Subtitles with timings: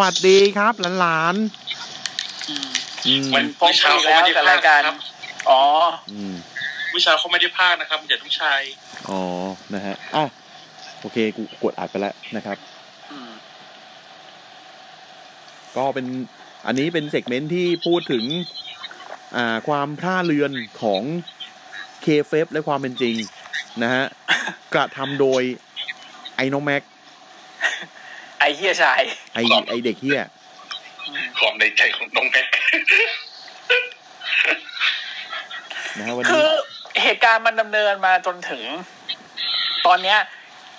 [0.00, 1.34] วัสดีครับหลาน
[2.48, 2.54] อื
[3.20, 4.96] มๆมันอืมเมื่อเช้าเขาไม่ได้แต่พากย์รายการครับ
[5.50, 5.62] อ๋อ
[6.12, 6.34] อืม
[6.90, 8.60] เมื่อเช้าเขาไม่ได้พากย์นะครับเดี๋ยวทุกชาย
[9.08, 9.20] อ๋อ
[9.74, 10.24] นะฮะอะ
[11.00, 12.56] โอเคกูกดอัดไปแล้วนะครับ
[13.10, 13.30] อืม
[15.76, 16.06] ก็เป็น
[16.66, 18.24] อันนี้เป็น segment ที่พูดถึง
[19.36, 20.50] อ่าความพร่าเลือน
[20.82, 21.02] ของ
[22.02, 23.16] kayfabe และความเป็นจริง
[23.82, 24.04] นะฮะ
[24.74, 25.42] กระทำโดย
[26.36, 26.82] ไอ้น้องแม็ก
[28.42, 29.02] ไอเฮียชาย
[29.34, 29.38] ไอ
[29.68, 30.22] ไอเด็กเฮีย
[31.38, 32.46] ความในใจของน้องแม็ก
[35.98, 36.54] นะฮะวันคืนี้อ
[37.02, 38.62] เหตุการณ์มันดำเนินมาจนถึง
[39.86, 40.18] ตอนเนี้ย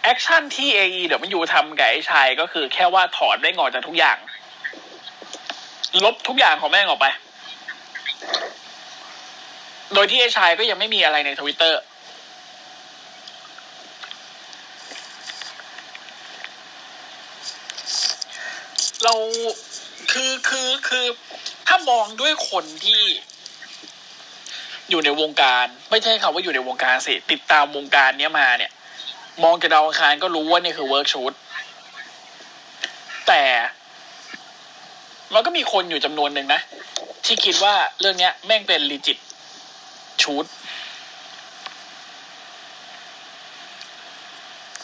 [0.03, 4.17] แอคชั่นที่ AE เดี๋ยวมันอยู่ทำกับไอ้ชายก็คือแค่ว่าถอนได้งออกจากทุกอย่าง
[6.03, 7.07] ลบทุกอย่างของแม่งออกไป
[9.93, 11.81] โดยที่ไอ้ชายก็ยังไม่มีอะไรในทวิตเตอร์
[19.03, 19.15] เรา
[20.11, 21.05] คือคือคือ
[21.67, 23.03] ถ้ามองด้วยคนที่
[24.89, 28.71] อยู่ในวงการ ไม่ใช่คำว่าอยู่ในวงการสิติดตามวงการเนี้ยมาเนี่ย
[29.43, 31.33] มองจากดาวอังคารก็รู้ว่านี่คือ work shoot
[33.27, 33.43] แต่
[35.33, 36.61] มันก็มีคนอยู่จำนวนหนึ่งนะ
[37.25, 39.17] ที่คิดว่าเรื่องเนี้ย แม่งเป็น legit
[40.21, 40.45] shoot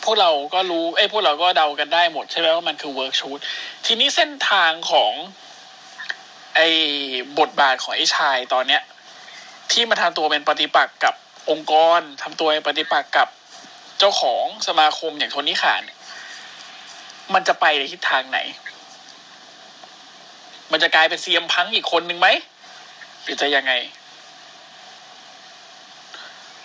[0.10, 3.40] พวกเราก็รู้เอ้พวกเราก็เดากันได้หมดใช่ไหมว่ามันคือ work shoot
[3.86, 5.14] ทีนี้เส้นทางของ
[6.56, 6.68] ไอ้
[7.40, 8.82] บทบาทของไอ้ชายตอนเนี้ย
[9.72, 11.14] ที่มาทำตัวเป็นปฏิปักษ์กับ
[11.50, 13.28] องค์กรทำตัวเป็นปฏิปักษ์กับ
[14.00, 15.84] เจ้าของสมาคมอย่างโทนี่ ข่าน
[17.34, 18.40] มันจะไปในทิศทางไหน
[20.72, 22.28] มันจะกลายเป็นซีเอ็มพังก์อีกคนหนึ่งไหม
[23.24, 23.74] หรือจะยังไง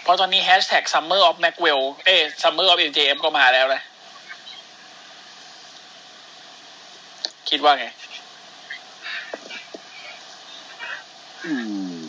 [0.05, 3.83] เพราะตอนนี้แฮชแท็ก summer of Macwell เอ้ summer of MJM ก็มาแล้วนะ
[7.49, 7.87] คิดว่าไง
[11.45, 11.53] อื
[11.91, 12.05] ม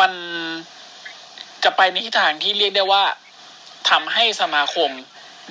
[0.00, 0.12] มัน
[1.64, 3.04] จะไปในทิศทางที่เรียกได้ว่า
[3.90, 4.90] ทำให้สมาคม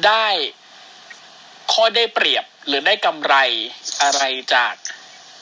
[0.07, 0.27] ได้
[1.73, 3.35] ข้อได้เปรียบหรือได้กำไร
[4.01, 4.23] อะไร
[4.53, 4.73] จาก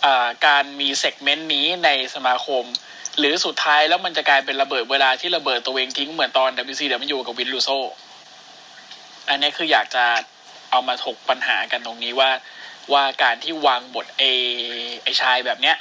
[0.05, 2.63] อ่าการมี segment นี้ในสมาคม
[3.19, 7.69] หรือสุดท้ายแล้วมันจะกลายเป็นระเบิดเวลาที่ระเบิดตัวเองทิ้งเหมือนตอน WCW กับวินซ์ รุสโซ
[9.29, 10.05] อันนี้คืออยากจะ
[10.71, 12.29] เอามาถกปัญหากันตรงนี้ว่า
[12.93, 14.23] ว่าการที่วางบท
[15.03, 15.75] ไอ้ชายแบบเนี้ย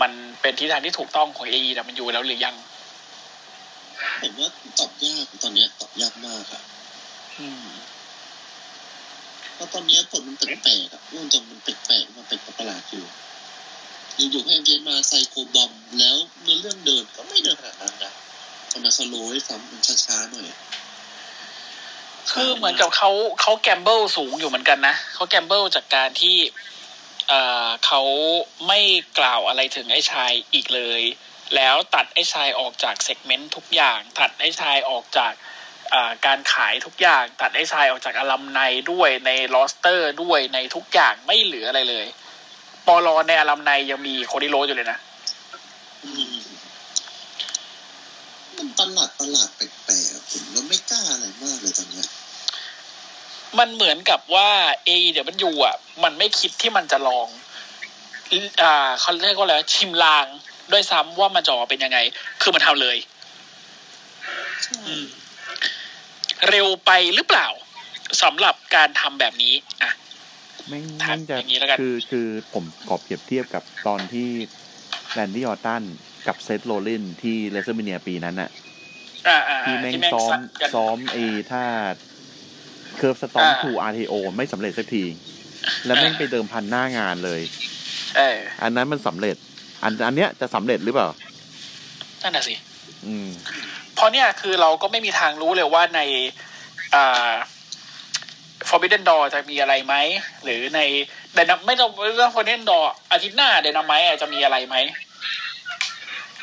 [0.00, 0.10] มัน
[0.40, 2.56] เป็นทิศทางที่ถูกต้องของ AE แต่มันอยู่แล้วหรือยัง
[4.22, 4.48] ผมว่า
[4.78, 6.62] ตอบยากตอนเนี้ยตอบยากมากอะ
[7.38, 7.66] อืม
[9.54, 13.04] เพราะตอนเนี้ยผลมันแปลกๆอะมันจะมันแปลกๆมันเป็นประหลาดอยู่
[14.18, 18.12] อยู่ๆให้เอ็มเจมาไซโคบอมแล้วเนื้อเรื่องเดินก็ไม่เดินขนาดนั้นนะ
[18.70, 20.56] ทำมาสโลว์ให้ซ้ำมันช้าๆหน่อย
[22.32, 26.36] คือเหมือนกับเขาเขาแกมเบิลสูงอยู่เหมือนกันนะเขาแกมเบิลจากการที่
[27.28, 28.02] เอ่อเขา
[28.66, 28.80] ไม่
[29.18, 31.02] กล่าวอะไรถึงไอ้ชายอีกเลย
[31.56, 35.32] แล้วตัดไอ้ชายออกจากเซกเมนต์ทุกอย่าง ตัดไอ้ชายออกจาก
[36.26, 38.60] การขายทุกอย่าง ตัดไอ้ชายออกจาก alumni
[38.92, 42.06] ด้วยใน roster ด้วยในทุกอย่างไม่เหลืออะไรเลย
[42.88, 44.98] ปอลอใน alumni ยังมี Cody Rhodes อยู่เลยนะ
[46.04, 46.36] อืม
[48.56, 49.60] มันประหลาดประหลาดแป
[49.90, 52.06] ลกๆอะผมแล้วไม่กล้าอะไรมากเลยตอนเนี้ย
[53.58, 54.48] มันเหมือนกับว่า
[54.88, 57.28] A เดี๋ยวมันอยู่อะ มันไม่คิดที่มันจะลอง
[58.62, 60.26] อ่าเขาเรียกว่าอะไรชิมลาง
[60.72, 61.98] ด้วยซ้ำว่ามันจะออกมาเป็นยังไง
[62.42, 62.96] คือมันทำเลย
[64.86, 65.04] อืม
[66.48, 67.48] เร็วไปหรือเปล่า
[68.22, 69.90] สำหรับการทำแบบนี้ อะ
[70.68, 74.28] แม่งถามแม่งจะอย่างนี้แล้วกันคือคือผมขอเปรียบเทียบกับตอนที่
[75.14, 75.82] Randy Orton
[76.26, 78.50] กับ Seth Rollins ที่ WrestleMania ปีนั้นน่ะ
[79.28, 81.64] อ่าอ่าที่อ่าแม่งที่แม่งซ้อซัมดกันซ้อมไอ้ท่า
[82.96, 85.04] Curb Stomp อ่า to RKO ไม่สำเร็จสักที
[85.86, 87.40] แล้วแม่งอ่าไปเดิมพันหน้างานเลย
[88.16, 89.36] เอออันนั้นมันสำเร็จ
[89.82, 91.08] อันอันเนี้ยจะสำเร็จหรือเปล่า
[92.22, 92.54] นั่นน่ะสิ
[93.06, 93.28] อืม
[93.94, 96.00] เพราะเนี่ยคือเราก็ไม่มีทางรู้เลยว่าใน
[96.94, 97.30] อ่า
[98.68, 99.94] Forbidden Door จะมีอะไรไหม
[100.44, 100.80] หรือใน
[101.34, 103.92] ไดนาไม่ต้องไม่ต้อง Forbidden Door อาทิตย์หน้าไดนาไม
[104.22, 104.76] จะมีอะไรไหม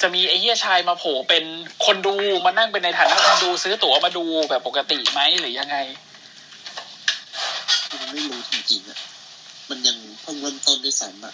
[0.01, 1.44] จะจะมีไอ้เฮียชายมาโผล่เป็น
[1.86, 5.77] คนดูมานั่งเป็นในฐานะคนดูซื้อตั๋วมาดูแบบปกติไหมหรือยังไง
[7.92, 9.00] มันไม่รู้จริงๆอะ
[9.69, 11.33] มันยังเพิ่งเริ่มต้นด้วยซ้ำอะ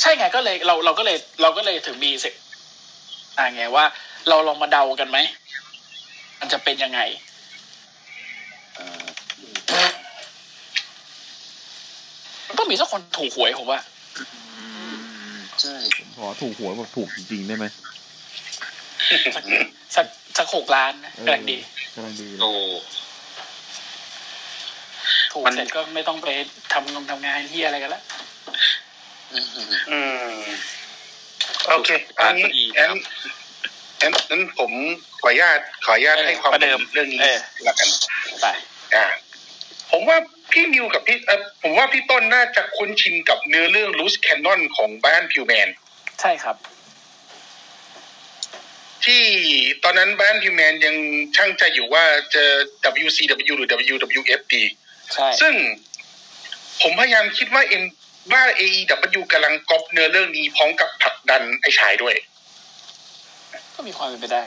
[0.00, 2.30] ใช่ไงก็เลยเราเราก็เลยเราก็เลยถึงมีสิ
[3.38, 3.84] อ่าไงว่า
[4.28, 5.18] เราลองมาเดากันไหม
[6.40, 7.00] มันจะเป็นยังไง
[8.78, 9.06] อ่า
[12.50, 13.80] มันต้องมีสักคนถูกหวยผมว่า
[15.60, 17.66] ใช่ผมขอถูกหวยแบบถูกจริงๆได้ไหม
[19.36, 19.44] สัก
[19.96, 20.06] สัก
[20.38, 21.58] สักหกล้านนะกำลังดี
[21.94, 22.50] กำลังดีเลยโอ้
[25.32, 26.28] ถูกมันเสร็จก็ไม่ต้องไป
[26.72, 28.02] ทำงงทำงานที่อะไรกันละ
[29.34, 29.44] อ่า
[29.90, 29.98] อื
[30.32, 30.40] ม
[31.68, 33.00] โอเคอันนี้ดีงั้น
[34.00, 34.70] งั้นนั้นผม
[35.20, 37.88] ขออนุญาตขออนุญาตให้ความประเดิมเรื่องนี้เออละกัน
[38.40, 38.46] ไป
[38.94, 39.04] อ่า
[39.90, 40.18] ผมว่า
[40.52, 45.68] พี่นิวกับพี่เออผมว่าพี่ต้นน่าจะคุ้นชินกับเนื้อเรื่องลูสแคนนอนของบ้านพิวแมน
[46.20, 46.56] ใช่ครับ
[49.04, 49.22] ที่
[49.84, 50.96] ตอนนั้นบ้านพิวแมนยัง
[51.36, 52.04] ช่างใจอยู่ว่า
[52.34, 52.44] จะ
[53.06, 54.64] WCW หรือ WWF ดี
[55.14, 55.54] ใช่ซึ่ง
[56.82, 57.84] ผมพยายามคิดว่าเอ็ม
[58.32, 62.14] ว่า AEW กำลังก๊อปเนื้อเรื่องนี้พร้อมกับผลักดันไอ้ชายด้วย
[63.74, 64.42] ก็มีความเป็นไปได้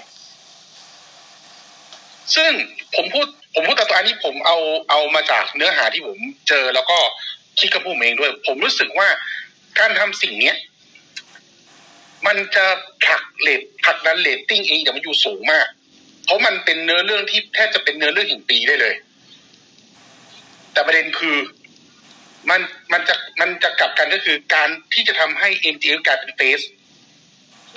[2.35, 2.51] ซึ่ง
[2.95, 4.57] ผมพูดผมพูดแต่ตัวอันนี้ผมเอา
[4.89, 6.17] เอามาจากเนื้อหาที่ผม
[6.47, 6.97] เจอแล้วก็
[7.59, 9.07] คิดกับผมเองด้วย ผมรู้สึกว่า
[9.79, 10.55] การทำสิ่งเนี้ย
[12.27, 12.65] มันจะ
[13.03, 15.67] ผลักเรตผลักดันเรตติ้งเองอย่ามันอยู่สูงมาก
[16.25, 18.93] เพราะมันเป็นเนื้อเรื่องที่แทบจะเป็นเนื้อเรื่องแห่งปีได้เลย
[20.73, 21.37] แต่ประเด็นคือ
[22.49, 22.61] มัน
[22.93, 26.59] มันจะมันจะกลับกันก็คือการที่จะทำให้ MJF กลายเป็น face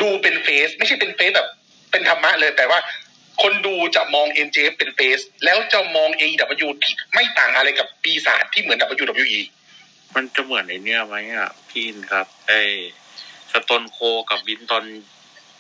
[0.01, 1.49] ดูเป็น face ไม่ใช่เป็น face แบบ
[1.91, 2.79] เป็นธรรมะเลยแต่ว่า
[3.43, 9.41] คนดูจะมอง MJF เป็น face แล้วจะมอง AEW ที่ไม่ต่างอะไรกับปีศาจที่เหมือน WWE
[10.15, 12.53] มันจะเหมือนไอเนี้ยไหมอะพี่อินครับไอ
[13.53, 13.99] สโตนโค
[14.31, 14.85] กับวินตอน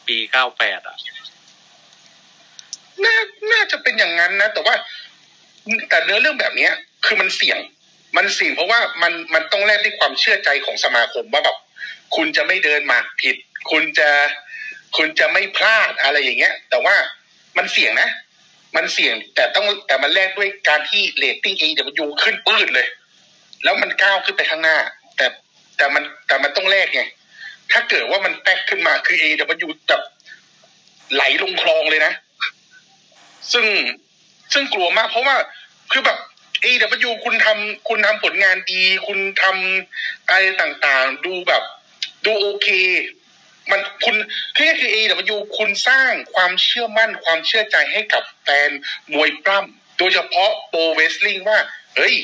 [0.07, 0.97] ปีเก้าแปดอะ
[3.05, 3.17] น่า
[3.53, 4.75] น่าจะเป็นอย่างนั้นนะ แต่ว่า
[5.89, 6.73] แต่เนื้อเรื่องแบบเนี้ย
[7.05, 7.59] คือมันเสี่ยง
[8.17, 11.57] มันเสี่ยงเพราะว่ามันมันต้องแลกด้วยความเชื่อใจของสมาคมว่าแบบ
[12.17, 13.37] คุณจะไม่เดินหมากผิด
[13.71, 14.11] คุณจะ
[14.97, 16.97] คุณจะไม่พลาดอะไรอย่างเงี้ย แต่ว่า
[17.57, 18.09] มันเสี่ยงนะ
[18.77, 22.87] มันเสี่ยงแต่ต้องแต่มันแลกด้วยการที่เรตติ้ง AEW ขึ้นปื้ดเลย
[23.65, 24.79] แล้วมันก้าวขึ้นไปข้างหน้า
[25.17, 25.27] แต่
[25.77, 27.03] แต่มันแต่มันต้องแลกไง
[27.73, 30.03] ถ้าเกิดว่ามันแตกขึ้นมาคือ AEW แบบ
[31.15, 32.13] ไหลลงคลองเลยนะ
[33.53, 33.67] ซึ่ง
[34.53, 35.37] ซึ่งกลัวมากเพราะว่า
[35.93, 36.19] คือแบบ
[36.65, 41.63] AW คุณทำคุณทำผลงานดี คุณทำอะไรต่างๆ ดูแบบ
[42.25, 42.69] ดูโอเค
[43.71, 44.17] มันคุณ
[44.57, 48.71] คือคือ AW คุณสร้างความเชื่อมั่นความเชื่อใจให้กับแฟน
[49.13, 51.59] มวยปล้ำโดยเฉพาะโปรเวสลิงว่า
[51.97, 52.17] เฮ้ย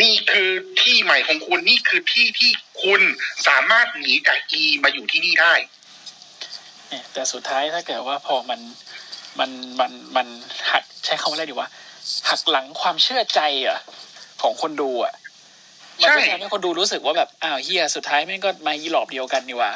[0.00, 0.50] นี่คือ
[0.80, 2.50] ที่ใหม่ของคุณนี่คือที่ที่
[2.82, 3.00] คุณ
[3.48, 5.54] สามารถหนีจาก E มาอยู่ที่นี่ได้
[6.88, 8.60] เนี่ยแต่สุดท้ายถ้าเกิดว่าพอมัน
[9.38, 9.50] มัน
[9.80, 10.26] มันมัน
[10.70, 11.68] หักใช้คำว่าอะไรดีวะ
[12.28, 13.78] หักหลังความเชื่อใจอะ
[14.42, 15.14] ของคนดูอะ
[16.00, 19.72] มันก็ใช่ทำให้คนดูรู้สึกว่าแบบอ้าวเฮียสุดท้ายแม่งก็มายีหลอบเดียวกันนี่หว่า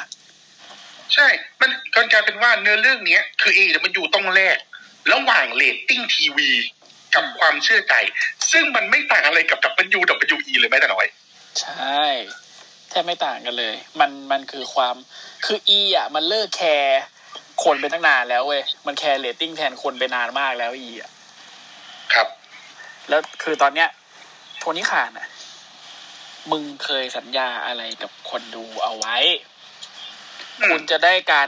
[1.13, 1.27] ใช่
[1.61, 4.57] มันก็กลายเป็นว่าเนื้อเรื่องเนี้ย คือ AEW ต้องแลก
[5.13, 6.49] ระหว่างเรตติ้งทีวี
[7.15, 7.93] กับความเชื่อใจ
[8.51, 9.59] ซึ่งมันไม่ต่างอะไรกับ
[9.99, 11.07] WWE เลยแม้แต่น้อย
[11.61, 12.03] ใช่
[12.89, 14.95] แทบไม่ต่างกันเลย มันมันคือความ
[15.45, 16.99] คือ E อะ มันเลิกแคร์
[17.63, 21.11] คนไปตั้งนานแล้วเว้ย มันแคร์เรตติ้งแทนคนไปนานมากแล้ว E อะ
[22.13, 22.27] ครับ
[23.09, 23.89] แล้วคือตอนเนี้ย
[24.59, 25.27] Tony Khan อะ
[26.51, 29.58] มึงเคยสัญญาอะไรกับคนดูเอาไว้อืม
[30.67, 31.47] คุณจะได้การ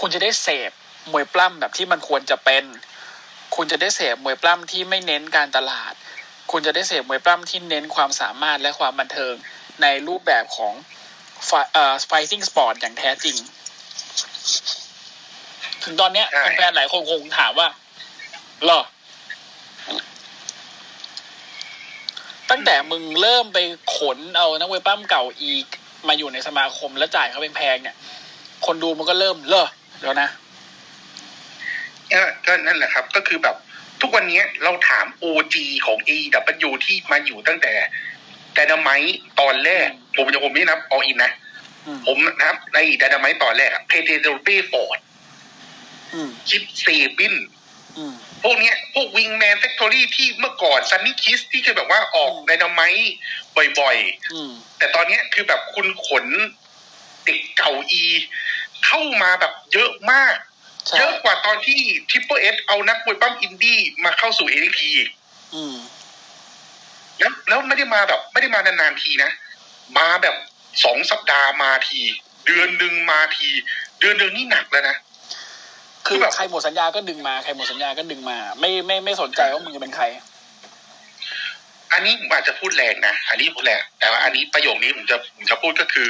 [0.00, 0.70] คุณจะได้เสพ
[1.12, 2.64] มวยปล้ำแบบที่มันควรจะเป็น
[3.56, 5.92] คุณจะได้เสพมวยปล้ำที่ไม่เน้นการตลาด
[6.50, 9.34] คุณจะได้เสพมวยปล้ำที่เน้นความสามารถและความบันเทิง
[9.82, 10.74] ในรูปแบบของ
[11.46, 13.36] ไฟเอ่อ fighting sport อย่างแท้จริง
[15.84, 17.68] ถึงตอนเนี้ยใช่แฟนๆหลายคนคงถามว่า
[18.64, 18.80] เหรอ
[22.50, 23.58] ตั้งแต่มึงเริ่มไป
[23.96, 25.66] ขนเอานักมวยปั้มเก่าอีก
[26.08, 27.96] มาอยู่ในสมาคมแล้วจ่ายเขาแพงๆเนี่ย
[28.66, 29.68] คนดูมันก็เริ่มเลอะ
[30.02, 30.28] แล้วนะ
[32.10, 33.56] เออก็นั่นแหละครับ ก็คือแบบ
[34.00, 37.72] ทุกวันนี้เราถาม OG ของ AW ที่มาอยู่ตั้งแต่
[38.54, 38.90] แต่ดามไม
[39.40, 41.32] ตอนแรก ผมจะผมไม่นับออินนะ
[41.86, 44.98] อืมผมนับ ในดดามไมตอนแรกเพเทโรเป้ฟอร์ด
[46.14, 46.86] อืมชิปเซ
[47.18, 47.34] บิน
[47.96, 53.12] อืมพวกเนี้ย พวกวิงแมนแฟคทอรี่ที่เมื่อก่อนซันนี่คิสที่เคยแบบว่าออกอืมไดนาไมต์
[53.56, 53.96] บ่อย
[54.32, 56.26] อืมๆแต่ตอนเนี้ยคือแบบคุณขน
[57.24, 58.04] เด็กเก่าอี
[58.86, 60.34] เข้ามาแบบเยอะมาก
[60.86, 65.08] ใช่เยอะกว่าตอนที่ทิปเปอร์เอสเอานักมวยปั้มอินดี้มาเข้าสู่เอ t อีก
[65.54, 65.76] อืม
[67.18, 69.30] แล้วแล้วไม่ได้มาแบบ ไม่ได้มานานๆทีนะ
[69.98, 70.36] มาแบบ
[70.84, 72.00] สองสัปดาห์มาที
[72.46, 73.48] เดือนหนึ่งมาที
[74.00, 74.96] เดือนหนึ่งนี่หนักแล้วนะ
[76.06, 80.04] คือใครหมดสัญญาก็ดึงมาใครหมดสัญญาก็ดึงมา ไม่ไม่ไม่สนใจว่ามึงจะเป็นใคร
[81.92, 86.08] อันนี้ผมอาจจะพูดแรงนะอันนี้พูดแรงแต่ว่าอันนี้ประโยคนี้ผมจะผมจะพูดก็คือ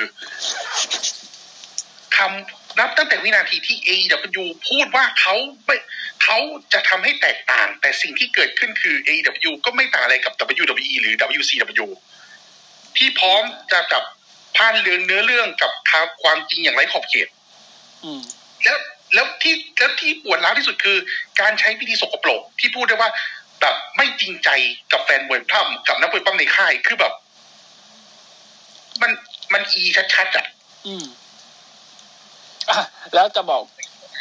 [2.16, 5.34] คำนับตั้งแต่วินาทีที่ AEW พูดว่าเขา
[5.66, 5.76] ไม่
[6.24, 6.38] เขา
[6.72, 11.86] จะทำให้แตกต่าง แต่สิ่งที่เกิดขึ้นคือ AEW ก็ไม่ต่างอะไรกับ WWE หรือ WCW
[12.96, 14.02] ที่พร้อมจะกับ
[14.56, 15.72] พานเรื่องเนื้อเรื่องกับ
[16.22, 17.28] ความจริงอย่างไร้ขอบเขต
[18.04, 18.20] อืม
[18.64, 18.78] แล้ว
[19.14, 20.98] แล้วที่แล้วที่ปวดร้าวที่สุดคือ
[21.40, 23.10] การใช้วิธีสกปรกที่พูดได้ว่า
[23.62, 24.48] แบบไม่จริงใจ
[24.92, 27.12] กับแฟนมวยปล้ำกับนักมวยปล้ำในค่ายคือแบบ
[29.02, 29.10] มัน
[29.52, 29.82] มันอี
[30.14, 30.46] ชัดๆอะ
[30.86, 31.04] อืม
[32.70, 32.80] อะ
[33.14, 33.62] แล้วจะบอก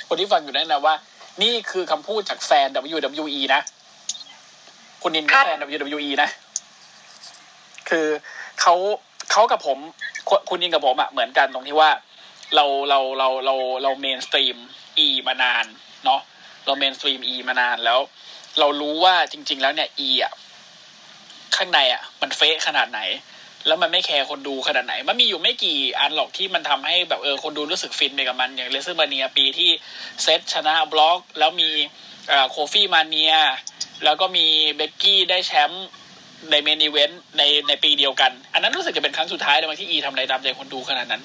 [0.08, 0.96] คนที่ฟังอยู่นั่นนะว่า
[1.44, 3.62] นี่คือคำพูดจากแฟน WWE นะ
[5.02, 6.30] คุณนินครับเป็นแฟน WWE นะ
[7.90, 8.08] คือ
[8.62, 8.76] เขา
[9.32, 9.78] เขากับผม
[10.30, 11.90] คุณคุณนินกับผมอะเหมือนกันตรงที่ว่า
[12.56, 14.58] เราเราเราเราเราเมนสตรีม
[15.06, 15.66] E มานาน
[16.06, 16.22] เนาะ
[16.66, 18.00] เราเมนสตรีม E มานานแล้ว
[18.60, 20.34] เรารู้ว่าจริง ๆ แล้วเนี่ย E อะ
[21.56, 23.02] ข้างในอะ มันเฟะขนาดไหน
[23.68, 29.70] แล้วมันไม่แคร์คนดูขนาดไหน มันมีอยู่ไม่กี่อันหรอกที่มันทำให้แบบเออคนดูรู้สึกฟินไปกับมัน อย่าง WrestleMania ปีที่
[30.24, 31.70] เซตชนะบล็อก แล้วมี
[32.30, 33.34] เอ่อโคฟี่มาเนีย
[34.04, 35.88] แล้วก็มีเบกกี้ได้แชมป์
[36.52, 41.22] ในเมนิเวนต์ในในปีเดียวกัน อันนั้นรู้สึกจะเป็นครั้งสุดท้ายเลยมั้งที่อีทำอะไรตามใจคนดูขนาดนั้น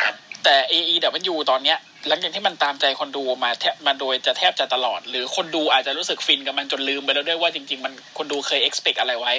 [0.00, 0.14] ครับ
[0.44, 1.78] แต่ AEW ตอนเนี้ย
[2.08, 9.32] หลังจากที่มันตามใจคนดูมาแทบมาโดยจะแทบจะตลอด หรือคนดูอาจจะรู้สึกฟินกับมันจนลืมไปแล้วด้วยว่าจริง ๆ มันคนดูเคย expect อะไรไว้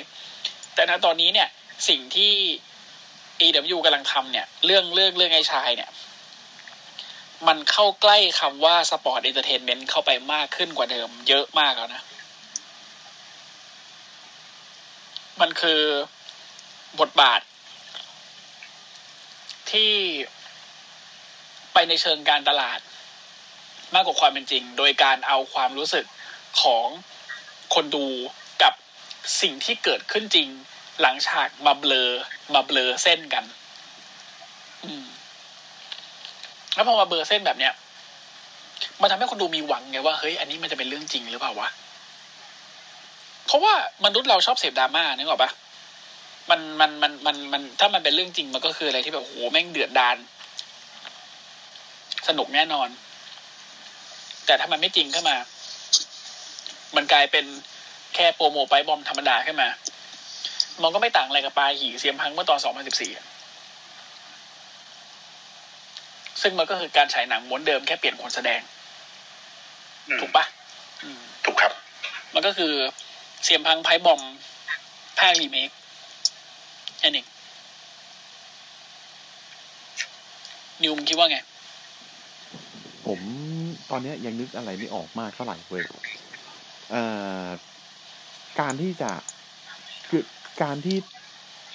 [0.76, 1.48] แต่ณตอนนี้เนี่ย
[1.90, 2.34] สิ่งที่
[3.42, 5.90] AEW กำลังทำเนี่ย เรื่องเรื่องเรื่องไอ้ชายเนี่ย
[7.48, 12.04] มันเข้าใกล้คำว่า sports entertainment เข้าไปมากขึ้นกว่าเดิม เยอะมากแล้วนะ
[15.42, 15.82] มันคือ
[17.00, 17.42] บทบาท
[19.72, 19.92] ที่
[21.80, 22.80] ไปในเชิงการตลาด
[23.96, 26.06] มากกว่าความเป็นจริง โดยการเอาความรู้สึก
[26.62, 26.88] ของ
[27.74, 28.06] คนดู
[28.64, 28.74] กับ
[29.42, 30.48] สิ่งที่เกิดขึ้นจริง
[31.02, 32.10] หลังฉากมาเบลอ
[32.54, 33.44] มาเบลอเส้นกัน
[34.86, 35.06] อืม
[36.76, 37.74] แล้วพอมาเบลอเส้นแบบเนี้ย
[39.02, 41.68] มันทำให้คนดูมีหวังไงว่าเฮ้ยอันนี้มันจะเป็นเรื่องจริงหรือเปล่าวะ
[43.46, 43.74] เพราะว่า
[44.06, 45.52] มนุษย์เราชอบเสพดราม่านึกออกปะ
[46.50, 50.18] มันมันมันมันมันถ้ามันเป็นเรื่องจริงมันก็คืออะไรที่แบบโหแม่งเดือดดาน
[52.28, 52.90] สนุกแน่นอน
[54.46, 55.38] แต่ถ้ามันไม่จริงขึ้นมา
[56.96, 57.46] มันกลายเป็น
[58.16, 59.70] แค่โปรโมไปบอมธรรมดาขึ้นมา
[60.84, 63.26] มันก็ไม่ต่างอะไรกับปลาหีเสียมพังเมื่อตอน2014อะ
[66.42, 68.62] ซึ่งมันก็คือการฉายหนังม้วนเดิมแค่เปลี่ยนคนแสดง
[70.08, 70.46] อืมถูกปะ
[71.04, 71.74] อืมถูกครับ
[72.34, 72.74] มันก็คือ
[73.44, 74.22] เสียมพังไพ่บอม
[75.20, 75.70] ภาครีเมค
[77.00, 77.24] แค่นี้
[80.82, 81.38] นิวมึงคิดว่าไง
[83.08, 83.20] ผม
[83.92, 85.84] ตอนเนี้ยยังนึกอะไรไม่ออกมากเท่าไหร่เว้ย
[86.92, 87.04] เอ่
[87.44, 87.46] อ
[88.60, 89.10] การที่จะ
[90.10, 90.24] คือ
[90.64, 90.98] การที่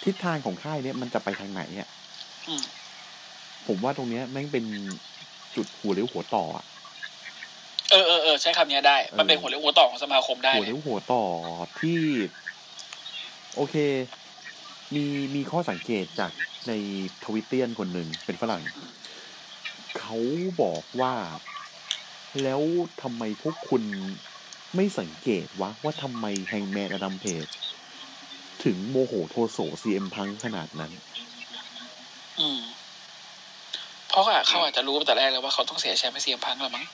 [0.04, 1.88] ทิศทางของค่ายเนี้ยมันจะไปทางไหนอะ
[2.48, 2.62] อืม
[3.66, 4.64] ผมว่าตรงเนี้ยแม่งเป็น
[5.56, 6.64] จุดหัวเลี้ยวหัวต่ออะ
[7.90, 11.22] เออเออเออใช้คำนี้ได้ มันเป็นหัวเรียวหัวต่อของสมาคมได้ หัวเลี้ยวหัวต่อ
[11.80, 12.00] ที่
[13.56, 13.76] โอเค
[14.94, 15.04] มี
[15.34, 16.30] มีข้อสังเกตจาก
[16.68, 16.72] ใน
[17.24, 18.62] ทวิตเตียนคนหนึ่งเป็นฝรั่ง
[20.04, 20.18] เขา
[20.62, 21.14] บอกว่า
[22.42, 22.60] แล้ว
[23.02, 23.82] ทำไมพวกคุณ
[24.74, 27.46] ไม่สังเกตวะว่าทำไมแฮงแมนอดัมเพจ
[28.64, 30.92] ถึงโมโหโทโสซีเอ็มพังขนาดนั้น
[32.40, 32.60] อืม
[34.08, 36.84] เพราะอะเขาอาจจะรู้ตั้งแต่แรกแล้วว่าเขาต้องเสียแชมป์ให้เสียมพังแล้วมั้ง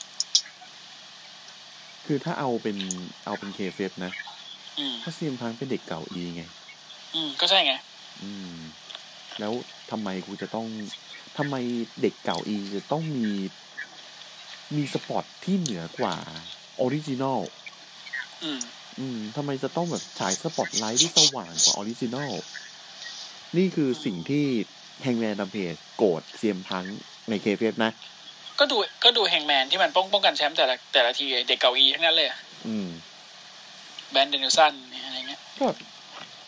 [2.07, 2.76] คือถ้าเอาเป็น
[3.26, 4.12] เอาเป็น kayfabe นะ
[4.79, 6.43] อืมถ้า CM Punk เป็นเด็กเก่า E ไง
[7.14, 7.73] อืม ก็ใช่ไง
[8.23, 8.55] อืม
[9.38, 9.52] แล้ว
[9.90, 10.67] ทำไมกูจะต้อง
[11.43, 11.59] ทำไม
[12.03, 13.29] เด็กเก่า E จะต้องมี
[14.77, 16.17] มี spot ที่เหนือกว่า
[16.81, 17.41] original
[18.43, 18.61] อืม
[18.99, 22.33] อืมทำไมจะต้องแบบฉายสปอตไลท์ที่สว่างกว่า original
[23.57, 24.45] นี่คือสิ่งที่
[25.03, 26.85] Hangman Adam Page โกรธ CM Punk
[27.29, 27.93] ใน kayfabe นะ
[28.59, 32.29] ก็ดูก็ดูแฮงแมนที่มันป้องป้องกันแชมป์แต่ละแต่ละทีเด็กเก่าอีทั้งนั้นเลย
[32.67, 32.89] อืม
[34.11, 35.67] แบรนด์เดนิลสันอะไรเงี้ย ก็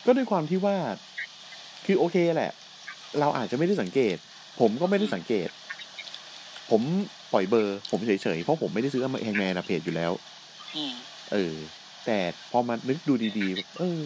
[0.05, 0.75] ก็ด้วยความที่ว่า
[1.85, 2.51] คือโอเคแหละ
[3.19, 4.17] เราอาจจะไม่ได้สังเกต
[4.59, 5.49] ผมก็ไม่ได้สังเกต
[6.71, 6.81] ผม
[7.33, 10.11] ปล่อยเบอร์ ผมเฉยๆ เพราะผมไม่ได้ซื้อแฮงแมนเพจอยู่แล้ว
[10.75, 10.93] อืม
[11.33, 11.55] เออ
[12.05, 12.19] แต่
[12.51, 13.99] พอมานึกดูดีๆแบบเออ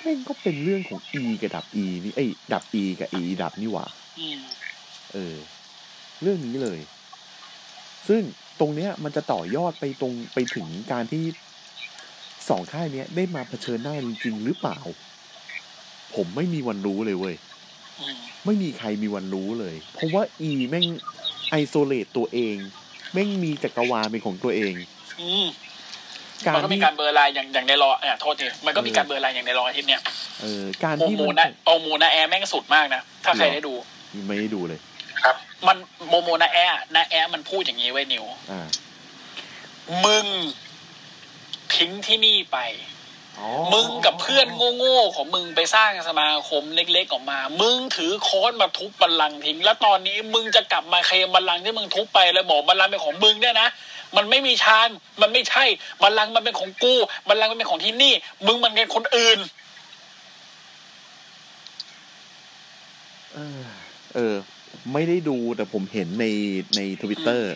[0.00, 3.86] แม่งก็เป็นเรื่องของ E กับดับ E นี่เอ้ยดับ E กับ E ดับนี่หว่า
[4.20, 4.40] อืม
[5.12, 5.36] เออ
[6.22, 6.78] เรื่องนี้เลย
[8.08, 8.22] ซึ่ง
[8.60, 11.24] ตรงเนี้ย มันจะต่อยอดไปตรงไปถึงการที่
[12.48, 14.78] สองค่ายเนี้ยได้มาเผชิญหน้าจริงๆหรือเปล่า
[16.16, 17.49] ผมไม่มีวันรู้เลยเว้ยอืม
[18.46, 20.86] ไม่มีใครมีวันรู้เลย เพราะว่า E แม่ง
[21.50, 22.56] isolate ตัวเอง
[23.12, 24.74] แม่งมีจักรวาลเป็นของตัวเอง
[25.20, 25.46] อืม
[26.46, 30.02] การมันก็มีที่การ blur line อย่างอย่างใน Raw เนี่ยโทษทีมันก็มีการ blur line อย่างใน Raw อาทิตย์เนี่ย
[30.40, 33.72] เออการโมที่โมมันนะโอโมนะแอร์แม่งสุดมากนะถ้าใครได้ดู
[34.28, 34.80] ไม่ได้ดูเลย
[35.66, 35.76] มัน
[36.08, 38.66] โมโมนะแอร์นะแอร์มันพูดอย่างนี้ไว้ยนิวอ่า
[40.04, 40.26] มึง
[41.76, 42.58] ทิ้งที่นี่ไป
[43.72, 44.46] มึงกับเพื่อน
[44.78, 53.68] โง่ๆของมึงไปสร้างสมาคมเล็กๆออกมา มึงถือค้อนมาทุบบัลลังก์ทิ้ง แล้วตอนนี้มึงจะกลับมาเคลมบัลลังก์ที่มึงทุบไปแล้วบอกบัลลังก์เป็นของมึงเนี่ยนะ
[54.16, 54.88] มันไม่มีชาน
[55.22, 55.64] มันไม่ใช่
[56.02, 56.94] บัลลังก์มันเป็นของกู
[57.28, 58.14] บัลลังก์มันเป็นของที่นี่
[58.46, 59.38] มึงมันเป็นคนอื่น
[63.34, 63.62] เออ
[64.14, 64.34] เออ
[64.92, 66.26] ไม่ได้ดูแต่ผมเห็นใน
[66.76, 67.50] ในทวิตเตอร์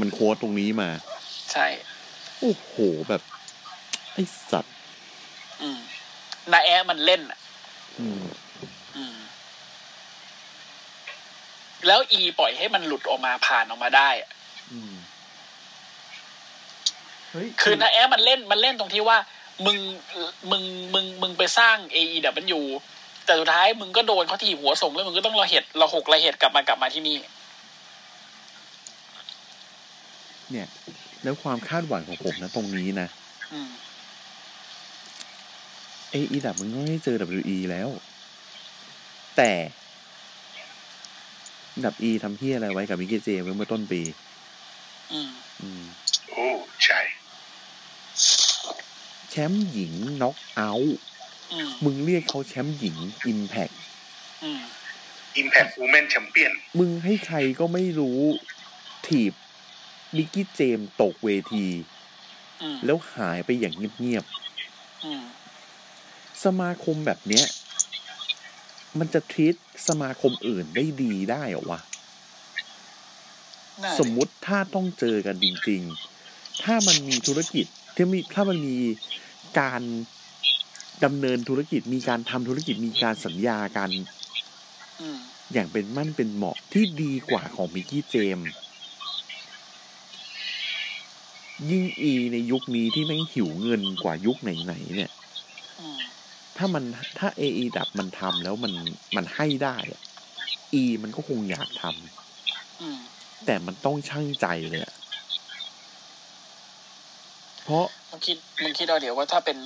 [0.00, 0.90] มัน quote ตรงนี้มา
[1.52, 1.66] ใช่
[2.40, 2.74] โอ้โห
[3.08, 3.22] แบบ
[4.14, 4.18] ไอ
[4.50, 4.73] สัตว์อืม
[6.52, 7.38] นาแอร์มันเล่นอะ
[8.00, 8.22] อืม
[8.96, 9.16] อืม
[11.86, 14.30] แล้ว E ปล่อยให้มันหลุดออกมาผ่านออกมาได้อะ
[14.72, 14.94] อืม
[17.30, 19.18] เฮ้ยคือนาแอร์มันเล่นมันเล่นตรงที่ว่า
[19.66, 19.78] มึง
[20.50, 20.62] มึง
[20.94, 22.60] มึงมึงไปสร้าง AEW
[23.24, 27.16] แต่สุดท้ายมึงก็โดนเขาถีบหัวส่งแล้วมึงก็ต้องระเหตุระหกระเหตุกลับมากลับมาที่นี่
[30.50, 30.68] เนี่ย
[31.22, 33.08] แล้วความคาดหวังของผมนะตรงนี้นะ
[33.52, 33.68] อืม
[36.14, 37.88] เออีดับมันก็ไม่เจอ WE แล้ว
[39.36, 39.52] แต่
[41.84, 44.02] ดับ E ทำเพี้ยอะไรไว้กับ Mickie James เมื่อต้นปี
[45.12, 45.30] อืม
[45.62, 45.82] อืม
[46.30, 46.46] โอ้
[46.84, 47.00] ใช่
[49.30, 49.92] แชมป์หญิง
[50.22, 50.98] Knockouts
[51.52, 53.70] อืมมึงเรียกเขาแชมป์หญิงอิมแพ t
[54.44, 54.62] อืม
[55.40, 58.20] Impact Women Champion มึงให้ใครก็ไม่รู้
[59.06, 59.32] ถีบ
[60.16, 61.66] Mickie James ตกเวที
[62.62, 64.24] อืมแล้วหายไปอย่างเงียบ
[65.04, 65.43] อืมๆ
[66.44, 67.46] สมาคมแบบเนี้ย
[68.98, 69.54] มันจะท e ี t
[69.88, 71.80] สมาคมอื่นได้ดีได้เหรอวะ
[73.82, 75.80] น่าสมมุติถ้าต้องเจอกันจริง
[76.22, 78.78] ๆ ถ้ามันมีธุรกิจที่มีถ้ามันมี
[79.60, 79.82] การ
[81.04, 83.90] ดำเนินธุรกิจมีการทำธุรกิจมีการสัญญากัน
[85.00, 85.18] อืม
[85.52, 88.50] อย่างเป็นมั่นเป็นเหมาะที่ดีกว่าของมิกกี้เจมส์
[91.70, 95.13] ยิ่งอีในยุคนี้ที่แม่งหิวเงินกว่ายุคไหนๆเนี่ยอืม
[96.56, 96.84] ถ้ามัน
[97.18, 98.72] ถ้าเอไอดับมันทำแล้วมัน
[99.16, 100.02] มันให้ได้อะ
[100.74, 102.98] อีมันก็คงอยากทำอืม
[103.46, 104.94] แต่มันต้องช่างใจเลยอะ
[107.64, 109.58] เพราะมึงคิดมึงคิดเอาเดี๋ยวว่าถ้าเป็น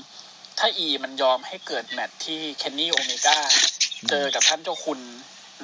[0.59, 3.39] ถ้าอีมันยอมให้เกิดแมตช์ที่เคนนี่โอเมก้า
[4.09, 5.01] เจอกับท่านเจ้าคุณ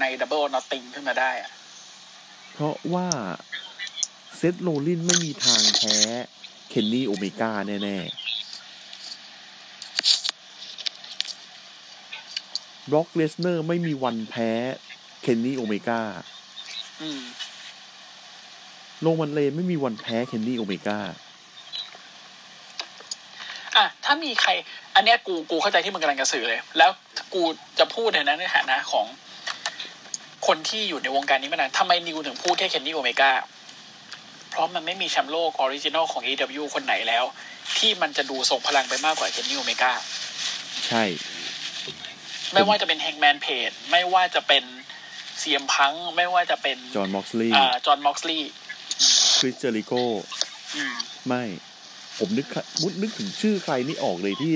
[0.01, 1.51] ในดับเบิลนอตติงขึ้นมาได้อะ
[2.53, 3.07] เพราะว่า
[4.37, 5.97] เซธโรลลินไม่มีทางแพ้
[6.71, 7.51] เคนนี่โอเมก้า
[7.85, 8.24] แน่ ๆ
[12.90, 14.51] บร็อกเลสเนอร์ไม่มีวันแพ้
[15.23, 16.01] เคนนี่โอเมก้า
[17.03, 17.23] อืม
[19.01, 20.99] โรมันเรนส์ไม่มีวันแพ้เคนนี่โอเมก้า
[23.77, 24.51] อะถ้ามีใคร
[24.94, 26.90] อันเนี้ยกูกูเข้าใจที่มึงกำลังจะสื่อเลย แล้ว
[27.35, 27.42] กู
[27.79, 29.07] จะพูดในนั้นในฐานะของ
[30.47, 33.33] คนที่อยู่ในวงการนี้มานานทำไมนิวถึงพูดแค่เคนนี่โอเมก้า
[34.51, 37.25] เพราะมันไม่มีแชมป์โลกออริจินอลของ AW คนไหนแล้ว
[37.79, 39.92] ที่มันจะดูทรงพลังไปมากกว่าเคนนี่โอเมก้า
[40.87, 41.05] ใช่
[42.55, 44.64] ไม่ว่าจะเป็นแฮงแมนเพจไม่ว่าจะเป็น
[45.38, 48.51] ซีเอ็มพังก์ ไม่ว่าจะเป็นจอห์นม็อกซ์ลีย์อ่าจอห์นม็อกซ์ลีย์
[49.38, 49.93] คริสเจอริโก
[50.77, 50.95] อืม
[51.29, 51.45] ไม่
[52.19, 52.47] ผมนึก
[52.83, 54.53] มุดนึกถึงชื่อใครนี่ออกเลยที่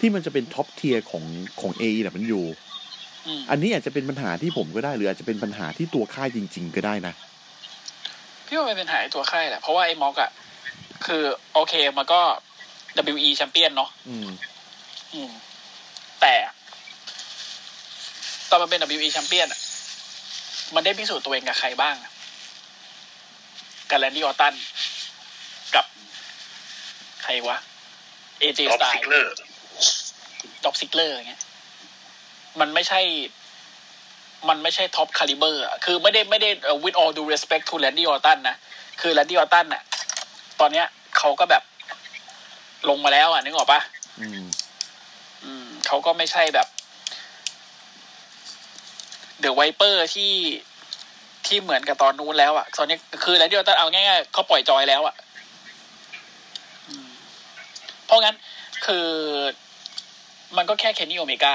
[0.00, 1.24] ที่มันจะเป็น top tier ของ
[1.60, 2.44] ของ AEW มันอยู่
[3.26, 7.14] อืมอันนี้อาจจะเป็นปัญหาที่ผมก็ได้ หรืออาจจะเป็นปัญหาที่ตัวค่ายจริง ๆ ก็ได้นะ
[8.46, 10.30] พี่ว่ามันเป็นปัญหาไอ้ตัวค่ายแหละเพราะว่าไอ้ม็อกซ์อะ
[11.06, 11.22] คือ
[11.54, 12.20] โอเคมันก็
[13.14, 14.28] WWE champion เนาะอืม
[15.14, 15.30] อืม
[16.20, 16.34] แต่
[18.52, 19.60] ตอนมันเป็น WE แชมเปี้ยนอะ
[20.74, 22.12] มันได้พิสูจน์ตัวเองกับใครบ้างอะ
[23.90, 24.54] กับแรนดี้ออร์ตัน
[25.74, 25.84] กับ
[27.22, 27.56] ใครวะ
[28.42, 29.34] AJ ท็อป Styles ซิกเลอร์
[30.64, 31.42] ด็อกซิกเลอร์อย่างเงี้ย
[32.60, 33.00] มันไม่ใช่
[34.48, 38.56] มันไม่ใช่ top caliber อะคือไม่ได้ไม่ได้ uh, with all due respect to Randy Orton นะ
[39.00, 39.82] คือ Randy Orton น่ะ
[40.60, 40.86] ตอนเนี้ย
[41.18, 41.62] เขาก็แบบ
[42.88, 43.80] ลงมาแล้วอะนึกออกปะ
[44.20, 44.44] อืม
[45.44, 46.66] อืมเขาก็ไม่ใช่แบบ
[49.42, 50.32] The Viper ที่
[51.46, 55.14] ที่เหมือนกับตอนนู้นแล้วอะตอนนี้คือ Randy Orton เอาง่ายๆเขาปล่อยจอยแล้วอะ
[56.88, 57.08] อืม
[58.06, 58.36] เพราะงั้น
[58.86, 59.08] คือ
[60.56, 61.54] มันก็แค่เคนนี่โอเมก้า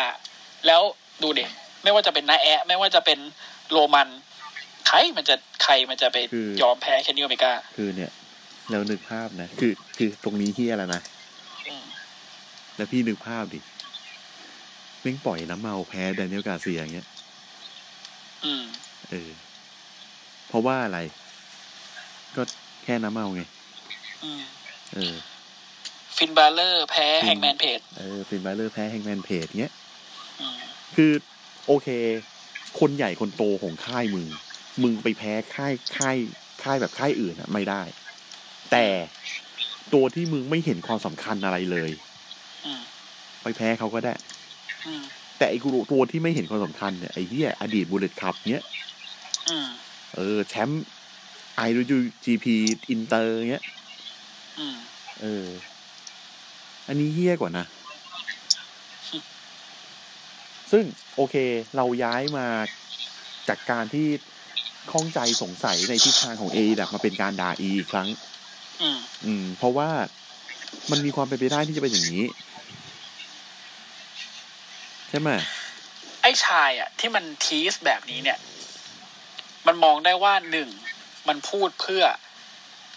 [0.67, 0.81] แล้ว
[1.23, 1.45] ดูเด็
[1.83, 3.19] ไม่ว่าจะเป็นนาแอะไม่ว่าจะเป็น
[3.71, 4.07] โรมัน
[4.87, 8.11] ใครมันจะใครมันจะไปคือยอมแพ้เคนนี่โอเมก้าคือเนี่ย
[8.69, 11.01] แล้วนึกภาพนะ คือคือตรงนี้เฮียแล้วนะ
[11.67, 11.83] อืม
[12.75, 13.59] แล้วพี่นึกภาพดิ
[15.01, 17.16] เม่งปล่อยน้ำเมาแพ้แดเนียลกาเซียอย่างเงี้ยอืม
[19.09, 19.29] เออ
[20.47, 20.99] เพราะว่าอะไร
[22.35, 22.41] ก็
[22.83, 23.41] แค่น้ำเมาไง
[24.23, 24.43] อืม
[24.93, 25.15] เออ
[26.17, 29.73] ฟินบาเลอร์ แพ้ฟินแฮงแมนเพจเออ ฟินบาเลอร์แพ้แฮงแมนเพจเงี้ย
[30.41, 30.57] อืม
[30.95, 31.11] คือ
[31.67, 31.87] โอเค
[32.79, 34.25] คนใหญ่คนโตของค่ายมึง
[34.83, 36.17] มึงไปแพ้ค่ายค่าย
[36.63, 37.81] ค่ายแบบค่ายอื่นอะไม่ได้
[38.71, 38.87] แต่
[39.93, 41.91] ตัวที่มึงไม่เห็นความสำคัญอะไรเลย
[42.65, 42.81] อืม
[43.41, 44.13] ไปแพ้เขาก็ได้
[44.87, 45.03] อืม
[45.37, 48.63] แต่ไอ้กูตัวที่ไม่เห็นความสำคัญเนี่ยไอ้เหี้ยอดีต Bullet Club เนี้ย
[49.49, 49.69] อืม
[50.15, 50.83] เออ แชมป์
[51.55, 53.63] IWGP Inter เงี้ย
[54.59, 54.77] อืม
[55.21, 55.47] เออ
[56.87, 57.65] อันนี้เหี้ยกว่านะ
[60.71, 60.83] ซึ่ง
[61.15, 61.35] โอเค
[61.75, 62.47] เราย้ายมา
[63.47, 64.07] จากการที่
[64.91, 68.07] ข้องใจสงสัยในทิศทางของเอแบบมาเป็นการด่าอีอีกครั้ง
[68.81, 69.89] อืมอืม เพราะว่า
[70.91, 72.23] มันมีความเป็นไปได้ที่จะเป็นอย่างนี้
[75.09, 75.29] ใช่ไหม
[76.21, 78.37] ไอ้ชายอะ ที่มันทีสแบบนี้เนี่ย
[79.67, 80.69] มันมองได้ว่าหนึ่ง
[81.27, 82.03] มันพูดเพื่อ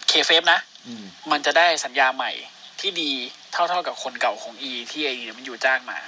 [0.07, 2.31] เคเฟฟนะอืมมันจะได้สัญญาใหม่
[2.79, 3.11] ที่ดี
[3.51, 5.99] เท่าๆกับคนเก่าของอีที่ไอมันอยู่จ้างมา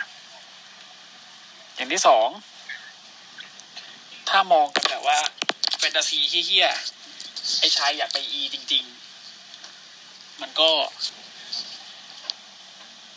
[1.75, 2.27] อย่างที่สอง
[4.29, 5.19] ถ้ามองกันแบบว่า
[5.77, 8.83] แฟนตาซีเฮี้ยๆไอ้ชายอยากไปอีจริง
[9.61, 10.69] ๆ มันก็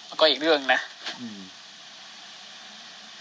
[0.09, 0.81] มันก็อีกเรื่องนะ
[1.21, 1.41] อืม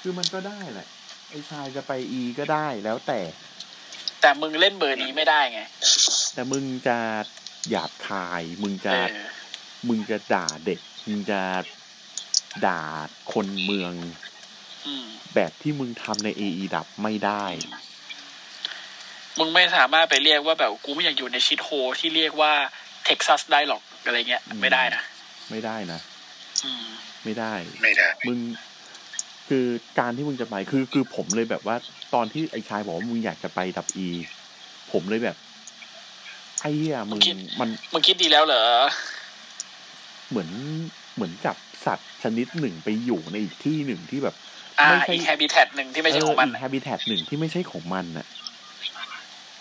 [0.08, 0.88] คือมันก็ได้แหละ
[1.30, 3.20] ไอ้ชายจะไปอีก็ได้แล้วแต่
[4.22, 5.62] แต่มึงเล่นเบอร์นี้ไม่ได้ไง
[6.34, 6.98] แต่มึงจะ
[7.70, 9.28] หยาบคาย มึงจะเออ
[9.88, 11.42] มึงจะด่าเด็ก มึงจะ
[12.66, 12.82] ด่า
[13.34, 13.94] คนเมือง
[14.88, 17.46] อืมแบบที่มึงทำในเอไดับไม่ได้
[19.40, 22.52] มึงไม่สามารถไปเรียกว่าแบบกูไม่อยากอยู่ในชิดโฮที่เรียกว่า
[23.06, 25.02] เท็กซัสได้หรอกอะไรเงี้ยอืมไม่ได้นะ
[25.52, 26.00] ไม่ได้นะ
[26.66, 26.86] อืม
[27.24, 28.40] ไม่ได้ ไม่ได้ มึง
[29.50, 29.66] คือ
[30.00, 31.76] การที่มึงจะไปคือคือผมเลยแบบว่า
[32.14, 34.08] ตอนที่ไอ้ชายบอกว่ามึงอยากจะไปดับอี
[34.92, 35.38] ผมเลยแบบ
[36.62, 38.64] ไอ้เหี้ยมึงคิดมันมึงคิดดีแล้วเหรอ
[40.30, 40.50] เหมือน
[41.16, 41.56] เหมือนกับ
[41.86, 44.36] สัตว์ชนิดหนึ่งไปอยู่ในอีกที่หนึ่งที่แบบ
[44.80, 48.28] อ่าไม่ใช่อีกแฮบิแทหนึ่งที่ไม่ใช่ของมันเอีกแฮบิแทหนึ่งที่ไม่ใช่ของมันน่ะ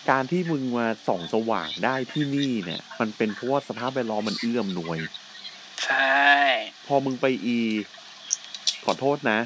[0.09, 4.99] การที่มึงมาส่องสว่างได้ที่นี่เนี่ย มันเป็นเพราะว่าสภาพแวดล้อมมันเอื้ออำนวย
[5.85, 6.15] ใช่
[6.87, 7.57] พอมึงไป E
[8.85, 9.39] ขอโทษนะ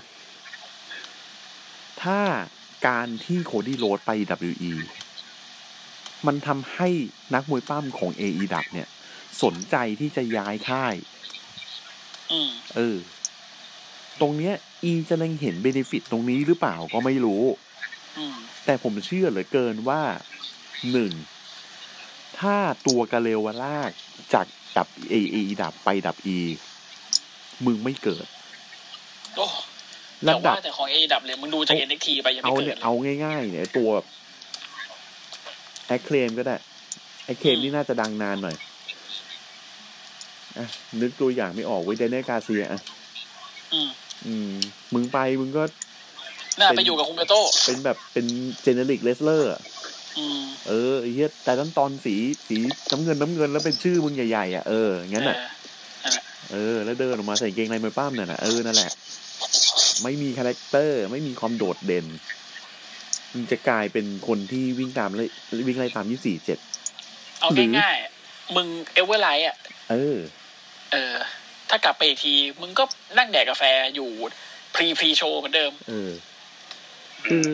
[2.04, 2.20] ถ้า
[2.88, 4.12] การที่โคดี้โรดส์ไป
[4.50, 4.74] WWE
[6.28, 6.90] มันทำให้
[7.34, 8.88] นักมวยปล้ำของ AEW เนี่ย
[9.44, 10.96] สนใจที่จะย้ายค่าย
[12.32, 12.98] อืมเออ
[14.22, 17.44] ตรงเนี้ย E จะเล็งเห็น benefit ตรงนี้หรือเปล่าก็ไม่รู้
[18.18, 18.36] อืม
[18.66, 20.02] แต่ผมเชื่อเหลือเกินว่า
[20.92, 21.12] หนึ่ง
[22.40, 22.56] ถ้า
[22.88, 23.92] ตัวกาเลวลาก
[24.34, 24.46] จาก
[24.78, 26.40] ดับเอเอดับไปดับอี
[27.66, 28.39] มึงไม่เกิดโอ้ระ
[30.26, 33.90] แต่ดัว่าบแต่ของเอดับเลยมึงดูจาก NXT ไปยังไม่เอาเกิเนี่ดยเลยเอาง่ายๆเนี่ยตัว
[35.88, 36.56] แอคเคลมก็ได้
[37.26, 38.56] แอคเคลมอืมนี่น่าจะดังนานหน่อย
[40.58, 40.66] อะ
[41.02, 42.82] นึกตัวอย่างไม่ออกเว้ยเดนเนกาเซียอะ
[43.74, 43.90] อืม
[44.26, 44.54] อืม
[44.94, 45.64] มึงไปมึงก็
[46.60, 48.26] น่าเป็นไปอยู่กับคุมเบโต้เป็นแบบเป็น
[48.62, 49.52] เจเนริกเลสเลอร์
[50.18, 52.16] อืมเออไอ้เหี้ยแต่ต้นตอนสี
[52.48, 52.58] สี
[52.92, 55.56] น้ำเงินน้ำเงินแล้วเป็นชื่อมึงใหญ่ๆอะเอองั้นอะ เออ
[56.04, 58.92] นั่นแหละเออแล้วเดินออกมาใส่กางเกงในมวยป้ามเนี่ยนะเออนั่นแหละ
[60.04, 62.06] ไม่มีคาแรคเตอร์ ไม่มีความโดดเด่น
[63.34, 65.30] มึงจะกลายเป็นคนที่วิ่งตามเลย
[65.68, 66.60] วิ่งไล่ตามยี่สี่เจ็ด
[67.40, 69.58] เอาหรือง่ายๆมึงเอเวอร์ไรส์อะ
[69.92, 70.18] เออ
[70.92, 71.16] เออ
[71.70, 72.84] ถ้ากลับไป E อีกที มึงก็
[73.18, 73.64] นั่งแดกกาแฟ
[73.96, 74.10] อยู่
[74.76, 76.12] pre pre-show เหมือนเดิม เออ
[77.28, 77.46] คือ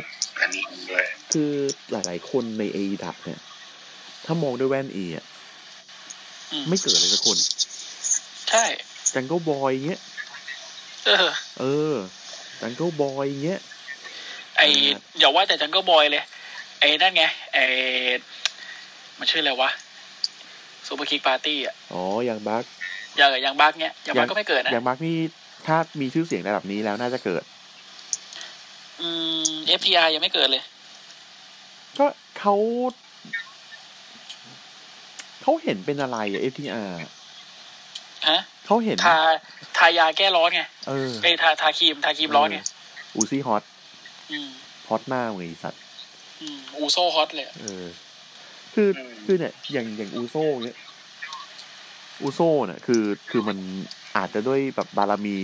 [0.41, 1.51] อันนี้ด้วยคือ
[1.91, 3.39] หลายๆคนใน AEW เนี่ย
[4.25, 5.25] ถ้ามองด้วยแว่น E อะ
[6.51, 7.37] อืมไม่เกิดเลยสักคน
[8.49, 8.65] ใช่
[9.13, 10.01] Jungle Boy เงี้ย
[11.07, 11.29] เออ
[11.59, 11.93] เออ
[12.61, 13.61] Jungle Boy เงี้ย
[14.57, 16.23] ไออ่าอย่าว่าแต่ Jungle Boy เลย
[16.79, 17.57] ไอ้นั่นไงไอ
[19.19, 19.69] มันชื่ออะไรวะ
[20.87, 22.63] ซูเปอร์คิกปาร์ตี้อะอ๋ออย่างบัก
[23.17, 25.15] อย่างอย่างบักเนี้ยอย่างบักก็ไม่เกิดนะอย่างบักนี่
[25.67, 27.43] ถ้ามีชื่อเสียงระดับนี้แล้วน่าจะเกิด
[29.01, 29.09] อื
[29.49, 30.63] ม FTR ยังไม่เกิดเลย
[31.97, 32.05] ก็
[32.39, 32.55] เขา
[35.41, 36.89] เขาเห็นเป็นอะไรอะ FTR
[38.29, 39.17] ฮะ เขาเห็นทา
[39.77, 42.59] ทายาแก้ร้อนไงเออไอยทาทาครีมทาครีมร้อนไง
[43.15, 43.63] อูซี่ hot
[44.31, 44.49] อืม
[44.89, 45.81] hot หน้าไงสัตว์
[46.41, 47.85] อืมอูโซ hot เลยอะเออ
[48.73, 48.89] คือ
[49.25, 50.77] คือเนี่ย อย่างอย่างอูโซเนี้ย
[52.21, 53.57] อูโซเนี่ยคือคือมัน
[54.17, 55.37] อาจจะด้วยแบบบารมี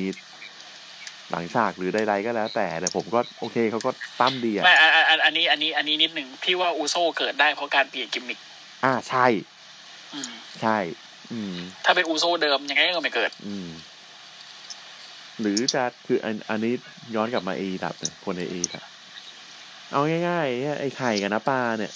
[1.29, 8.39] หลังฉากหรือใดๆก็แล้ว แต่แต่ผมก็โอเคเขาก็ตั้มดีอะไม่อันอันอันอันนี้อันนี้อันนี้นิดหนึ่งพี่ว่าอูโซเกิดได้เพราะการเปลี่ยนกิมมิค
[8.85, 9.25] อ่าใช่
[10.13, 10.31] อืม
[10.61, 11.10] ใช่อืม
[11.85, 13.69] ถ้าเป็นอูโซเดิมยังไงก็ไม่เกิด อืม
[15.41, 16.73] หรือจะคืออันอันนี้
[17.15, 18.83] ย้อนกลับมาเอดับเนี่ยคนในเอดับ
[19.91, 21.91] เอาง่ายๆเนี่ยไอ้ไข่กับน้าปลาเนี่ย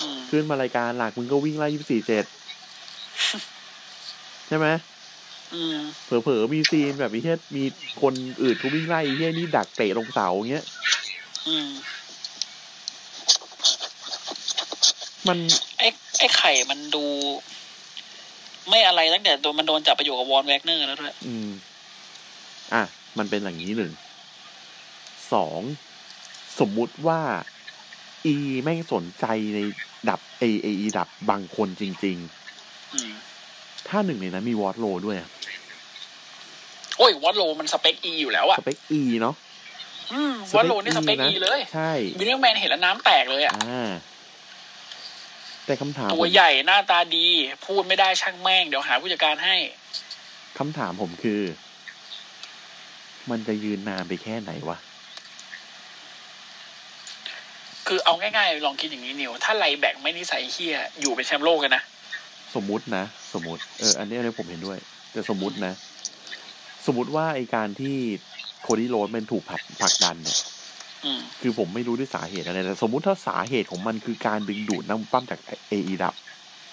[0.00, 2.24] อืมขึ้นมารายการหลักมึงก็วิ่งไล่ยี่สี่เจ็ด
[4.48, 4.68] ใช่ไหม
[5.54, 7.64] อืมเผลอๆมีซีนแบบไอ้เหี้ยมี
[8.02, 10.64] คนอื่นเขาวิ่งไล่ไอ้เหี้ยนี่ดักเตะลงเสาอย่างเงี้ย
[11.48, 11.68] อืม
[15.28, 15.38] มัน
[15.78, 17.04] ไอ้ไอ้ไข่มันดู
[18.68, 21.50] ไม่อะไรตั้งแต่ตัวมันโดนจับไปอยู่กับวอนแวกเนอร์แล้วด้วยอืม
[22.74, 22.82] อะ
[23.18, 23.92] มันเป็นอย่างนี้หนึ่ง
[25.32, 25.60] สอง
[26.60, 27.20] สมมุติว่า
[28.26, 29.60] อีแม่งสนใจใน
[30.08, 32.16] ดับเอเอดับบางคนจริง
[32.94, 35.28] อืมๆถ้าหนึ่งในนั้นมีวอตโลด้วยอะ
[36.98, 39.34] โอ้ยวอตโลมันสเปคอีอยู่แล้วอะสเปคอีเนาะ
[40.12, 43.90] อืมวอตโลนี่สเปคนะอีเลย ใช่วินซ์แม็กแมนเห็นแล้วน้ำแตกเลยอะอ่า
[45.66, 47.26] แต่คำถามตัวผมใหญ่หน้าตาดี
[47.66, 49.56] พูดไม่ได้ช่างแม่ง เดี๋ยวหาผู้จัดการให้
[50.58, 51.40] คำถามผมคือ
[53.30, 54.78] มันจะยืนนานไปแค่ไหนวะ
[57.86, 61.82] คือเอาง่ายๆลองคิดอย่างนี้นิวถ้าไรแบ็กไม่นิสัยเหี้ยอยู่เป็นแชมป์โลกกันนะ
[62.54, 64.78] สมมุตินะสมมุติเอออันนี้อันนี้ผมเห็นด้วย
[65.12, 65.72] แต่สมมุตินะ
[66.86, 67.96] สมมุติว่าไอการที่
[68.62, 70.53] โคดี้โรดมันถูกผลักผลักดันเนี่ยอืม
[71.40, 75.38] คือผมไม่รู้ด้วยสาเหตุอะไรแต่สมมุติถ้าสาเหตุของมันคือการดึงดูดน้ำปั้มจาก
[75.68, 76.14] เอไอดับ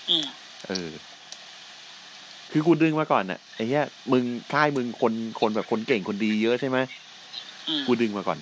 [0.09, 0.25] อืม
[0.67, 0.89] เออ
[2.51, 6.77] คือกูดึงมาก่อนน่ะไอ้เหี้ยมึงค่ายมึงคนคนแบบคนเก่งคนดีเยอะใช่ไหม
[7.67, 8.37] อืมกูดึงมาก่อน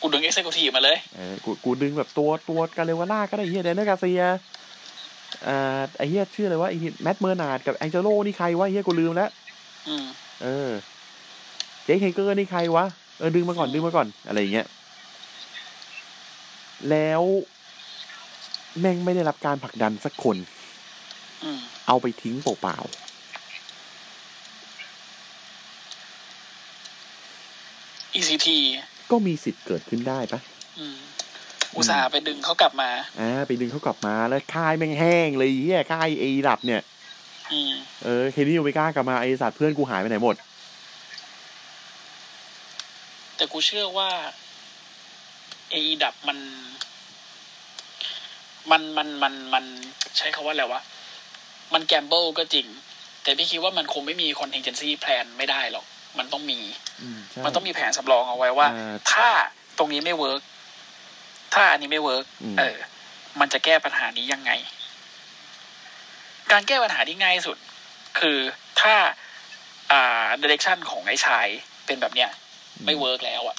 [0.00, 4.22] กูดึงเอ็กเซคิวทีมาเลยเออกูกูดึงแบบตัวตัวกาเลวาล่าก็ได้เฮียเดนเนอร์กาเซีย
[5.46, 9.30] อ่าไอ้เฮียชื่ออะไรวะไอ้แมตต์เมอร์นาร์ดกับแองเจโลนี่ใครวะไอ้เฮียกูลืมแล้ว
[9.88, 10.04] อืม
[10.42, 10.70] เออ
[11.84, 12.84] เจคเฮเกอร์นี่ใครวะ
[13.18, 14.66] เออดึงมาก่อนดึงมาก่อนอะไรอย่างเงี้ย
[16.90, 17.22] แล้ว
[18.80, 20.36] แม่งไม่ได้รับการผลักดันสักคน
[21.44, 22.78] อืมเอาไปทิ้งเปล่า
[28.18, 28.48] ECT
[28.80, 30.40] ๆก็มีสิทธิ์เกิดขึ้นได้ปะ
[30.78, 30.96] อืม
[31.76, 36.82] อุตส่าห์ไปดึงเขากลับมาอ่าไปดึงเขากลับมาแล้วค่ายแม่งแห้งเลยเฮียค่ายเอดับเนี่ย
[37.52, 37.72] อืม
[38.04, 40.36] เออ Kenny Omega กลับมาไอสัตว์เพื่อนกูหายไปไหนหมด
[43.36, 44.10] แต่กูเชื่อว่า
[44.42, 46.38] AEW มัน
[48.70, 49.64] มันมันมันมัน
[50.16, 50.80] ใช้คาว่าอะไรวะ
[51.74, 52.66] มัน gamble ก็จริง
[53.22, 55.86] แต่พี่คิดว่ามันคงไม่มี contingency plan ไม่ได้หรอก
[56.18, 56.60] มันต้องมี
[57.02, 59.28] อืมใช่มันต้องมีแผนสำรองเอาไว้ว่าอ่า ถ้า
[59.78, 60.40] ตรงนี้ไม่ work
[61.54, 62.76] ถ้าอันนี้ไม่ work อืมเออ
[63.40, 64.52] มันจะแก้ปัญหานี้ยังไง
[66.52, 67.56] การแก้ปัญหาที่ง่ายที่สุด
[68.18, 68.38] คือ
[68.80, 68.94] ถ้า
[69.92, 71.46] อ่า direction ของไอ้ชาย
[71.86, 72.30] เป็นแบบเนี้ย
[72.86, 73.56] ไม่เวิร์กแล้วอะ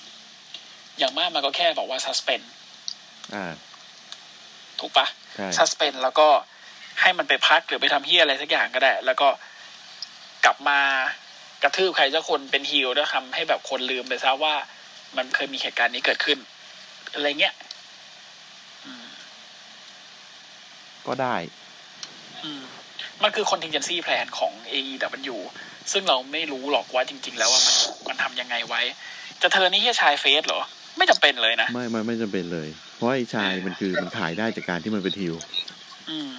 [0.99, 2.43] อย่างมากมันก็แค่บอกว่า suspend
[3.35, 3.53] อ่า
[4.79, 6.27] ถูกปะใช่ suspend แล้วก็
[7.01, 9.27] ให้มันไปพักหรือไปทำเฮียอะไรสักอย่างก็ได้ แล้วก็
[10.45, 10.79] กลับมา
[11.63, 14.53] กระทืบใครสักคนเป็นฮิลแล้วทำให้แบบคนลืมไปซะว่า
[15.17, 16.37] มันเคยมีเหตุการณ์นี้เกิดขึ้น
[17.13, 17.53] อะไรเงี้ย
[18.85, 19.07] อืม
[21.07, 21.35] ก็ได้
[22.43, 22.63] อืม
[23.23, 25.37] มันคือ contingency plan ของ AEW
[25.91, 27.75] ซึ่งเราไม่รู้หรอกว่าจริง ๆ แล้วว่ามัน
[28.07, 28.81] มันทำยังไงไว้
[29.41, 30.61] จะเธอนี่แค่ชายเฟสเหรอ
[30.97, 35.35] ไม่จำเป็นเลยนะ ไม่ไม่ไม่จำเป็นเลย เพราะไอ้ชายมันคือมันขายได้จากการที่มันเป็นฮิว
[36.09, 36.31] อืม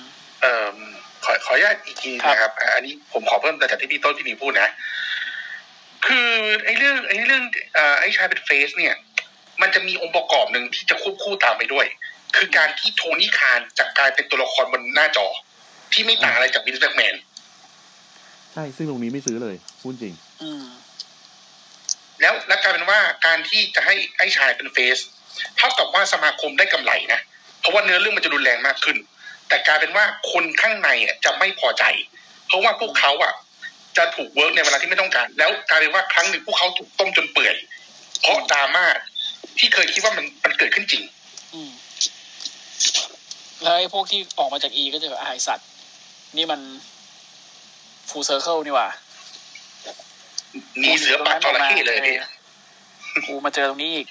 [0.42, 0.77] เอ่อ
[1.25, 4.69] ขอขออนุญาตอีกทีครับนะครับอะอันนี้ผมขอเพิ่มเติมจากที่พี่ต้นพี่หมีพูดนะ
[6.07, 6.31] คือ
[6.64, 7.42] ไอ้เรื่องไอ้เรื่อง
[7.75, 8.95] เอ่อไอ้ชายเป็นเฟสเนี่ย
[9.62, 11.87] มันจะมีองค์ประกอบหนึ่งที่จะควบคู่ตามไปด้วย
[12.37, 15.27] คือการที่โทนี่คานจะกลายเป็นตัวละครบนหน้าจอ
[15.92, 17.14] ที่ไม่ต่างอะไรจากวินส์แม็กแมน
[18.53, 20.64] ใช่ซึ่งตรงนี้ไม่ซื้อเลยพูดจริง อืม
[22.21, 24.99] แล้วแล้วกลายเป็นว่าการที่จะให้ไอ้ชายเป็นเฟส
[25.57, 27.21] เท่ากับว่าสมาคมได้กำไรนะ
[27.61, 28.97] เพราะว่าเนื้อเรื่องมันจะรุนแรงมากขึ้น
[29.49, 31.85] แต่กลายเป็นว่าคนข้างในอะจะไม่พอใจ
[32.47, 33.35] เพราะว่าพวกเขาอะ
[33.97, 37.57] จะถูกเวิร์กในเวลาที่ไม่ต้องการ แล้วกลายเป็นว่าครั้งหนึ่งพวกเขาถูกต้มจนเปื่อย
[38.21, 38.85] เพราะดราม่า
[39.59, 41.03] ที่เคยคิดว่ามันมันเกิดขึ้นจริง
[43.63, 45.69] แล้วไอ้พวกที่ออกมาจาก E ก็จะแบบอายสัตว์
[46.37, 46.61] นี่มัน
[48.09, 48.89] full circle นี่ว่า
[50.81, 52.29] หนีเสือปัดจระเข้เลยเนี่ย
[53.27, 54.07] กูมาเจอตรงนี้อีก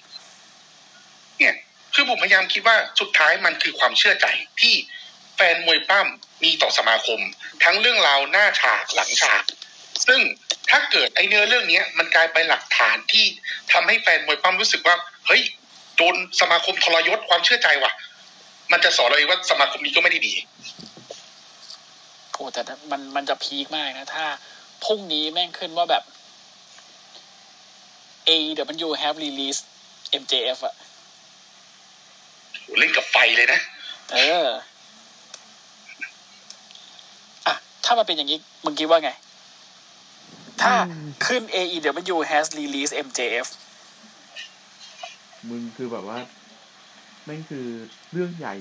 [1.39, 1.55] เนี่ย
[1.93, 4.25] คือผมพยายามคิดว่าสุดท้ายมันคือความเชื่อใจ
[4.61, 4.73] ที่
[5.35, 6.07] แฟนมวยปั้ม
[6.43, 7.19] มีต่อสมาคม
[7.63, 9.43] ทั้งเรื่องราวหน้าฉากหลังฉาก
[10.07, 10.19] ซึ่ง
[10.69, 13.25] ถ้าเกิดไอเนื้อเรื่องเนี้ย มันกลายเป็นหลักฐานที่
[13.71, 14.95] ทำให้แฟนมวยปั้มรู้สึกว่า
[15.27, 15.41] เฮ้ย
[15.97, 17.91] โดนสมาคมทรยศความเชื่อใจว่ะ
[18.71, 20.33] มันจะสอนเราเองว่าสมาคมนี้ก็ไม่ได้ดี
[22.33, 24.25] โอ้แต่มันมันจะพีคมากนะ ถ้า
[24.85, 26.03] พรุ่งนี้แม่งขึ้นว่าแบบ
[28.29, 29.65] AEW have released
[30.21, 30.75] MJF อะ
[32.61, 33.59] โหเล่นกับไฟเลยนะ
[34.13, 34.47] เออ
[37.47, 37.53] อะ
[37.85, 39.11] ถ้ามันเป็นอย่างนี้ มึงคิดว่าไง
[40.61, 40.73] ถ้า
[41.25, 43.47] ขึ้น AEW has released MJF
[45.49, 46.19] มึงคือแบบว่า
[47.25, 47.65] แม่งคือ
[48.11, 48.55] เรื่องใหญ่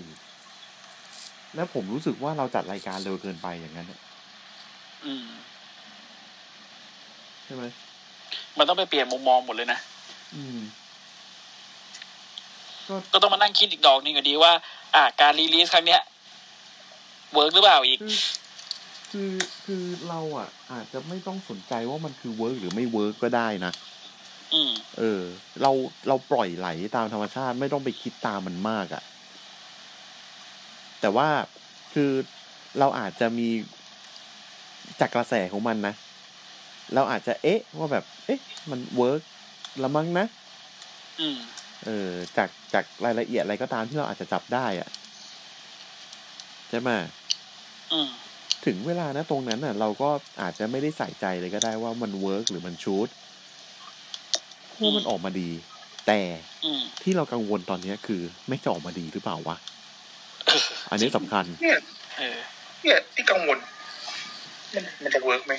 [1.54, 4.00] แล้วผมรู้สึกว่าเราจัดรายการเร็วเกินไปอย่างนั้นอะ
[5.04, 5.26] อืม
[7.44, 7.64] ใช่ไหม
[8.58, 9.78] มันต้องไปเปลี่ยนมุมมองหมดเลยนะ
[10.34, 10.60] อืม
[13.12, 14.52] ก็ต้องมานั่งคิดอีกดอกหนึงอยู่ดีว่า
[14.94, 16.02] อ่า การ release ครั้งเนี้ย
[17.34, 18.16] work หรือเปล่าอีกคือ
[19.12, 19.32] คือ
[19.64, 23.72] คือเราอะ อาจจะไม่ต้องสนใจว่ามันคือ work หรือไม่ work ก็ได้นะ
[24.54, 25.22] อืมเออ
[25.62, 25.70] เรา
[26.08, 29.02] เราปล่อยไหลตามธรรมชาติไม่ต้องไปคิดตามมันมากอะ่ะ
[31.00, 31.28] แต่ว่า
[31.94, 32.10] คือ
[32.78, 33.48] เราอาจจะมี
[35.00, 35.94] จากกระแสของมันนะ
[36.94, 39.20] เราอาจจะเอ๊ะว่าแบบ เอ๊ะ มัน work
[39.82, 40.26] ละมั้งนะ
[41.20, 41.38] อืม
[41.84, 44.88] เออ จากจากรายละเอียดอะไรก็ตามที่เราอาจจะจับได้อะ
[46.68, 46.90] ใช่ไหม
[47.92, 48.08] อืม
[48.66, 50.10] ถึงเวลานะตรงนั้นน่ะ เราก็
[50.42, 53.08] อาจจะไม่ได้ใส่ใจเลยก็ได้ว่ามัน work หรือมัน shoot
[54.66, 55.50] เพราะมันออกมาดี
[56.06, 56.20] แต่
[56.64, 59.56] อืมที่เรากังวลตอนเนี้ยคือ ไม่จะออกมาดีหรือเปล่าวะ
[60.90, 61.78] อันนี้สำคัญ เนี่ย
[62.18, 62.38] เออ
[62.82, 63.58] เนี่ยที่กังวล
[64.74, 65.52] มันมันจะ work ไหม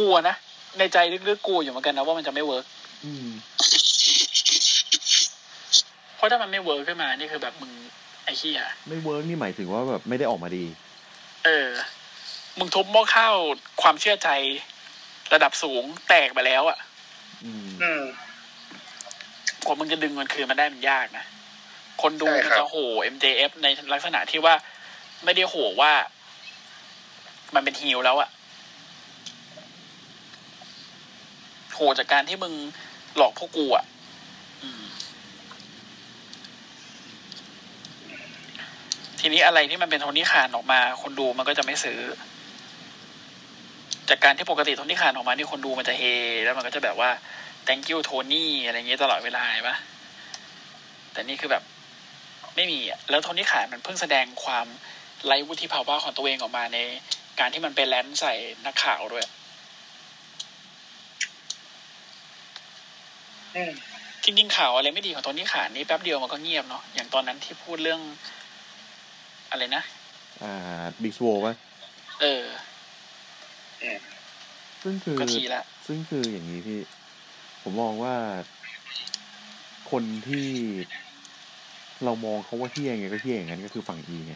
[0.00, 0.34] กลัวนะ
[0.78, 2.64] ในใจลึกๆกลัวอยู่เหมือนกันนะว่ามันจะไม่ work
[3.04, 3.28] อืม
[6.16, 7.72] เพราะถ้ามันไม่ work ขึ้นมานี่คือแบบมึง
[8.24, 10.64] ไอ้เหี้ยไม่ work นี่หมายถึงว่าแบบไม่ได้ออกมาดี
[11.44, 11.68] เออ
[12.58, 13.34] มึงทุบหม้อข้าว
[13.82, 14.28] ความเชื่อใจ
[15.34, 16.78] ระดับสูงแตกไปแล้วอะ
[17.44, 18.02] อืมอืม
[19.64, 21.24] กว่ามึงจะดึงมันคืนมาได้มันยากนะ
[22.02, 22.76] คนดูใช่มันครับจะโห
[23.14, 24.54] MJF ในลักษณะที่ว่า
[25.24, 25.92] ไม่ได้โหว่า
[27.54, 28.28] มันเป็นฮีลแล้วอะ
[31.78, 32.54] โหจากการที่มึง
[33.16, 33.84] หลอกพวกกูอะ
[34.62, 34.68] อื
[39.20, 42.00] ทีนี้อะไรที่มันเป็นโทนี่คานออกมา คนดูมันก็จะไม่ซื้อ
[44.08, 46.02] จากการที่ปกติโทนี่คานออกมานี่คนดูมันจะเฮ
[46.44, 47.10] แล้วมันก็จะแบบว่า
[47.66, 49.76] thank you โทนี่อะไรเงี้ยตลอดเวลาเห็นปะ
[51.12, 51.62] แต่นี่คือแบบ
[52.56, 54.66] ไม่มีอะแล้วโทนี่ขานมันเพิ่งแสดงความ
[55.26, 56.78] ไร้วุฒิภาวะของตัวเองออกมาใน
[57.40, 58.34] การที่มันไปแลนใส่
[58.66, 59.28] นักข่าวด้วย อื
[63.37, 63.37] ม
[64.24, 68.00] จริงๆข่าวอะไรไม่ดีของโทนี่ขานนี่แป๊บเดียวมันก็เงียบเนาะอย่างตอนนั้นที่พูดเรื่อง
[69.50, 69.82] อะไรนะ
[70.42, 70.52] อ่า
[71.02, 71.54] บิ๊กโวป่ะ
[72.20, 72.44] เออ
[74.82, 76.80] ซึ่งคือก็ทีละซึ่งคืออย่างนี้พี่
[77.62, 78.14] ผมมองว่า
[79.90, 80.48] คนที่
[82.04, 84.34] เรามองเขาว่าเที่ยงไงก็เที่ยงอย่างนั้นก็คือฝั่งอีไง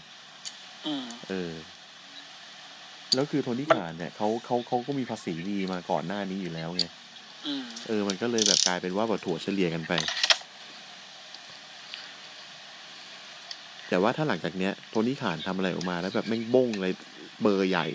[0.87, 1.53] อืมเออ
[3.15, 7.02] แล้วคือโทนี่ขานเนี่ยเขาเขาเขาก็มีภาษีดีมาก่อนหน้านี้อยู่แล้วไงอืม
[7.87, 9.93] เออ มันก็เลยแบบกลายเป็นว่าแบบถั่วเฉลี่ยกันไป
[13.89, 16.93] แต่ว่าถ้าหลังจากเนี้ยโทนี่ขานทำอะไรออกมาแล้วแบบแม่งบ้งเลย
[17.43, 17.87] เบอร์ใหญ่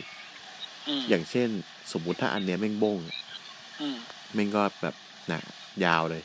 [0.87, 1.49] อืมอย่างเช่น
[1.93, 2.97] สมมุติถ้าอันเนี้ยแม่งบ้ง
[3.81, 3.97] อืม
[4.33, 4.95] แม่งก็แบบ
[5.27, 5.39] หนะ
[5.85, 6.23] ยาวเลย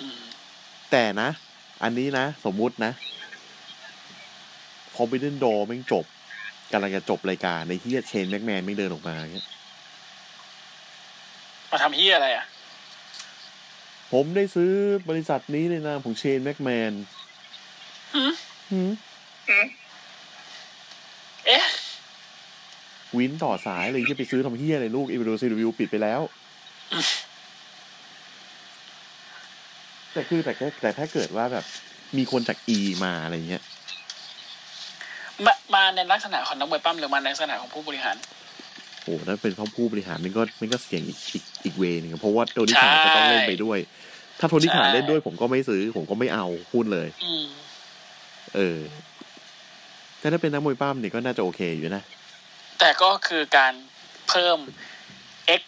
[0.00, 0.18] อืม
[0.90, 1.28] แต่นะ
[1.82, 2.92] อันนี้นะ สมมุตินะ
[4.96, 6.04] คอมบิเดนโดแม่งจบ
[6.72, 9.46] กำลังจะจบรายการในที่เชนแม็กแมนไม่งเดินออกมาอย่างเงี้ย
[11.70, 12.46] มาทำเฮียอะไรอะ
[14.12, 14.72] ผมได้ซื้อ
[15.08, 16.92] บริษัทนี้ในนามของเชนแม็กแมน
[18.14, 18.32] หืม
[18.70, 18.90] หืม
[19.48, 19.66] อืม
[21.46, 21.64] เอ๊ะ
[23.16, 26.20] วินต่อสายเลยที่ไปซื้อทำเฮียอะไรลูกอีวิวซีวิวปิดไปแล้ว
[30.12, 31.64] แต่คือแต่แค่แต่ถ้าเกิดว่าแบบ
[32.16, 33.62] มีคนจากอีมาอะไรเงี้ย
[35.44, 38.16] มามาในลักษณะของนักมวยปั้มหรือมาในลักษณะของผู้บริหาร
[38.47, 43.78] โอ้ถ้าเป็นเขาผู้บริหารมันก็มันก็เสียงอีกอีกอีกเวนึงอะเพราะว่าโทนี่ขานจะต้องเล่นไปด้วย
[44.40, 47.46] ถ้าโทนี่ขานใช่เล่นด้วย ผมก็ไม่ซื้อ ผมก็ไม่เอาพูดเลยอืม
[48.56, 48.80] เออ
[50.18, 52.02] แต่ถ้าเป็นนักมวยปั้มเนี่ยก็น่าจะโอเคอยู่นะ
[52.78, 53.72] แต่ก็คือการ
[54.28, 54.58] เพิ่ม
[55.60, 55.64] X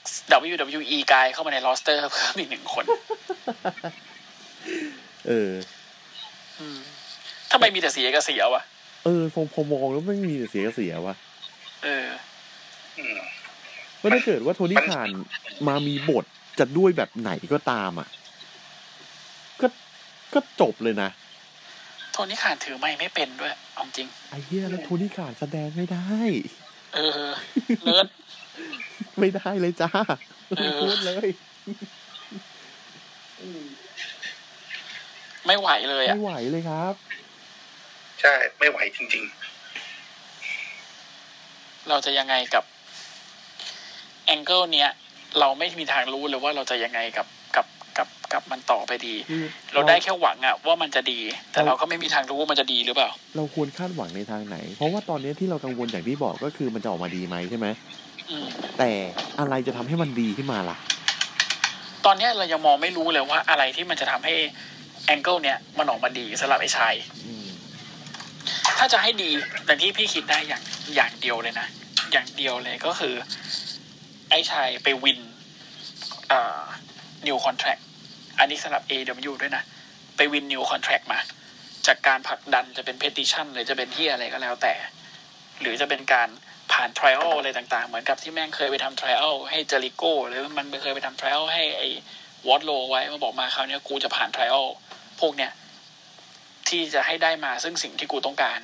[0.56, 2.84] WWE กายเข้ามาในลอสเตอร์เพิ่มอีกหนึ่งคน
[5.28, 5.52] เออ
[6.58, 6.78] อืม
[7.50, 8.62] ทำไมมีแต่เสียกับเสียวะ
[9.04, 11.14] เออพอพอมองแล้วไม่มีแต่เสียก็เสียวะ
[11.84, 12.29] เอออืม
[14.00, 15.08] ว่าถ้าเกิดว่าโทนี่ขาน
[15.68, 16.24] มามีบท
[16.58, 18.08] จะด้วยแบบไหนก็ตามอะ
[19.60, 19.66] ก็
[20.34, 21.10] ก็จบเลยนะ
[22.12, 26.06] โทนี่ขานถือไม่ไม่เป็นด้วยเอาจริง ไอ้เหี้ยแล้วโทนี่ขานแสดงไม่ได้
[26.94, 27.28] เออ
[27.84, 28.06] เนิร์ด
[29.18, 29.90] ไม่ได้เลยจ้า
[30.58, 31.28] เออพูดเลย
[35.46, 36.94] ไม่ไหวเลยอะ ไม่ไหวเลยครับ
[38.20, 39.24] ใช่ ไม่ไหวจริง
[41.88, 42.64] เราจะยังไงกับ
[44.30, 44.90] angle เนี้ย
[45.40, 47.26] เราไม่มีทางรู้เลยว่าเราจะยังไงกับ
[47.56, 47.66] กับ
[47.98, 51.20] กับกับมันต่อไปดีคือเราได้แค่หวังอะว่ามันจะดี
[51.52, 57.66] แต่เราก็ไม่มีทางรู้ว่ามันจะดีหรือเปล่า เราควรคาดหวังในทางไหน เพราะว่าตอนนี้ที่เรากังวลอย่างที่บอกก็คือมันจะออกมาดีไหมใช่ไหม
[58.30, 58.46] อืม
[58.78, 58.90] แต่
[59.38, 60.76] อะไรจะทำให้มันดีขึ้นมาล่ะ
[62.06, 64.34] ตอนเนี้ยเรายังมองไม่รู้เลยว่าอะไรที่มันจะทำให้
[65.06, 66.94] angle เนี้ยมันออกมาดีสำหรับไอ้ชาย
[68.78, 69.30] ถ้าจะให้ดี
[69.66, 70.62] แต่ที่พี่คิดได้อย่าง
[70.94, 71.66] อย่างเดียวเลยนะ
[72.12, 73.14] อย่างเดียวเลยก็คือ
[74.30, 75.20] ไอ้ชายไปวิน
[76.32, 76.64] อ่อ
[77.26, 77.82] new contract
[78.38, 79.62] อันนี้สำหรับ AW ด้วยนะ
[80.16, 81.18] ไปวิน new contract มา
[81.86, 84.74] จากการผลักดันจะเป็น petition หรือจะเป็นที่อะไรก็แล้วแต่
[85.60, 86.28] หรือจะเป็นการ
[86.72, 91.88] ผ่าน trial อะไรต่างๆ เหมือนกับที่แม่งเคยไปทำ trial ให้เจริโก้หรือมันเคยไปทำ trial ให้ไอ้
[92.48, 94.64] วอตโลไว้มาบอกมาคราวนี้กูจะผ่าน trial
[95.20, 95.52] พวกเนี้ย
[96.68, 98.58] ที่จะให้ได้มาซึ่งสิ่งที่กูต้องการ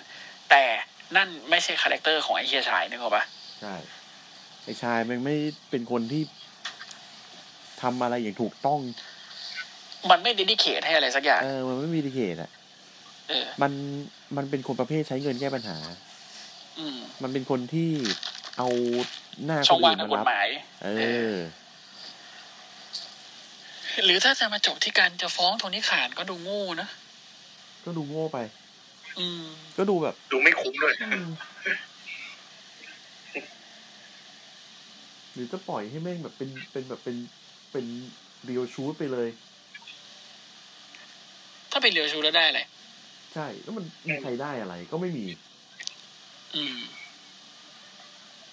[0.51, 0.64] แต่
[1.17, 3.25] นั่นไม่ใช่ character ของไอ้เฮียชายนึกออกปะ
[3.61, 3.75] ใช่
[4.67, 5.37] ไอ้ชายมันไม่
[5.71, 6.23] เป็นคนที่
[7.83, 8.81] ทำอะไรอย่างถูกต้อง
[10.11, 12.51] มันไม่ dedicateให้อะไรสักอย่าง เออ มันไม่มีดีเคทอะ
[13.29, 13.73] เออมัน
[14.37, 15.79] มันเป็นคนประเภทใช้เงินแก้ปัญหา
[16.79, 17.91] อืมมันเป็นคนที่
[18.59, 18.69] เอา
[19.45, 20.49] หน้าช่องคนว่างอื่นทางมากฎรับหมาย
[20.85, 20.89] เอ
[21.33, 21.35] อ
[24.05, 26.89] หรือถ้าจะมาจบที่การจะฟ้องโทนี่ขานก็ดูโง่นะ
[27.85, 28.39] ก็ดูโง่ไป
[29.19, 29.45] อืม
[29.79, 30.95] ก็ดูแบบ ดูไม่คุ้มด้วย
[35.37, 37.16] หรือจะปล่อยให้แม่งแบบเป็นเป็นแบบเป็น
[37.72, 37.87] เป็น
[38.45, 39.28] เรียวชูดไปเลย
[41.70, 42.61] ถ้าเป็นเรือชูแล้วได้อะไร
[43.34, 45.26] ใช่ แล้วมันมีใครได้อะไรก็ไม่มี
[46.55, 46.76] อืม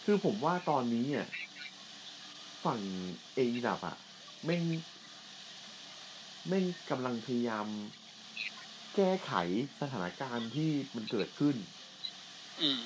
[0.04, 1.28] คือผมว่าตอนนี้อะ
[2.66, 2.80] ฝั่ง
[3.36, 3.98] AEW อะ
[4.46, 4.64] แม่ง
[6.48, 7.68] แม่งกำลังพยายาม
[8.96, 9.32] แก้ไข
[9.82, 11.56] สถานการณ์ที่มันเกิดขึ้น
[12.62, 12.80] อืม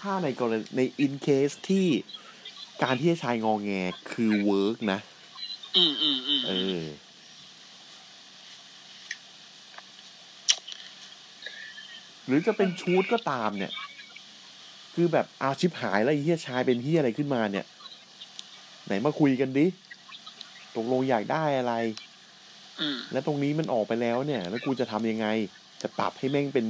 [0.00, 1.88] ถ้าในกรณีใน in case ที่
[2.82, 3.70] การที่จะชายงองแง
[4.12, 4.98] คือ work นะ
[5.76, 6.84] อืมอืมอืมเออ
[12.26, 13.72] หรือจะเป็น shoot ก็ตามเนี่ย
[14.94, 17.66] คือแบบอาชิบหายแล้วไอ้เฮียชายเป็นเฮียอะไรขึ้นมาเนี่ย
[18.86, 19.66] ไหนมาคุยกันดิ
[20.76, 21.74] ตกลงอยากได้อะไร
[22.80, 25.26] อืมแล้วตรงนี้มันออกไปแล้วเนี่ย แล้วกูจะทำยังไง
[25.82, 26.66] จะปรับให้แม่งเป็น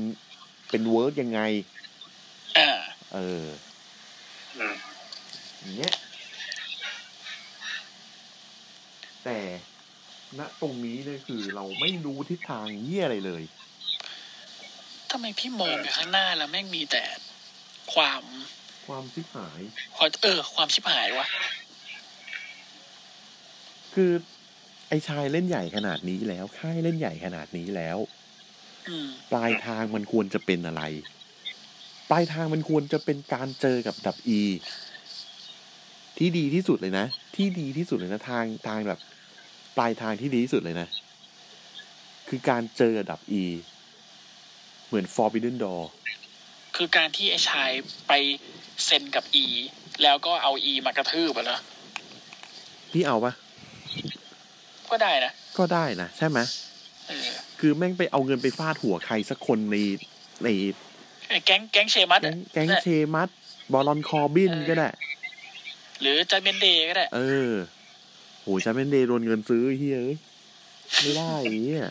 [0.71, 1.41] เป็นเวิร์กยังไง
[2.59, 2.69] อ่า
[3.15, 3.74] เอออืม
[5.65, 5.95] อย่างเงี้ย
[9.25, 9.39] แต่
[10.39, 13.43] ณตรงนี้เนี่ยคือเราไม่รู้ทิศทางเยี่ยอะไรเลย
[15.11, 17.03] ทำไมพี่มองไปข้างหน้าแล้วแม่งมีแต่
[17.95, 18.23] ความ
[18.87, 19.61] ความชิบหาย
[19.97, 21.27] ความเออ ความชิบหายวะ
[23.95, 24.13] คือ
[24.89, 27.99] ไอ้ชายเล่นใหญ่ขนาดนี้แล้ว ค่ายเล่นใหญ่ขนาดนี้แล้ว
[28.89, 30.83] อืมปลายทางมันควรจะเป็นอะไร
[32.11, 34.43] ปลายทางมันควรจะเป็นการเจอกับดับอี
[36.19, 37.07] ที่ดีที่สุดเลยนะ
[37.37, 39.01] ที่ดีที่สุดเลยนะทางทางแบบ
[39.77, 40.89] ปลายทางที่ดีที่สุดเลยนะ
[42.29, 43.45] คือการเจอกับดับอี
[44.87, 45.83] เหมือน Forbidden Door
[46.77, 47.71] คือการที่ไอ้ชาย
[48.09, 48.13] ไป
[48.85, 49.47] เซ็นกับอี
[50.03, 51.59] แล้วก็เอาอีมากระทืบอะเหรอ
[52.93, 53.33] พี่เอาปะ
[54.91, 56.39] ก็ได้นะ ก็ได้นะ ใช่ไหม
[57.09, 57.29] เออ
[57.61, 59.77] คือแม่งไปเอาเงินไปฟาดหัวใครสักคนใน
[60.45, 60.49] ใน
[61.29, 63.29] ไอ้แก๊งแก๊งเชมัสแก๊อะงแก๊งเนี่ยเชมัส
[63.73, 64.89] บอลอนคอร์บินเออก็ได้
[66.01, 67.21] หรือจันเบนเดย์ก็ได้ เอ
[67.51, 67.53] อ
[68.43, 70.17] โหฉันเป็นเดย์โดนเงินซื้อเฮ้ย
[71.01, 71.85] ไม่ได้ไอ้เหี้ย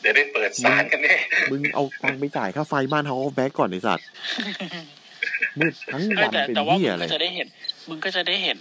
[0.00, 1.18] เดี๋ยวได้เปิดสารกันเนี่ย
[1.50, 4.06] มึงเอาตังค์ไปจ่ายค่าไฟบ้านเฮาแบ็กก่อนไอสัตว์
[5.58, 7.48] มืดทั้งเออวันแต่เป็นแต่ว่าเหี้มึยงอะไรก็จะได้เห็น
[7.88, 8.58] มึงก็จะได้เห็น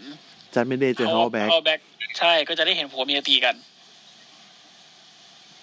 [0.54, 1.80] จันเป็นเดย์เจอเฮาแบ็กเอาแบ็ก
[2.20, 3.56] ใช่ก็จะได้เห็นผัวเมียตีกัน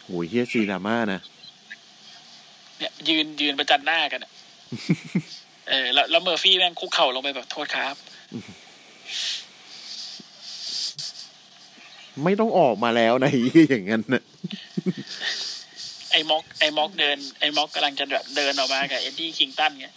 [0.05, 1.21] โหยเฮียซีดราม่านะ
[2.79, 4.31] เนี่ย ยืนยืนประจันหน้ากันอะ
[5.69, 7.97] เออแล้วแล้วเมอร์ฟี่แม่งคุกเข่าลงไปแบบโทษครับ
[12.25, 14.23] ไม่ต้องออกมาแล้วนะไอ้เหี้ยอย่างนั้นนะ
[16.11, 19.95] ไอ้ม็อกไอ้ม็อกเดินไอ้ม็อกกำลังจะแบบเดินออกมากับเอ็ดดี้คิงตันเงี้ย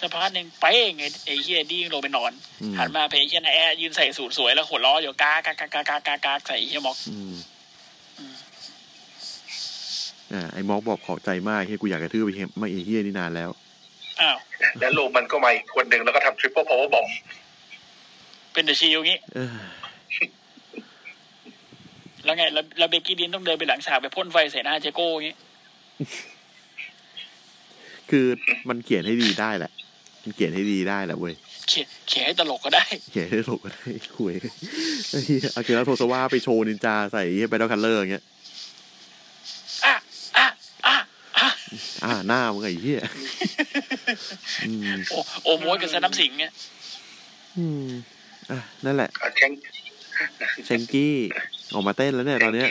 [0.00, 2.32] สักพักหนึ่งไปเองไอ้ไอ้เฮียเอ็ดดี้ลงไปนอน
[2.62, 7.34] อืมหันมาเพย์เฮียนาแอร์ยืนใส่สูทสวยแล้วหัวล้ออยู่กากากากากากากาใส่เฮียม็อกอืม
[8.18, 8.34] อืม
[10.32, 13.50] อ่าไอ้ม็อกบอกขอบใจมากเฮียกูอยากกระทืบไปเฮียมาไอ้เฮียนี่นานแล้ว
[14.20, 14.36] อ้าว
[14.78, 17.06] แล้วโรมันก็มาอีกคนหนึ่งแล้วก็ทำ triple powerbomb
[18.58, 19.48] เป็น The Shield งี้เออ
[22.24, 25.34] แล้วไงแล้วแล้วเบกกี้ดินต้องเดินไปหลังฉากไปพ่นไฟใส่หน้าเจโก้งี้
[28.10, 28.26] คือ
[28.68, 29.70] มันเขียนให้ดีได้แหละ
[30.22, 31.34] มันเขียนให้ดีได้แหละเว้ย
[31.68, 34.32] เขียนเขียนให้ตลกก็ได้ เขียนให้ตลกก็ได้คุย
[35.10, 38.24] ไอ้เหี้ยอากิระโทซาวะไปโชว์นินจาใส่ไปดอคัลเลอร์อย่างเงี้ย
[39.84, 39.94] อะ
[40.36, 40.46] อะ
[40.86, 40.96] อะ
[41.38, 41.48] อะ
[42.04, 43.00] อ่าหน้ามึงไอ้เหี้ย
[44.66, 46.52] อืมโอโอโมยกับสน้ำสิงเงี้ย
[47.58, 48.17] อืมอะ
[48.84, 49.52] นั่นแหละอะแข่ง
[50.66, 51.14] เชงกี้
[51.74, 52.68] ออกมาเต้นแล้วเนี่ยตอนเนี้ย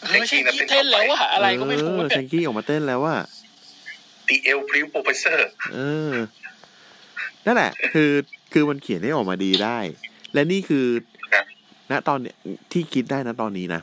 [0.00, 3.16] เออใช่ที่เต้นแล้วอะอะไรก็ไม่รู้เออเชงกี้ออกมาเต้นแล้วว่า
[4.28, 5.78] ดีเอลพริวโปรเฟสเซอร์เอ
[6.12, 6.14] อ
[7.46, 8.10] นั่นแหละ คือ
[8.52, 9.78] คือมันเขียนให้ออกมาดีได้
[10.34, 10.86] และนี่คือ
[11.32, 11.44] ครับ
[11.90, 12.36] ณตอนเนี้ย
[12.72, 13.80] ที่คิดได้นะตอนนี้นะ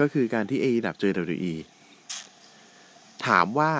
[0.00, 1.54] ก็คือการที่ AE ดับเจอ WWE
[3.26, 3.70] ถามว่า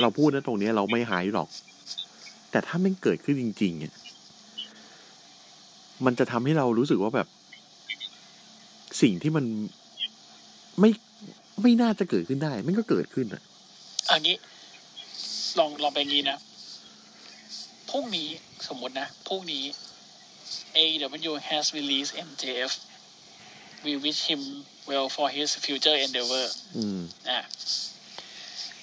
[0.00, 1.48] เราพูดนะตรงเนี้ยเราไม่หายหรอก
[2.50, 3.92] แต่ถ้ามันเกิดขึ้นจริงๆเนี่ย
[6.04, 7.28] มันจะทำให้เรารู้สึกว่าแบบ
[9.02, 9.44] สิ่งที่มัน
[10.80, 10.90] ไม่
[11.62, 13.42] ไม่น่าจะเกิดขึ้นได้ มันก็เกิดขึ้นอะ
[14.10, 14.34] อันนี้
[15.58, 16.38] ลองลองไปงี้นะ
[17.90, 18.28] พรุ่งนี้
[18.68, 19.64] สมมตินะพรุ่งนี้
[20.76, 22.72] AEW has released MJF
[23.84, 24.42] we wish him
[24.90, 26.46] well for his future endeavor
[26.76, 27.38] อืมอะ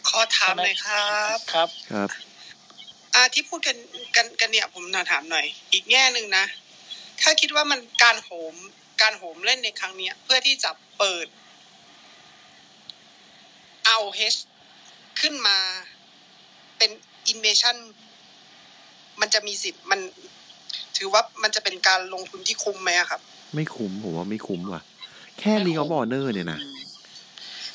[0.07, 2.09] ขอถามหน่อยครับ ครับ ครับ
[3.15, 3.77] อ่าที่พูดกัน
[4.15, 6.45] กันกันเนี่ยผมถามหน่อย อีกแง่หนึ่งนะ
[7.21, 8.55] ถ้าคิดว่ามันการโหม
[9.01, 11.27] การโหมเล่นในครั้งเนี้ยเพื่อที่จะเปิด
[13.85, 14.19] เอาเฮ
[15.21, 15.57] ขึ้นมา
[16.77, 16.91] เป็น
[17.27, 17.75] invasion
[19.21, 19.99] มันจะมีสิทธิ์มัน
[20.97, 23.21] ถือว่ามันจะเป็นการลงทุนที่คุ้มไหมอะครับ
[23.55, 24.81] ไม่คุ้มผมว่าไม่คุ้มว่ะ
[25.39, 26.59] แค่ Ring of Honor เนี่ยนะ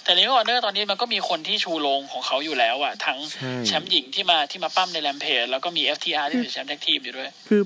[0.05, 7.63] แต่ Ring of Honor ตอนนี้มันก็มีคนที่ชูโรงของเขาอยู่แล้วอะทั้งใช่แชมป์หญิงที่มาที่มาปล้ำใน Rampage แล้วก็มี FTR ที่เป็นแชมป์ tag team อยู่ด้วย คือ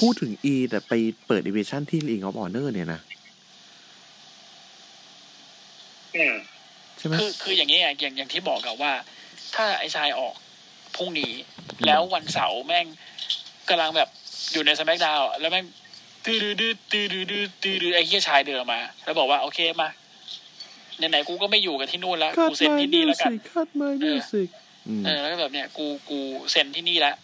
[0.00, 0.92] พูดถึง E แต่ไป
[1.26, 3.00] เปิด division ที่ Ring of Honor เนี่ยนะ
[6.16, 6.34] อืม
[6.98, 8.92] ใช่ไหมคือคืออย่างนี้อะอย่างอย่างที่บอกกับว่า
[9.54, 10.34] ถ้าไอ้ชายออก
[10.96, 11.32] พรุ่งนี้
[11.86, 12.86] แล้ววันเสาร์แม่ง
[13.68, 14.08] กำลังแบบ
[14.52, 15.64] อยู่ในสมักดาวแล้วแม่ง
[16.24, 19.88] ตื้อดื้อดื้อตื้อดื้อดื้อตื้อดื้อไอ้เฮียชายเดินมา แล้วบอกว่าโอเคมา
[21.10, 24.48] ไหนๆกูก็ไม่อยู่กับที่นู่นแล้วคัดกูเซ็นมาที่มินี่วแล้วกันสิกคัดมามิวสิก
[24.88, 26.18] อืมเออแล้วก็แบบเนี้ยกูกู
[26.50, 27.14] เซ็นที่นี่แล้ว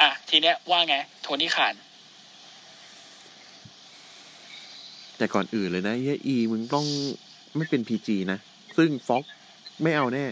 [0.00, 1.74] อะทีเนี้ยว่าไง โทนี่ขาน
[5.18, 6.86] แต่ก่อนอื่นเลยนะเฮีย E มึงต้อง
[7.56, 8.38] ไม่เป็น PG นะ
[8.76, 9.24] ซึ่งฟ็อก
[9.82, 10.24] ไม่เอาแน่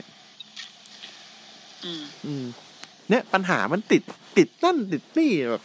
[1.85, 2.45] อืมอืม
[3.09, 4.03] เนี่ยปัญหามันติด
[4.37, 5.63] ติดนั่นติดนี่แบบ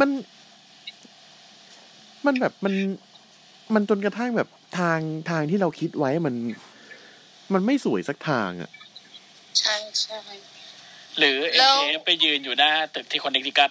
[0.00, 0.10] มัน
[2.26, 2.74] มันแบบมัน
[3.74, 4.48] มันจนกระทั่งแบบ
[4.78, 4.98] ทาง
[5.30, 6.34] ทางที่เราคิดไว้มัน
[7.52, 8.70] มันไม่สวยสักทางอะ่ะ
[9.58, 10.18] ใช่ใช่
[11.18, 13.70] หรือเอ็แล้นวเอไปยืนอยู่หน้าตึกที่คนเด็กดิกัส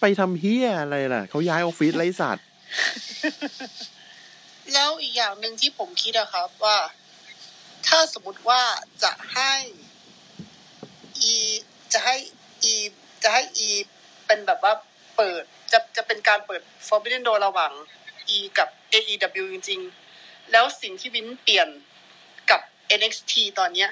[0.00, 2.46] ไปทำเฮียอะไรล่ะ เขาย้ายออฟฟิศไรสัตว์
[4.72, 6.76] แล้วอีกอย่างหนึ่งที่ผมคิดอะครับว่า
[7.86, 8.62] ถ้าสมมติว่า
[9.02, 9.52] จะให้
[11.20, 11.34] อี
[11.92, 12.16] จะให้
[12.62, 12.74] อี
[13.22, 13.68] จะให้อี
[14.26, 14.72] เป็นแบบว่า
[15.16, 15.42] เปิด
[15.72, 17.72] จะจะเป็นการเปิด Forbidden Door ระหว่าง
[18.36, 19.80] E กับ AEW จริง
[20.16, 21.68] ๆ แล้วสิ่งที่วินเปลี่ยน
[22.50, 22.60] กับ
[22.98, 23.90] NXT ตอนเนี้ย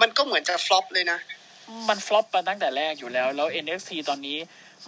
[0.00, 1.18] มันก็เหมือนจะฟลอปเลยนะ
[1.88, 4.38] มันฟลอปมาตั้งแต่แรกอยู่แล้ว แล้ว NXT ตอนนี้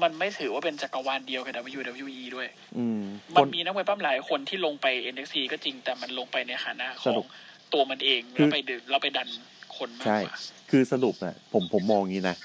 [0.02, 3.00] มันไม่ถือว่าเป็นจักรวาลเดียวกับ WWE ด้วยอืม
[3.34, 7.26] มัคนนมีนักมวยปั้มหลายคนที่ลงไป NXT ก็จริงแต่มันลงไปในฐานะขสอรุงป
[7.72, 9.28] ตัวมันเองคือแล้วไปดึงแล้วไปดัน
[9.76, 10.36] คนมากใช่กว่า
[10.70, 12.36] คือสรุปนะผมผมมองอย่างนี้นะ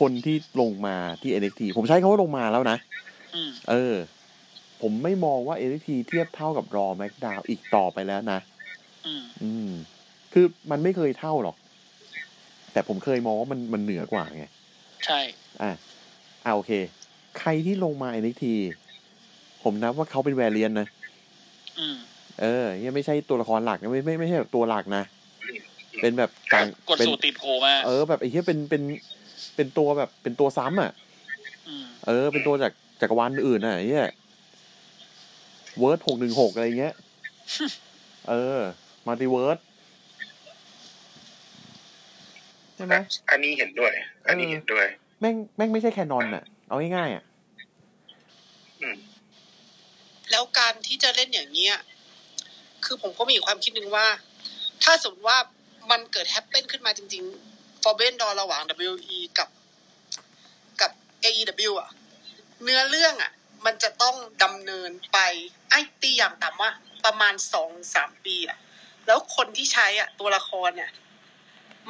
[0.00, 2.78] คนที่ลงมาที่ NXT ผมใช้คาว่าลงมาแล้วนะ
[3.34, 3.96] อืมเออ
[4.82, 8.38] ผมไม่มองว่า NXT เทียบเท่ากับรอแม็กดาวอีกต่อไปแล้วนะ
[9.06, 9.70] อืมอืม
[10.32, 11.56] คือมันไม่เคยเท่าหรอก
[12.72, 14.44] แต่ผมเคยมองว่ามันมันเหนือกว่าไง
[15.06, 15.20] ใช่
[15.62, 15.70] อะ
[16.44, 16.72] อ่าโอเค
[17.38, 18.44] ใครที่ลงมา NXT
[19.62, 20.86] ผมนับว่าเขาเป็นแวรเลียนนะ
[21.78, 21.96] อืม
[22.40, 25.04] เออยังไม่ใช่ตัวละครหลักนะไม่ไม่ไม่ใช่แบบตัวหลักนะ
[26.00, 28.82] เป็นแบบกลางกดเป็นสูตรติดโคมาเออแบบไอ้เหี้ยเป็นเป็น
[29.56, 30.92] เป็นตัวแบบเป็นตัวซ้ำอะ
[31.68, 34.08] อืมเออ เป็นตัวจากจักรวาลอื่นอะไอ้เหี้ย
[35.78, 36.94] Earth หกหนึ่งหกอะไรเงี้ย
[38.30, 38.58] เออ
[39.06, 39.58] multiverse
[42.76, 42.94] ใช่ไหม
[43.30, 43.92] อันนี้เห็นด้วย
[44.26, 44.86] อันนี้เห็นด้วย
[45.20, 47.24] แม่งแม่งไม่ใช่ canon อะเอาง่ายๆอะ
[50.30, 51.74] แล้วการที่จะเล่นอย่างเนี้ย
[52.84, 54.06] คือผมก็มีความคิดหนึ่งว่า
[54.82, 55.38] ถ้าสมมติว่า
[55.90, 59.48] มันเกิด happen ขึ้นมาจริงๆ Forbidden Door ระหว่าง WWE กับ
[60.80, 60.90] กับ
[61.24, 61.90] AEW อะ
[62.62, 63.32] เนื้อเรื่องอะ
[63.64, 65.18] มันจะต้องดำเนินไป
[65.70, 66.70] ไอ้ตีอย่างต่ำว่า
[67.04, 68.58] ประมาณสองสามปีอะ
[69.06, 70.90] แล้วคนที่ใช้อะตัวละครเนี่ย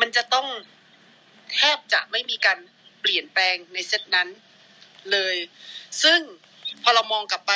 [0.00, 0.46] มันจะต้อง
[1.54, 2.58] แทบจะไม่มีการ
[3.00, 4.28] เปลี่ยนแปลงในเซตนั้น
[5.12, 5.36] เลย
[6.02, 6.18] ซึ่ง
[6.82, 7.52] พอเรามองกลับไป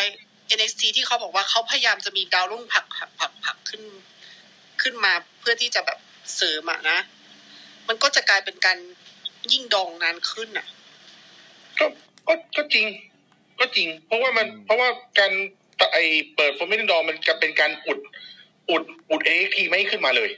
[0.59, 3.83] NXT ที่เขาบอกว่าเขาพยายามจะมีดาวรุ่งผลักผลักผลักผลักขึ้น
[4.83, 5.99] ขึ้นมาเพื่อที่จะแบบ
[6.37, 6.99] เสริมอะนะ
[7.89, 8.79] มันก็จะกลายเป็นการ
[9.53, 10.67] ยิ่งดองนานขึ้นอะ
[11.79, 11.87] ก็
[12.29, 12.87] ก็ก็จริง
[13.61, 14.89] ก็จริง เพราะว่ามัน เพราะว่า
[15.19, 15.33] การ
[15.93, 15.99] ไอ
[16.35, 17.99] เปิดโฟมินดอมันจะเป็นการอุด
[18.71, 20.31] อุดอุดเอ็กทีไม่ให้ขึ้นมาเลย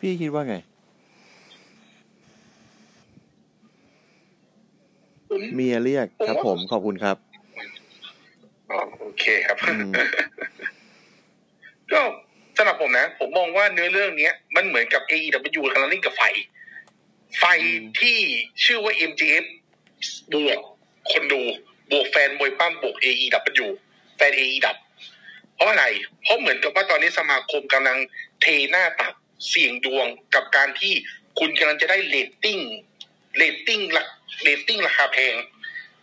[0.00, 0.56] พี่คิดว่าไง
[5.54, 7.16] เมียเรียกครับผมขอบคุณครับ
[8.70, 9.90] อ๋อโอเคครับอืม
[11.92, 12.00] ก็
[12.56, 16.22] สำหรับผมนะ ผมมองว่าเนื้อเรื่องเนี้ย มันเหมือนกับ AEW กำลังเล่นกับไฟ
[17.38, 17.44] ไฟ
[18.00, 18.18] ที่
[18.64, 19.44] ชื่อว่า MJF
[20.34, 20.58] บวก
[21.10, 21.42] คนดู
[21.90, 23.68] บวกแฟนมวยปล้ำบวก AEW
[24.16, 24.76] แฟนเอดับ
[25.54, 25.84] เพราะอะไร
[26.22, 27.98] เพราะเหมือนกับว่าตอนนี้สมาคมกำลัง
[28.42, 29.14] เทหน้าตัก
[29.48, 30.92] เสี่ยงดวงกับการที่
[31.38, 32.58] คุณกำลังจะได้เรตติ้ง
[33.36, 34.04] เรตติ้งละ
[34.42, 35.34] เรตติ้งราคาแพง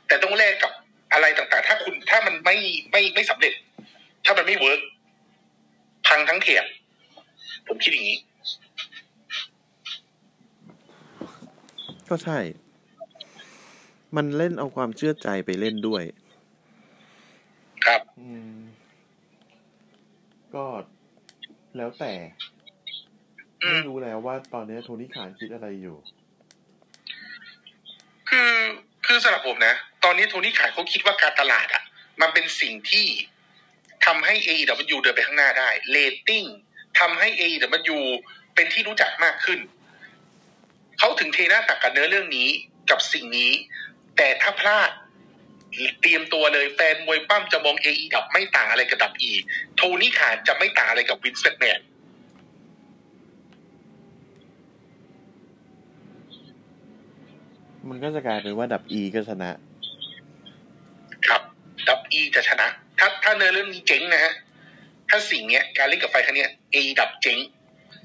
[0.08, 0.72] แต่ต้องแลกกับ
[1.14, 2.56] อะไรต่างๆ ถ้าคุณถ้ามันไม่
[2.92, 3.54] ไม่ไม่สำเร็จ
[4.26, 4.82] ถ้ามันไม่ work
[6.08, 6.62] พังทั้งเขีย
[7.68, 8.20] ผมคิดอย่างนี้
[12.10, 12.40] ก็ใช่
[14.16, 16.04] มันเล่นเอาความเชื่อใจไปเล่นด้วย
[17.86, 18.56] ครับอืม
[20.56, 20.66] ก็
[21.78, 22.14] แล้วแต่
[23.64, 25.98] อืมไม่รู้แล้วว่าตอนนี้โทนี่ขานคิดอะไรอยู่
[28.32, 28.54] คือ
[29.06, 31.84] คือสำหรับผมนะ ตอนนี้โทนี่ขายเขาคิดว่าการตลาดอะ
[32.22, 33.08] มันเป็นสิ่งที่
[34.06, 36.44] ทำให้ AEW เดินไปข้างหน้าได้เรตติ้ง
[37.00, 38.00] ทำให้ AEW
[38.56, 39.60] เป็นที่รู้จักมากขึ้น
[41.00, 42.50] เขาถึงเทหน้าตักกับเนื้อเรื่องนี้
[42.90, 43.52] กับสิ่งนี้
[44.18, 44.90] แต่ถ้าพลาด
[46.02, 49.32] เตรียมตัวเลยแฟนมวยปั้มจะมอง AE ดับไม่ต่างอะไรกับดับ E
[49.76, 51.80] โทนี่ขานจะไม่ต่างอะไรกับวินสเปกแมน
[57.90, 59.50] มันก็จะกลายเป็นว่าดับอีก็ชนะ
[61.28, 61.42] ครับ
[61.90, 62.68] ดับ E จะชนะ
[63.00, 64.34] ถ้าถ้าเนื้อเรื่องนี้เจ๊งนะฮะ
[65.10, 67.38] ถ้าสิ่งเนี้ย การเล่นกับไฟครั้งเนี้ย A ดับเจ๊ง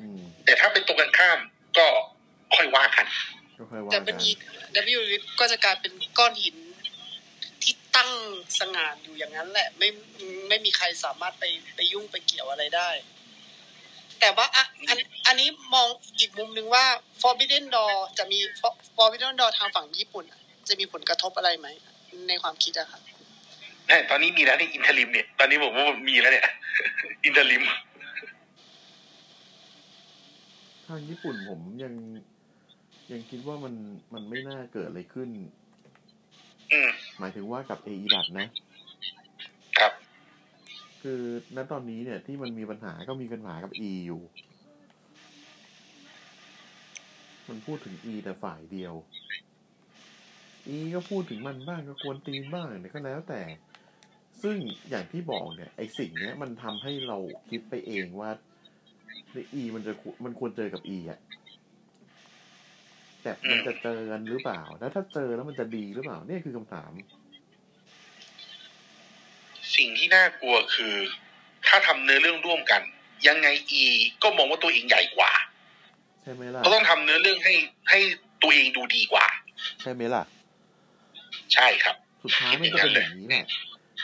[0.00, 1.38] อืมแต่ถ้าเป็นตรงกันข้าม
[1.78, 1.86] ก็
[2.54, 3.06] ค่อยว่ากัน
[3.58, 4.36] ก็ค่อยว่าแต่กัเป็นนอีก
[4.98, 5.00] W
[5.40, 6.56] ก็จะกลายเป็นก้อนหิน
[7.62, 8.10] ที่ตั้ง
[8.60, 9.88] ตระหง่านอยู่อย่างนั้นแหละ ไม่
[10.48, 11.44] ไม่มีใครสามารถไป
[11.76, 12.90] ไปยุ่งไปเกี่ยวอะไรได้
[14.20, 15.88] แต่ว่าอะอันอันนี้มอง
[16.18, 16.84] อีกมุมหนึ่งว่า
[17.22, 18.38] Forbidden Door จะมี
[18.96, 21.66] Forbidden Door ทางฝั่งญี่ปุ่นอะจะมีผลกระทบอะไรไหม
[22.28, 23.00] ในความคิดอะครับ
[23.86, 26.46] แน่ตอนนี้มีแล้วนี่ interim เนี่ย ตอนนี้ผมว่ามีแล้วเนี่ย
[27.24, 27.62] interim
[30.86, 31.94] ทางญี่ปุ่นผมยัง
[33.12, 33.74] ยังคิดว่ามัน
[34.14, 35.28] มันไม่น่าเกิดอะไรขึ้น
[36.72, 38.65] อืมหมายถึงว่ากับเอดับนะครับ
[41.10, 41.24] คือ
[41.56, 44.22] ณตอนนี้เนี่ยที่มันมีปัญหาก็มีปัญหากับ E อยู่
[47.48, 48.94] มันพูดถึง E แต่ฝ่ายเดียว
[50.76, 53.42] E ก็พูดถึงมันบ้างก็ควรตีนบ้างเนี่ยก็แล้วแต่
[54.42, 54.56] ซึ่ง
[54.90, 57.18] อย่างที่บอกเนี่ยไอสิ่งเนี้ยมันทำให้เรา
[57.50, 58.30] คิดไปเองว่า
[59.32, 59.92] ใน E มันจะ
[60.24, 61.18] มันควรเจอกับ E อะ
[63.22, 66.92] แต่มันจะเจอกันหรือเปล่า แล้วถ้าเจอแล้วมันจะดีหรือเปล่าเนี่ยคือคำถาม
[69.78, 70.94] สิ่งที่น่ากลัวคือ
[71.66, 72.82] ถ้าทำเนื้อเรื่องร่วมกัน
[73.28, 73.84] ยังไงอี
[74.22, 75.32] ก็มองว่าตัวเองใหญ่กว่า
[76.22, 77.54] ใช่ไหมล่ะก็ต้องทำเนื้อเรื่องให้
[77.90, 77.98] ให้
[78.42, 79.26] ตัวเองดูดีกว่า
[79.82, 80.22] ใช่ไหมล่ะ
[81.54, 83.44] ใช่ครับ สุดท้ายมันจะเป็นอย่างนี้แหละ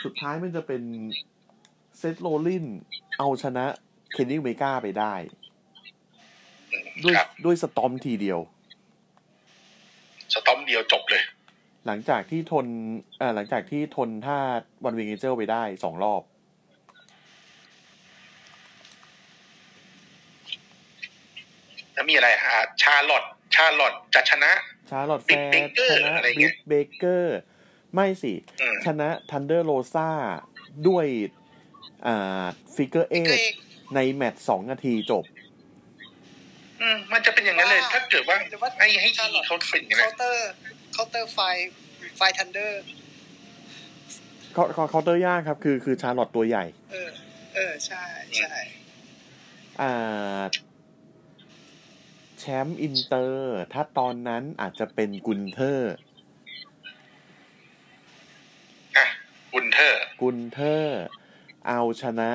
[0.03, 0.81] สุดท้ายมันจะเป็น
[1.99, 2.65] เซตโรลลิน
[3.19, 3.65] เอาชนะ
[4.13, 5.13] เคนนี่เมกาไปได้
[7.03, 8.39] ด้วยครับด้วยสตอมทีเดียว
[10.33, 11.23] สตอมเดียวจบเลย
[11.87, 12.67] หลังจากที่ทน
[13.19, 14.37] เอ่อหลังจากที่ทนท่า
[14.85, 16.21] วันเวงเจอร์ไปได้สองรอบ
[21.93, 23.23] แล้วมีอะไรอะชาลอต
[23.55, 24.51] ชาลอตจะชนะ
[24.89, 27.39] ชาร์ลอตแฟ Britt ร์ Baker ชนะอะไรบเงี้ริยตเบเกอร์
[27.93, 30.09] ไม่สิอืมชนะ Thunder Rosa
[30.87, 31.05] ด้วย
[32.05, 33.55] อ่าฟิกเกอร์เอ Figure eight
[33.95, 35.23] ในแมตช์สองนาทีจบ
[36.81, 41.39] อืมมันจะเป็นอย่างนั้นเลยว่าถ้าเกิดว่าหรือว่าให้ให้อีเขาเป็นอย่างนั้น counter counter ไฟ
[42.17, 42.81] ไฟ Thunder
[44.53, 47.09] เขาเขาเคาน์เตอร์ยากครับ คือคือ Charlotte ตัวใหญ่ เออ
[47.55, 48.03] เออ ใช่
[48.37, 48.53] ใช่
[49.81, 50.41] อ่า
[52.39, 55.93] แชมป์อินเตอร์ ถ้าตอนนั้นอาจจะเป็น Gunther
[58.97, 59.07] อะ
[59.53, 61.01] Gunther Gunther
[61.67, 62.31] เอาชนะ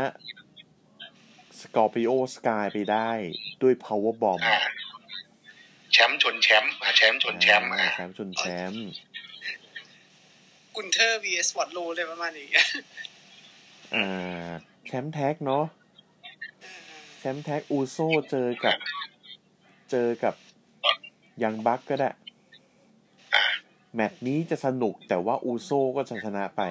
[1.61, 3.11] Scorpio Sky ไปได้
[3.63, 8.89] ด้วย power bomb อ่าแชมป์ชนแชมป์อะแชมป์ชนแชมป์อะแชมป์ชนแชมป์
[10.75, 12.49] กุนเทอร์ vs วอตโลเลยประมาณนี้
[13.95, 14.51] อ่า
[14.87, 15.65] แชมป์ tag เนาะ
[17.19, 17.97] แชมป์ tag Uso
[18.31, 18.77] เจอกับ
[19.91, 20.35] เจอกับ
[21.43, 22.09] Young Bucks ก็ได้
[23.35, 23.45] อะ
[23.95, 26.63] แมตช์นี้จะสนุกแต่ว่าอูโซก็จะชนะไป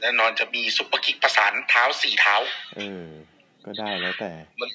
[0.00, 2.34] แน่นอนจะมีซุปเปอร์คิกประสานเท้าสี่เท้า
[2.76, 3.06] เออ
[3.64, 4.70] ก็ได้แล้วแต่ มัน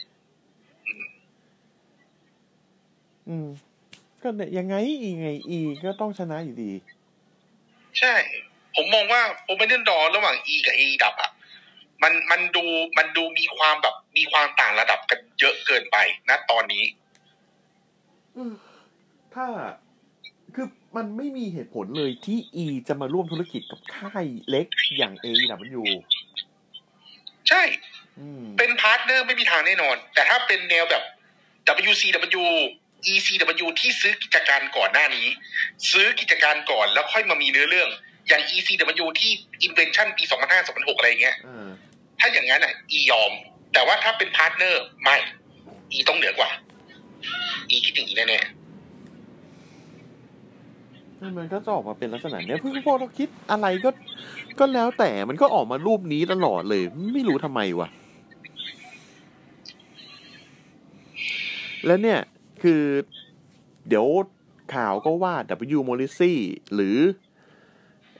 [3.32, 3.50] อืม
[4.22, 6.72] ก็เนี่ยยังไงอีไงอีก็ต้องชนะอยู่ดี
[8.00, 8.14] ใช่
[8.76, 11.32] ผมมองว่าโอเปนเดนดอระหว่าง E กับ A ดับอะ
[12.04, 12.66] มันมันดู
[12.98, 15.98] มันดูมีความแบบมีความต่างระดับกันเยอะเกินไป
[16.30, 16.84] นะตอนนี้
[18.36, 18.54] อืม
[19.34, 19.46] ถ้า
[20.56, 24.68] คือมันไม่มีเหตุผลเลยที่ E จะมาร่วมธุรกิจกับค่ายเล็ก
[24.98, 25.88] อย่าง A ดับมันอยู่
[27.50, 27.62] ใช่
[28.20, 31.04] อืมเป็น partner ไม่มีทางแน่นอน แต่ถ้าเป็นแนวแบบ
[31.92, 32.46] WCW
[33.14, 35.28] ECW ที่ซื้อกิจการก่อนหน้านี้
[35.91, 37.89] ซื้อกิจการก่อนแล้วค่อยมามีเนื้อเรื่อง
[38.28, 39.32] อย่าง ECW ที่
[39.68, 41.70] Invention ปี 2005 2006 อะไรอย่างเงี้ยเออ
[42.20, 43.32] ถ้าอย่างนั้นอะ E ยอม
[43.74, 45.18] แต่ว่าถ้าเป็น partner ไม่
[45.93, 46.49] E ต้องเหนือกว่า
[47.70, 48.41] E คิดอย่างนี้แน่
[51.38, 53.89] มันก็จะออกมาเป็นลักษณะเนี้ยเพิ่งพอเราคิดอะไรก็
[54.60, 56.84] ก็แล้วแต่มันก็ออกมารูปนี้ตลอดเลย
[57.14, 57.88] ไม่รู้ทำไมวะ
[61.86, 62.20] แล้วเนี่ย
[62.62, 62.84] คือ
[63.88, 64.05] เดี๋ยว
[64.76, 65.36] ข่าวก็ว่า
[65.78, 66.34] W m o r r i s y
[66.74, 66.97] หรือ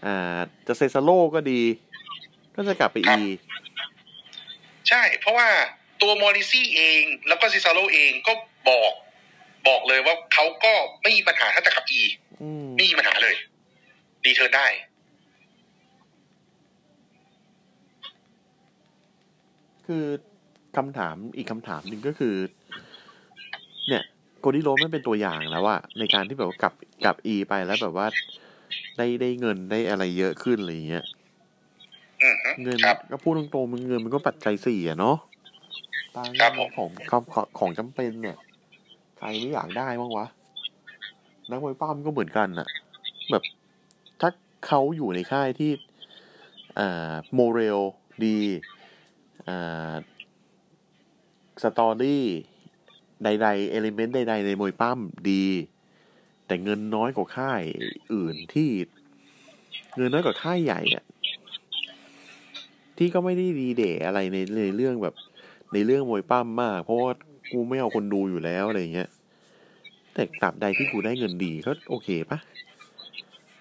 [0.06, 1.62] อ่าจะ Cesaro ก็ดี
[2.56, 3.22] ก็จะกลับไป E
[4.04, 5.48] ๆใช่ เพราะว่า
[6.02, 8.34] ตัว Morrissey เองแล้วก็ Cesaro เองก็
[8.70, 8.94] บอก
[9.68, 12.02] บอกเลยว่าเขาก็ไม่มีปัญหาถ้าจะกลับ E
[12.42, 13.36] อืมไม่มีปัญหาเลย
[14.26, 14.68] return ได้
[19.88, 20.06] คือ
[20.78, 22.36] คำถามอีกคำถามหนึ่งก็คือ
[23.88, 24.04] เนี่ย
[24.42, 26.74] Cody Rhodes มันเป็นตัวอย่างแล้วว่าในการที่แบบว่ากลับ
[27.06, 28.08] กลับ E ไปแล้วแบบว่า
[28.98, 31.06] ได้ได้เงินได้อะไรเยอะขึ้นอะไรอย่างเงี้ย
[32.24, 35.18] อือฮึเงินครับก็พูดตรงๆมันเงินมันก็ปัจจัยสี่อะเนาะ
[36.16, 38.38] ตามครับผมของของของของจำเป็นเนี่ย
[39.18, 40.26] ใครไม่อยากได้บ้างวะ
[41.50, 42.68] นักมวยปั้มก็เหมือนกันอะ
[43.32, 43.44] แบบ
[44.22, 44.30] ถ้า
[44.68, 45.72] เขาอยู่ในค่ายที่
[46.80, 47.80] อ่าโมเรล
[48.26, 48.38] ดี
[49.48, 49.94] อ่า
[51.64, 52.26] สตอรี่
[53.24, 55.00] ใดๆเอลิเมนต์ใดๆในมวยปั้ม
[55.32, 55.46] ดี
[56.48, 57.62] แต่เงินน้อยกว่าค่าย
[58.14, 58.70] อื่นที่
[59.98, 61.04] เงินน้อยกว่าค่ายใหญ่อะ
[62.98, 65.16] ที่ก็ไม่ได้ดีเดะอะไรในในเรื่องแบบ
[65.74, 67.12] ในเรื่องมวยปั้มมาก เพราะว่า
[67.52, 69.10] กูไม่เอาคนดูอยู่แล้วอะไรเงี้ย
[70.14, 72.40] แต่ตราบใดที่กูได้เงินดีก็โอเคปะ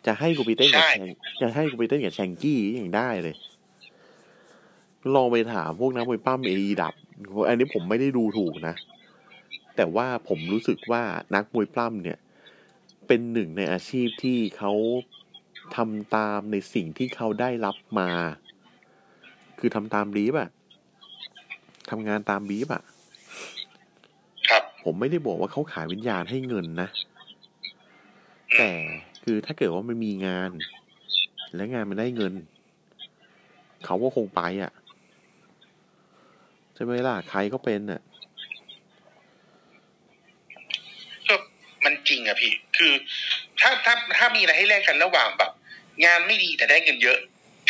[0.06, 3.34] จะให้กูไปเต้นกับใช่แชงจะให้กูไปเต้นกับแชงกี้ยังได้เลย
[5.14, 6.52] ลองไปถามพวกนักมวยปั้มเอ
[6.82, 6.94] ดับ
[7.48, 8.74] อันนี้ผมไม่ได้ดูถูกนะ
[9.76, 11.02] แต่ว่าผมรู้สึกว่า
[11.34, 12.18] นักมวยปล้ำเนี่ย
[13.06, 14.72] เป็นหนึ่งในอาชีพที่เขา
[15.76, 18.10] ทำตามในสิ่งที่เขาได้รับมา
[19.58, 20.50] คือทำตามบีบอะ
[21.90, 22.82] ทำงานตามบีบอะ
[24.48, 26.88] ครับผมไม่ได้บอกว่าเขาขายวิญญาณให้เงินนะ
[28.58, 28.70] แต่
[29.24, 30.50] คือถ้าเกิดว่ามันมีงาน
[31.54, 32.34] และงานมันได้เงิน
[33.84, 34.72] เขาก็คงไปอะ่ะ
[36.74, 38.00] ใช่ไหมล่ะ ใครก็เป็นอะ
[41.28, 41.34] ก็
[41.84, 42.92] มันจ ริงอะพี่ คือ
[43.60, 45.52] ถ้าถ้าถ้ามีอะไรให้แลกกันระหว่างแบบ
[46.04, 47.18] งานไม่ดีแต่ได้เงินเยอะ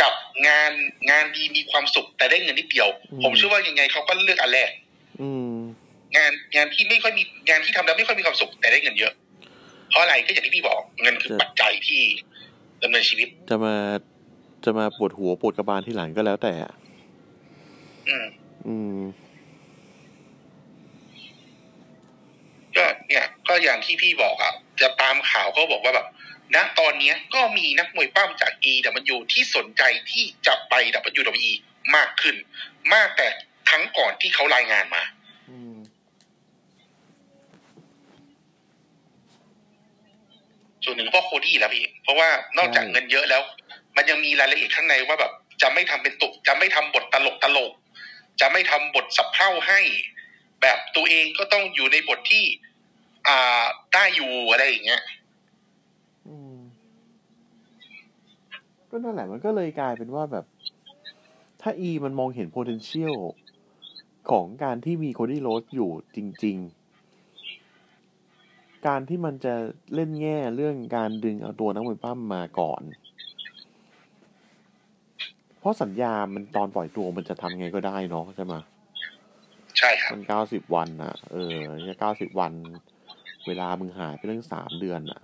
[0.01, 0.13] กับ
[0.49, 0.73] งาน
[1.11, 4.71] งานดีมีความสุขแต่ได้เงินนิดเดียวอืมผมเชื่อว่ายังไงเขาก็เลือกอันแรก
[5.21, 5.55] อืม
[6.17, 9.13] งานงานที่ไม่ค่อยมีงานที่ทำแล้วไม่ค่อยมีความสุขแต่ได้เงินเยอะ
[9.91, 12.03] เพราะอะไรก็อย่างที่พี่บอกเงินคือจะปัจจัยที่
[12.83, 13.75] ดำเนินชีวิต จะมา
[14.65, 16.73] จะมาปวดหัวปวดกระบาลที่หลังก็แล้วแต่อะ
[18.09, 18.27] อืม
[18.67, 18.99] อืม
[22.77, 26.07] ก็เนี่ยก็อย่างที่พี่บอกอะจะตามข่าวก็บอกว่าแบบ
[26.55, 30.75] ณตอนเนี้ยก็มีนักมวยปั้มจาก EW ที่สนใจที่จะไป
[31.21, 31.53] WWE
[31.97, 32.37] มากขึ้น
[32.95, 33.29] มากแต่
[33.69, 35.03] ครั้งก่อนที่เขารายงานมา
[35.51, 35.79] อืม
[40.85, 43.43] ส่วนหนึ่งก็เพราะโคดี้แล้วพี่ เพราะว่านอกจากเงินเยอะแล้ว
[43.97, 47.73] มันยังมีรายละเอียดข้างในว่าแบบ จะไม่ทำเป็นตุก จะไม่ทำบทตลกตลก
[48.41, 49.81] จะไม่ทำบทสับเพร่าให้
[50.63, 52.45] แบบตัวเองก็ต้องอยู่ในบทที่
[53.29, 55.03] อ่าได้อยู่อะไรอย่างเงี้ย
[58.91, 60.45] ก็นั่นแหละมันก็เลยกลายเป็นว่าแบบ
[61.63, 63.17] ถ้า E มันมองเห็น potential
[64.31, 66.57] ของการที่มีโคดี้โรสอยู่จริง
[67.93, 69.55] ๆ การที่มันจะ
[69.95, 72.83] เล่นแง่เรื่องการดึงเอาตัวนักมวยปั้มมาก่อน
[75.59, 78.55] เพราะสัญญามันตอนปล่อยตัวมันจะทำไงก็ได้เนาะใช่ไหม
[79.81, 81.59] ใช่ครับมันเก้าสิบวันนะเออ
[82.01, 82.53] เก้าสิบวัน
[83.47, 85.21] เวลามึงหายไปเรื่องสามเดือนอะ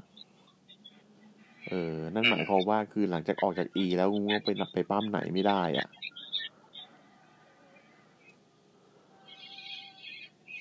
[1.68, 5.88] เออ นั่นหมายความว่าคือหลังจากออกจากอีแล้วมึงก็ไปนับไปปั้มไหนไม่ได้อะ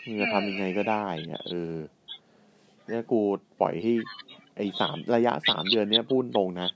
[0.04, 1.76] มึงจะทำยังไงก็ได้เนี่ยเออ
[2.88, 3.22] เนี่ยกู
[3.60, 3.93] ปล่อยให้
[4.56, 6.70] ไอ้สามระยะสามเดือนเนี้ยพูดตรงนะ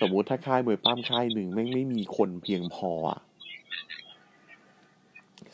[0.00, 3.20] สมมุติถ้าค่ายมวยปั้มค่ายหนึ่งแม่งไม่มีคนเพียงพออะ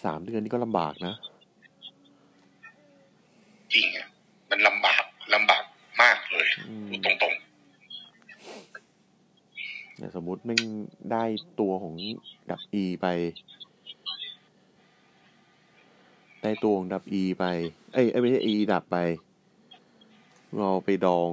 [0.04, 1.14] สามเดือนนี่ก็ลำบากนะ
[3.74, 4.06] จริงอะ
[4.50, 5.64] มันลำบากลำบาก
[6.02, 7.34] มากเลยอืมตรงตรง
[9.96, 10.62] เนี่ยสมมุติแม่ง
[11.12, 11.24] ได้
[11.60, 11.94] ตัวของ
[12.50, 13.06] ดับอีไป
[16.42, 17.44] ได้ตัวของดับอีไป
[17.92, 18.96] เอ้ยเอ้ยไม่ใช่อีดับไป
[20.58, 21.30] เราไปดอง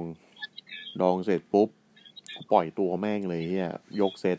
[1.00, 1.68] ดองเสร็จปุ๊บ
[2.34, 4.38] กูปล่อยตัวแม่งเลยเฮียยกเสร็จ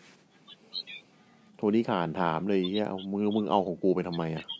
[1.61, 4.51] โทนี่ขานถามเลยเฮียเอามึงมึงเอาของกูไปทำไมอะๆ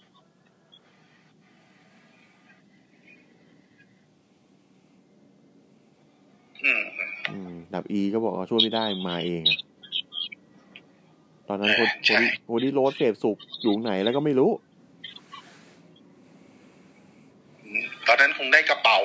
[6.63, 6.83] อืม
[7.31, 9.59] อืมดับอีก็บอกว่าช่วยไม่ได้มาเองอะ
[11.47, 14.51] ตอนนั้นโค Cody Cody Rhodes เสพสุขอยู่ไหนแล้วก็ไม่รู้
[18.07, 18.97] ตอนนั้นคงได้กระเป๋า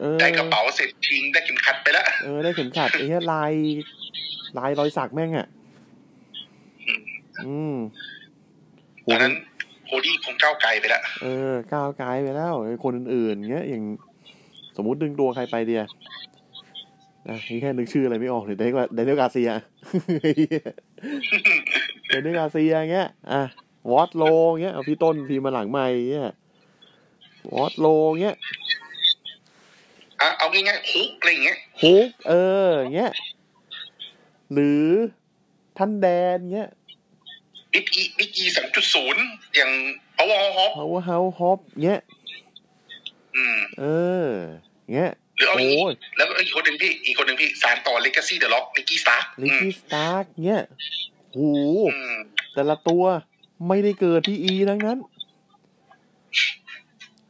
[0.00, 3.52] เออได้กระเป๋าเสร็จทิ้งได้เข็มขัดไปแล้ว เออ ได้เข็มขัดไอ้เหี้ยลาย
[4.58, 5.48] ลายรอยสักแม่งอะ
[7.46, 7.76] อืม
[9.06, 9.32] ตอนนั้น
[9.86, 13.84] Cody คงก้าวไกลไปแล้วเออก้าวไกลไปแล้วไอ้คนอื่นๆเงี้ยอย่าง
[14.76, 15.82] สมมุติดึงตัวใครไปเดีย
[17.28, 19.50] อะนี่แค่นึกชื่ออะไรไม่ออกเลยได้ว่าเดนิเอลกาเซีย
[22.08, 23.42] เดนิเอลกาเซียเงี้ยอะ
[23.92, 24.24] วอตโล
[24.62, 26.30] เงี้ยเอาพี่ต้นพีมาหลังใหม่เงี้ย
[27.54, 27.86] วอตโล
[28.22, 28.36] เงี้ย
[30.20, 32.34] อะเอาง่ายๆคุกอะไรอย่างเงี้ยฮุกเอ
[32.66, 33.12] อเงี้ย
[34.52, 34.84] หรือ
[35.78, 36.70] ท่านแดนเงี้ย
[37.74, 39.22] บิ๊กอีบิ๊กอีสองจุดศูนย์
[39.56, 39.70] อย่าง
[40.16, 42.00] พาวเวอร์ฮอป power house hop เงี้ย
[43.36, 43.84] อืม เอ
[44.26, 44.28] อ
[44.94, 50.62] เงี้ยหรือเอาอย่างโอ้งี้ยแล้วก็อีกคนหนึ่งพี่อีกคนหนึ่งพี่สารต่อเลกาซี่เดอะล็อกนิกกี้สตาร์ลิกกี้สตาร์กเงี้ย
[51.36, 51.50] หู
[51.94, 52.16] อืม
[52.54, 53.04] แต่ละตัว
[53.68, 54.98] ไม่ได้เกิดที่อีทั้งนั้น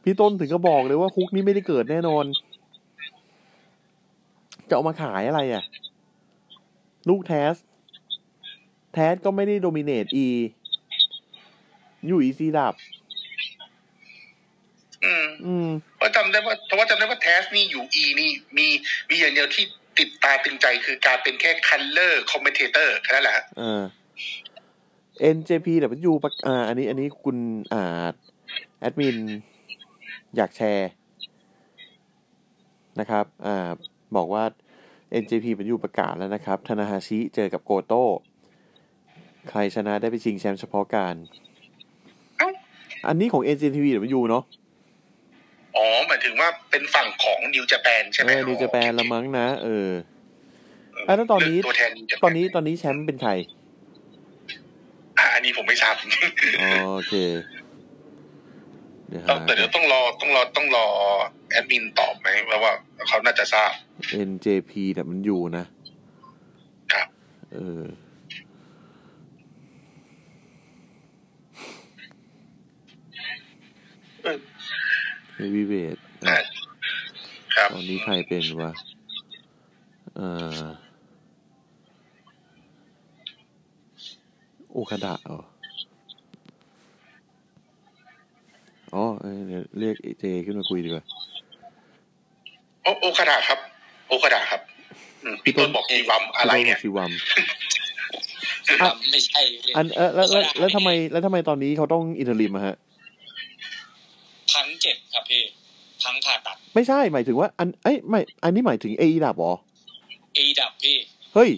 [0.03, 2.25] พี่ต้นถึงก็บอกเลยว่าคุกนี้ไม่ได้เกิดแน่นอน
[4.67, 5.63] จะเอามาขายอะไรอะ
[7.09, 7.53] ลูกแทส
[8.95, 10.27] Taz ก็ไม่ได้ dominate อี
[12.07, 12.73] อยู่อีซีดับ
[15.05, 18.67] อืม อืมเพราะจำได้ว่าเพราะว่าจำได้ว่า Taz นี่อยู่อีนี่มี
[19.09, 19.65] มีอย่างเดียวที่
[19.99, 23.83] ติดตาตึงใจคือการเป็นแค่ color commentator แค่นั้นแหละฮะอ่า
[25.35, 27.37] NJP แต่เป็นยูปะอ่า อันนี้ อันนี้คุณ
[27.73, 28.05] อ่า
[28.79, 29.17] แอดมิน
[30.37, 30.89] อยากแชร์
[32.99, 33.69] นะครับ อ่า
[34.15, 34.43] บอกว่า
[35.23, 38.03] NJP เป็นยูประกาศแล้วนะครับ ธนาฮาชิเจอกับโกโต้
[39.49, 41.15] ใครชนะได้ไปชิงแชมป์เฉพาะการ
[43.07, 44.43] อันนี้ของ NJTV หรือยูเนาะ
[45.75, 49.89] อ๋อหมายถึงว่าเป็นฝั่งของนิวจแปนใช่ไหมเออนิวจะแปลละมั้งนะ เออ
[51.07, 53.31] อะแล้วตอนนี้ตัวแทน New Japan ตอนนี้ตอนนี้แชมป์เป็นใคร
[55.17, 55.95] อะอันนี้ผมไม่ทราบ
[56.61, 57.15] อ๋อโอเค
[59.09, 60.85] เดี๋ยวต้องหาแต่เดี๋ยวต้องรอต้องรอต้องรอ
[61.51, 62.73] แอดมินตอบไหมว่าว่า
[63.07, 63.71] เขาน่าจะทราบ
[64.29, 65.63] NJP แต่มันอยู่นะ
[66.93, 67.07] ครับ
[67.53, 67.83] เออ
[74.23, 74.37] เออ
[75.35, 76.37] เฮวีเวทอะ
[77.55, 78.71] ครับตอนนี้ใครเป็นวะ
[80.15, 80.27] เอ่
[80.61, 80.65] อ
[84.71, 85.39] โอคาดะเหรอ
[88.95, 91.03] อ๋อเอ้ยเดี๋ยวเรียกเจขึ้นมาคุยดีกว่า
[92.83, 93.59] โอโอคาดาครับ
[94.07, 94.61] โอคาดาครับ
[95.23, 97.11] อืมพี่ต้นบอกกีวัมอะไรเนี่ยชิวัม
[98.81, 99.41] อะไม่ใช่
[99.75, 102.84] อันเออแล้วแล้วแล้วทำไมแล้วทำไมตอนนี้เขาต้องอินเทอร์ลิมอะฮะพัง
[104.85, 105.43] เจ็บครับพี่
[106.03, 109.53] พังผ่าตัด ไม่ใช่หมายถึงว่า อันเอ้ยไม่ อันนี้หมายถึงเอดับเหรอ
[110.35, 110.97] เอดับพี่
[111.33, 111.49] เฮ้ย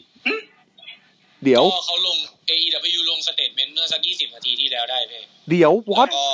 [1.43, 2.17] เดี๋ยวก็เขาลง
[2.49, 6.25] AEW ลง statement เมื่อสักยี่สิบนาทีที่แล้วได้พี่เดี๋ยววัดก็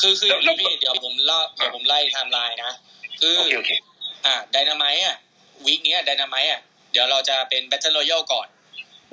[0.00, 2.72] คือคืออย่างนี้พี่เดี๋ยวผมเล่าเดี๋ยวผมไล่ไทม์ไลน์นะ
[3.20, 3.70] คือโอเคโอเค
[4.26, 5.16] อ่าไดนาไมต์อะ
[5.66, 6.60] week นี้ไดนาไมต์อะ
[6.92, 8.46] เดี๋ยวเราจะเป็น battle royal ก่อน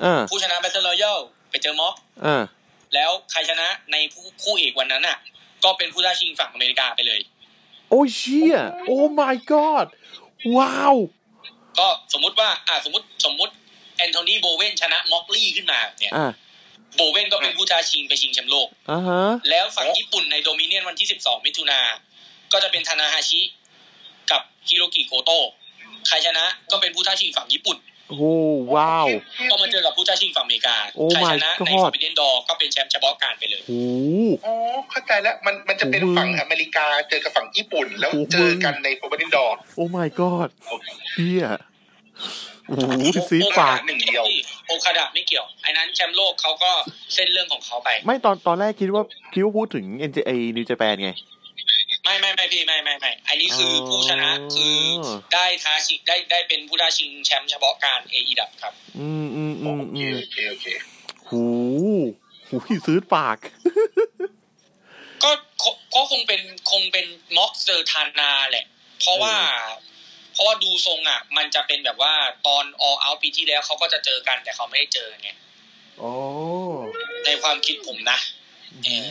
[0.03, 1.17] อ่าผู้ชนะ battle royal
[1.49, 1.95] ไปเจอ Mox
[2.25, 2.43] อ่า
[2.93, 5.17] แล้วใครชนะในผู้คู่เอกวันนั้นอะ
[5.65, 7.21] ก็เป็นผู้ท้าชิงฝั่งอเมริกาไปเลย
[7.89, 9.87] โอ้ยเชี่ย oh my god
[10.57, 10.95] ว้าว
[11.79, 13.53] ก็สมมุติว่า อ่าสมมติสมมติ
[13.97, 16.31] Anthony Bowens ชนะ Moxley ขึ้นมาเนี่ยอ่า
[16.95, 21.79] Bowens ก็เป็นผู้ท้าชิงไปชิงแชมป์โลกอ่าฮะแล้วฝั่งญี่ปุ่นใน Dominion วันที่12มิถุนา
[22.51, 23.41] ก็จะเป็นทานาฮาชิ
[24.31, 25.47] กับฮิโรกิโกโตะ
[26.07, 27.77] ใครชนะก็เป็นผู้ท้าชิงฝั่งญี่ปุ่น
[28.09, 28.33] โอ้
[28.75, 29.07] ว้าว
[29.51, 33.81] ก็มาเจอกับผู้ท้าชิงฝั่งอเมริกาโอ้ใคร my ชนะใน god ฟอร์บิเดนดอก็เป็นแชมป์เฉพาะกาลไปเลยโอ้
[34.45, 34.55] อ๋อ
[34.91, 40.49] เข้าใจแล้วมันมันจะเป็นโอ้โหฝั่งอเมริกาเจอกับฝั่งญี่ปุ่น แล้วโอ้โหเจอกันใน Forbidden Doorโอ้ my god
[41.13, 41.47] เฮีย
[42.67, 42.83] โอ้โห
[43.29, 44.23] ซีดโอปาคากดะหนึ่งเดียว
[44.67, 46.71] โอคาดะไม่เกี่ยวไอ้นั้นแชมป์โลกเขาก็
[47.13, 49.03] เส้นเรื่องของเขาไป ไม่ตอนตอนแรกคิดว่า
[49.33, 51.11] คิดว่าพูดถึง NJA New Japan ไง
[52.05, 54.77] ไม่ไม่ไม่พี่ไม่ไม่ไม่อันนี้คือออผู้ชนะคือ
[55.33, 60.65] ได้ท้าชิงได้ได้เป็นผู้ท้าชิงแชมป์เฉพาะการเอไดับครับ อืมอืมอืมโอเคอืมโอเคโอเค
[61.29, 61.43] หู
[62.47, 63.37] หูพี่ซื้อปาก
[65.23, 65.31] ก็
[65.61, 66.41] ก็ก็คงเป็น
[66.71, 67.05] คงเป็น
[67.37, 68.65] Mox เจอทานาแหละ
[68.99, 69.35] เพราะว่า
[70.33, 72.13] เพราะว่าดูทรงอะ มันจะเป็นแบบว่า
[72.47, 75.29] ตอนออ out ปีที่แล้วเขาก็จะเจอกันแต่เขาไม่ได้เจอไง
[76.01, 76.11] อ๋อ
[77.25, 78.19] ในความคิดผมนะ
[78.85, 79.07] เออ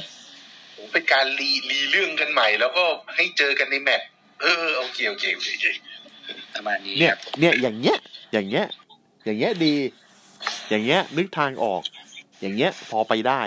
[0.74, 4.08] โหเป็นการรีรีเรื่องกันใหม่ แล้วก็ให้เจอกันในแมตช์
[4.42, 5.66] เออโอเคโอเคโอเคโอเค
[6.54, 7.98] ประมาณนี้เนี่ยครับเนี่ยอย่างเงี้ย
[8.32, 8.66] อย่างเงี้ย
[9.24, 9.74] อย่างเงี้ยดี
[10.70, 11.82] อย่างเงี้ย นึกทางออก
[12.40, 13.40] อย่างเงี้ย พอไปได้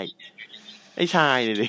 [0.96, 1.66] ไอ้ชายเลยดิ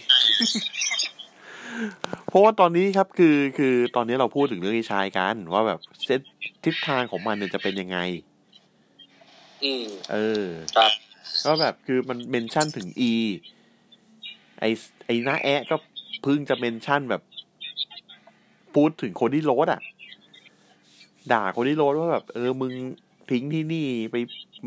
[2.30, 6.20] เพราะว่าตอนนี้ครับคือคือตอนนี้เราพูดถึงเรื่องไอ้ชายกัน ว่าแบบเส้น
[6.66, 7.98] ทิศทางของมันเนี่ยจะเป็นยังไง
[9.64, 10.46] อืมเออ
[10.78, 10.92] ครับ
[11.46, 13.14] ก็แบบคือมันเมนชั่นถึง E
[14.60, 14.66] ไอ
[15.06, 15.76] ไอหน้าแอะก็
[16.24, 17.22] เพิ่งจะเมนชั่นแบบ
[18.76, 19.82] พูดถึงคนที่โรดอะ
[21.32, 22.74] ด่าคนที่โรดว่าแบบ เออมึง
[23.32, 24.16] ทิ้งที่นี่ไป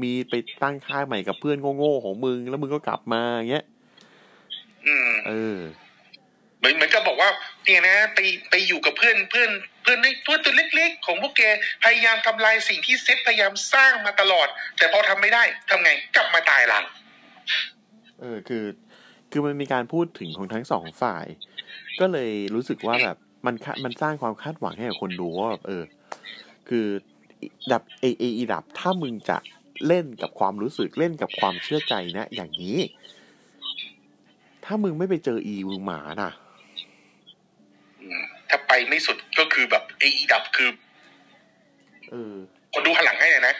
[0.02, 3.64] มีไปตั้งค่ายใหม่กับเพื่อนโง่ๆของมึง แล้วมึงก็กลับมาอย่างเงี้ย
[4.86, 5.58] อืมเออ
[6.58, 7.30] เหมือนเหมือนกับบอกว่า
[7.64, 8.18] เนี่ยนะ ไป
[8.50, 9.50] ไปอยู่กับเพื่อนเพื่อน
[9.82, 11.42] เพื่อนในตัวตัวเล็ก ๆ ของพวกแก
[11.84, 16.84] พยายามทำลายสิ่งที่เซตพยายามสร้างมาตลอด แต่พอทำไม่ได้ทำไงกลับมาตายหลัง
[18.20, 18.64] เออ คือ
[19.32, 21.26] คือมันมีการพูดถึงของทั้งสองฝ่าย
[22.00, 23.16] ก็เลยรู้สึกว่าแบบ
[23.46, 25.82] มันคามันสร้างความคาดหวังให้กับคนดูว่าแบบเออ
[26.68, 26.86] คือ
[27.72, 29.38] ดับเอเอดับถ้ามึงจะ
[29.86, 32.78] เล่นกับความรู้สึกเล่นกับความเชื่อใจนะ อย่างนี้
[34.64, 36.32] ถ้ามึงไม่ไปเจออีมึงหมาน่ะ
[38.00, 40.70] อืมถ้าไปไม่สุดก็คือแบบไอ้อีดับคือ
[42.10, 42.34] เออ
[42.72, 43.54] คนดูหันหลังให้เลยนะ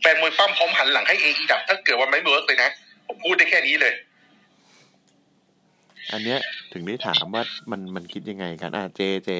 [0.00, 2.70] แฟนมวยปล้ำพร้อมหันหลังให้เออีดับ ถ้าเกิดว่าไม่ work เลยนะ
[3.06, 3.94] ผมพูดได้แค่นี้เลย
[6.12, 6.40] อันเนี้ย
[6.72, 9.30] ถึงได้ถามว่ามันมันคิดยังไงกันอะเจเจ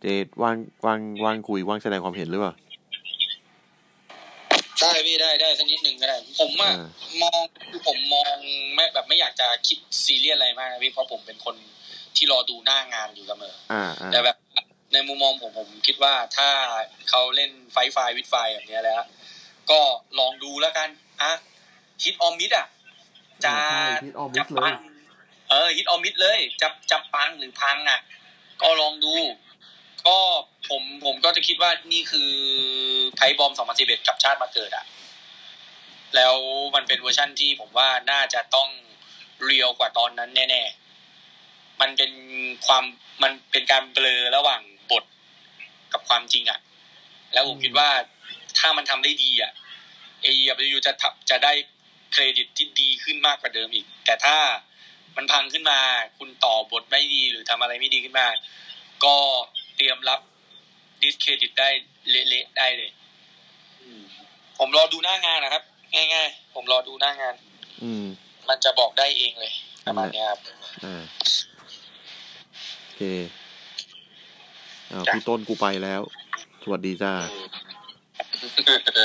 [0.00, 0.06] เจ
[0.42, 0.56] วาง
[0.86, 2.54] วางวางคุยวางแสดงความเห็นหรือเปล่า
[4.80, 6.88] ได้พี่ได้ได้สักนิดหนึ่งก็ได้ ผมอะเออ
[7.22, 8.34] มองคือผมมอง
[8.74, 11.56] ไม่แบบไม่อยากจะคิดซีเรียสอะไรมากนะพี่เพราะผมเป็นคน
[12.16, 14.36] ที่รอดูหน้างานอยู่เสมออ่าอ่าแต่แบบ
[14.92, 16.48] ในมุมมองผมผมคิดว่าถ้า
[17.08, 19.02] เขาเล่นไฟไฟวิดไฟแบบเนี้ยแล้ว
[19.70, 19.80] ก็
[20.18, 20.88] ลองดูแล้วกัน
[21.22, 21.32] อะ
[22.02, 22.66] ฮิตออมมิดอะ
[23.44, 24.74] จะใช่ฮิตออมมิจะดเลยปัง
[25.48, 28.00] เออฮิตออมิดเลยจะจะปังหรือพังอะ
[28.62, 29.14] ก็ลองดู
[30.06, 30.16] ก็
[30.68, 32.30] ผมผมก็จะคิดว่านี่คือ
[33.16, 34.84] ไพบอม2011กับชาติมาเกิดอะ
[36.16, 36.34] แล้ว
[36.74, 38.68] มันเป็นเวอร์ชั่นที่ผมว่าน่าจะต้อง
[39.44, 40.62] เรียวกว่าตอนนั้นแน่
[41.20, 42.12] ๆ มันเป็น
[42.66, 42.84] ความ
[43.22, 45.04] มันเป็นการเบลอระหว่างบท
[45.92, 46.60] กับความจริงอะ
[47.32, 47.88] แล้วผมคิดว่า
[48.58, 49.52] ถ้ามันทำได้ดีอะ
[50.22, 51.52] เอ AEW จะทำจะได้
[52.12, 54.36] เครดิตที่ดีขึ้นมากกว่าเดิมอีก แต่ถ้า
[55.16, 55.78] มันพังขึ้นมา
[56.18, 58.26] คุณต่อบทไม่ดีหรือทำอะไรไม่ดีขึ้นมา
[59.04, 59.16] ก็
[59.76, 60.20] เตรียมรับ
[61.02, 61.68] ดิสเครดิตได้
[62.28, 62.90] เละๆได้เลย
[64.58, 65.62] ผมรอดูหน้างานนะครับ
[65.94, 67.34] ง่าย ๆ ผมรอดูหน้างาน
[67.82, 68.06] อืม
[68.48, 69.52] มันจะบอกได้เองเลย
[69.86, 70.40] ประมาณเนี้ยครับ
[70.84, 71.02] อ่า
[72.80, 73.02] โอเค
[74.90, 76.02] อ้าวพี่ต้นกูไปแล้ว
[76.62, 77.12] สวัสดีจ้า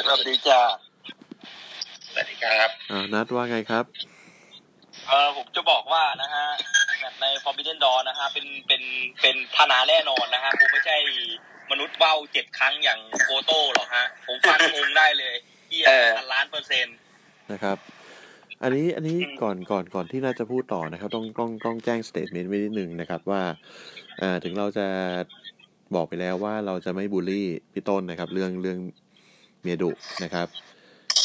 [0.08, 0.62] สวัสดีจ้า
[2.14, 3.86] สวัสดีครับอ่านัทว่าไงครับ
[5.08, 6.46] เออผมจะบอกว่านะฮะ
[7.02, 8.82] แบบใน Forbidden Door นะฮะเป็นเป็น
[9.22, 10.98] เป็นทานาแน่นอนนะฮะผมไม่ใช่
[11.72, 15.36] มนุษย์ว่าวเจ็ดครั้งอย่างโกโตะหรอกฮะ ผมฟันธงได้เลย
[15.68, 16.96] เฮียเออพันล้านเปอร์เซ็นต์
[17.52, 17.78] นะครับ
[18.64, 23.42] อันนี้อันนี้อืมก่อนก่อนก่อนที่น่าจะพูดต่อนะครับ ต้องต้องต้องแจ้ง statement ไว้นิดหนึ่งนะครับว่า
[24.22, 24.88] อ่าถึงเราจะ
[25.96, 28.80] บอกไปแล้วว่าเราจะไม่บูลลี่พี่ต้นนะครับ เรื่องเรื่อง
[29.62, 29.92] เมียดุ
[30.24, 30.48] นะครับ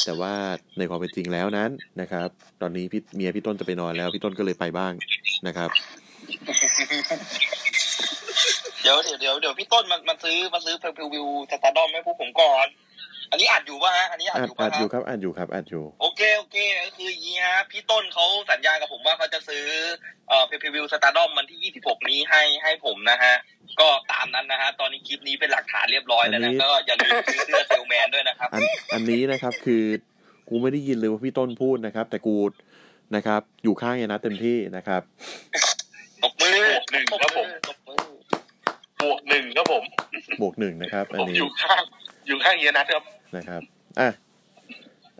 [0.04, 0.34] แต่ว่า
[0.78, 2.28] ในความเป็นจริงแล้วนั้นนะครับ
[2.62, 4.92] ตอนนี้พี่เมียพี่ต้นจะไปนอนแล้ว พี่ต้นก็เลยไปบ้าง
[5.46, 5.70] นะครับ
[8.82, 12.66] เดี๋ยวเดี๋ยวเดี๋ยวเดี๋ยวพี่ต้นมันมันซื้อมาซื้อ pay-per-view Stardom ให้พวกผมก่อน
[13.34, 19.64] อันนี้อัดอยู่ป่ะฮะอันนี้อัดอัดอยู่อัป่ะดฮะอยู่ครับอัดอยู่ครับอัดอยู่โอเคโอเคก็คืออย่างนี้ฮะพี่ต้นเขาสัญญากับผมว่าเขาจะซื้อ
[20.28, 23.34] เอ่อ pay-per-view Stardom วันที่26นี้ให้ให้ผมนะฮะ
[23.80, 28.62] ก็ตามนั้นนะฮะตอนนี้คลิปนี้เป็นหลักฐานเรียบร้อยแล้วอันนี้นะก็อย่าลืมซื้อเสื้อเซลแมนด้วยนะครับอัน
[28.94, 29.84] อันนี้นะครับคือ
[30.48, 32.36] กูไม่ได้ยินเลยว่าพี่ต้นพูดนะครับ แต่กู
[33.16, 35.02] นะครับ อยู่ข้างยานัทเต็มที่นะครับ
[36.22, 36.58] ตบมือ
[36.92, 37.98] หนึ่งครับผมตบมือ
[39.02, 39.84] บวกหนึ่งครับผม
[40.42, 41.82] บวกหนึ่งนะครับ อันผมนี้อยู่ข้าง
[42.26, 43.04] อยู่ข้างเฮียนัทครับ
[43.36, 43.62] นะครับ
[44.00, 44.08] อะ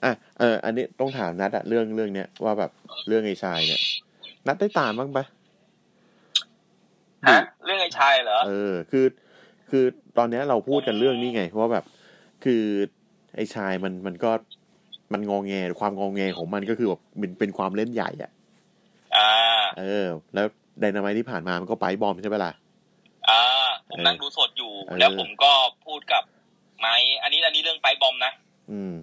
[0.04, 2.70] อะเอออันนี้ต้องถามนัดอะเรื่องเรื่องเนี้ยว่าแบบ
[3.08, 3.80] เรื่องไอ้ชายเนี่ย
[4.46, 5.24] นัดได้ตามบ้างปะ
[7.28, 9.06] ฮะเรื่องไอ้ชายเหรอเออ คือ
[9.70, 9.84] คือ
[10.18, 11.84] ตอนเนี้ยเราพูดกันเรื่องนี้ไงว่าแบบ
[12.44, 12.62] คือ
[13.36, 14.30] ไอ้ชายมันมันก็
[15.12, 18.30] มันงองแงความงองแงของมันก็คือแบบเป็นเป็นความเล่นใหญ่อะ
[19.16, 20.46] อ่าเออ แล้ว
[20.80, 22.52] ไดนาไมที่ผ่านมามันก็ไปบอมใช่ไหมล่ะ
[23.28, 23.42] อ่า
[23.90, 25.52] ผมนั่งดูสดอยู่เออแล้วผมก็
[25.86, 26.22] พูดกับ
[26.84, 28.32] ไม้อันนี้อันนี้เรื่องไปบอมนะ
[28.70, 28.94] อืม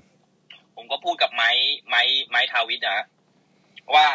[0.75, 1.49] ผมก็พูดกับไม้
[1.89, 3.05] ไม้ไม้ทาวิทนะ
[3.95, 4.07] ว่า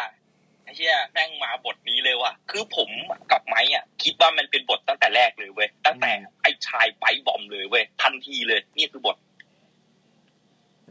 [0.63, 2.89] ไอ้เชี่ยแม่งมาบทนี้เลยว่ะ คือผม
[3.31, 6.11] กับไม้อะ คิดว่ามันเป็นบทตั้งแต่แรกเลยเว้ยตั้งแต่
[6.41, 9.15] ไอ้ชายไปบอมเลยเว้ยทันทีเลย นี่คือบท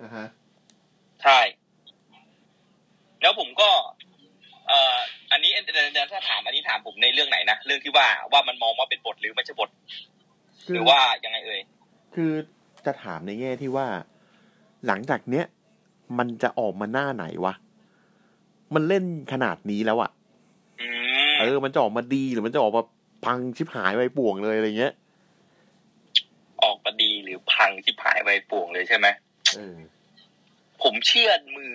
[0.00, 0.26] อ่าฮะ
[1.22, 1.40] ใช่
[3.22, 3.70] แล้วผมก็
[4.68, 4.96] เอ่อ
[5.32, 9.70] อันนี้เดี๋ยวเดี๋ยวถ้าถามอันนี้ถามผมในเรื่องไหนนะเรื่องที่ว่าว่ามันมองว่าเป็นบทหรือไม่ใช่บท
[10.66, 11.60] คืหรือว่ายังไงเอ่ย
[12.14, 12.32] คือ
[12.86, 13.86] จะถามในแง่ที่ว่า
[14.86, 15.44] หลังจากเนี้ย
[16.18, 17.54] มันจะออกมาหน้าไหนวะ
[18.74, 20.10] มันเล่นขนาดนี้แล้วอะ
[20.80, 20.88] อื
[21.30, 22.82] มเออ มันจะออกมาดีหรือมันจะออกมา
[23.24, 24.92] พังชิบหายไปป่วงเลยอะไรเงี้ย
[26.62, 29.06] ออกมาดีหรือพังที่ผายไปป่วงเลยใช่ไหม
[29.54, 29.76] เออ
[30.82, 31.74] ผมเชื่อมือ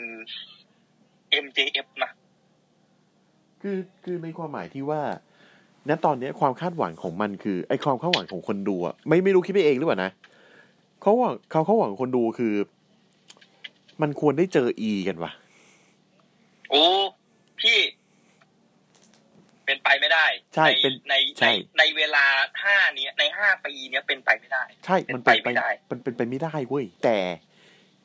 [1.44, 2.12] MJF นะ
[3.62, 5.02] คือคือในความหมายที่ว่า
[5.90, 10.12] ณตอนเนี้ยความคาดหวังของมันคือ ไอความคาดหวังของคนดูอะไม่ไม่รู้คิดไปเองหรือเปล่านะ
[11.02, 12.54] เขาหวังเขาเขาหวังคนดูคือ
[14.02, 15.32] มันควรได้เจออีกันวะ
[16.70, 16.84] โอ้
[17.62, 17.78] พี่
[19.66, 20.26] เป็นไปไม่ได้
[20.56, 22.26] ใช่เป็นในใช่ในในเวลา
[22.64, 27.18] ห้าเนี้ยในห้าปีเนี้ยเป็นไปไม่ได้ ใช่เป็นมันไปเป็นไปไม่ได้ มันเป็นไปไม่ได้เว้ยแต่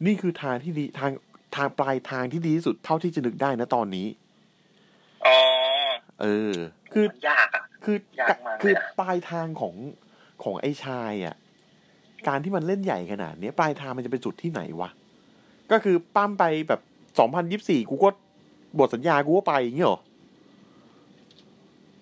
[0.06, 1.12] นี่คือทางที่ดีทาง
[1.56, 4.06] ทางปลายทางที่ดีที่สุดเท่าที่จะนึกได้นะตอนนี้
[5.26, 5.38] อ๋อ
[6.22, 6.54] เออ
[6.92, 9.74] คือมันยากอะคือยากมากเลยอะคือปลายทางของ
[10.42, 11.36] ของไอ้ชายอะ
[12.28, 14.90] การที่มันเล่นใหญ่ขนาดเนี้ยปลายทางมันจะเป็นจุดที่ไหนวะ
[15.70, 16.80] ก็คือปั้มไปแบบ
[17.18, 18.08] สองพันยิบสี่กูก็
[18.78, 20.00] บทสัญญากูก็ไปอย่างเงี้ยเหรอ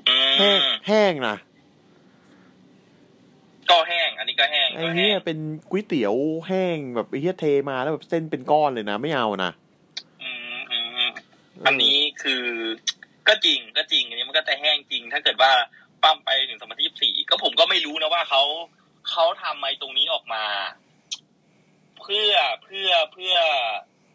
[0.09, 1.37] อืแห้งมแห้งนะ
[3.71, 5.39] ก็แห้ง อันนี้ก็แห้งไอ้ก็แห้เนี้ยงเป็น
[5.71, 6.15] ก๋วยเตี๋ยว
[6.49, 9.51] แห้งแบบไอ้เหี้ยเทมาแล้วแบบเส้นเป็นก้อนเลยนะ ไม่เอานะ
[10.23, 11.11] อืมอืมอืม
[11.67, 12.45] อันนี้คือ
[13.29, 15.51] ก็จริงก็จริง อันนี้มันก็จะแห้งจริง ถ้าเกิดว่า
[16.03, 18.43] ปั้มไปถึงสองพันยี่สี่ก็ผมก็ไม่รู้นะว่าเขา
[19.11, 20.45] เขาทำไมตรงนี้ออกมา
[22.01, 22.33] เพื่อ
[22.65, 23.35] เพื่อเพื่อ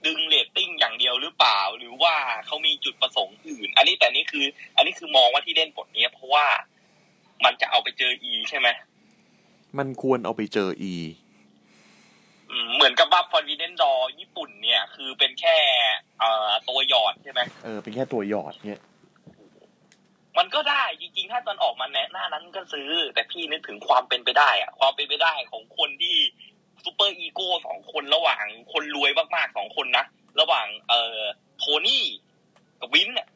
[0.05, 2.15] ดึงเรตติ้งอย่างเดียวหรือเปล่า หรือว่า
[2.45, 6.45] เขามีจุดประสงค์อื่น อันนี้แต่นี่คือ อันนี้คือมองว่าที่เล่นบทเนี้ยเพราะว่า
[7.45, 8.67] มันจะเอาไปเจออีใช่ไหม
[9.77, 10.95] มันควรเอาไปเจออี
[12.49, 15.57] อืมเหมือนกับว่า Confident Door ญี่ปุ่นเนี่ย คือเป็นแค่
[16.19, 18.81] เอ่อตัวหยอดใช่ไหมเออเป็นแค่ตัวหยอดเนี้ย
[20.39, 26.17] มันก็ได้จริงๆ ถ้าตอนออกมาแนะหน้านั้นก็ซื้อ แต่พี่นึกถึงความเป็นไปได้อะความเป็นไปได้ของคนที่
[26.83, 30.05] ซูเปอร์อีโก้สองคนระหว่างคนรวยมากๆสองคนนะ
[30.39, 31.19] ระหว่าง เอ่อ
[31.57, 32.05] โทนี่
[32.79, 33.29] กับวินเนี่ย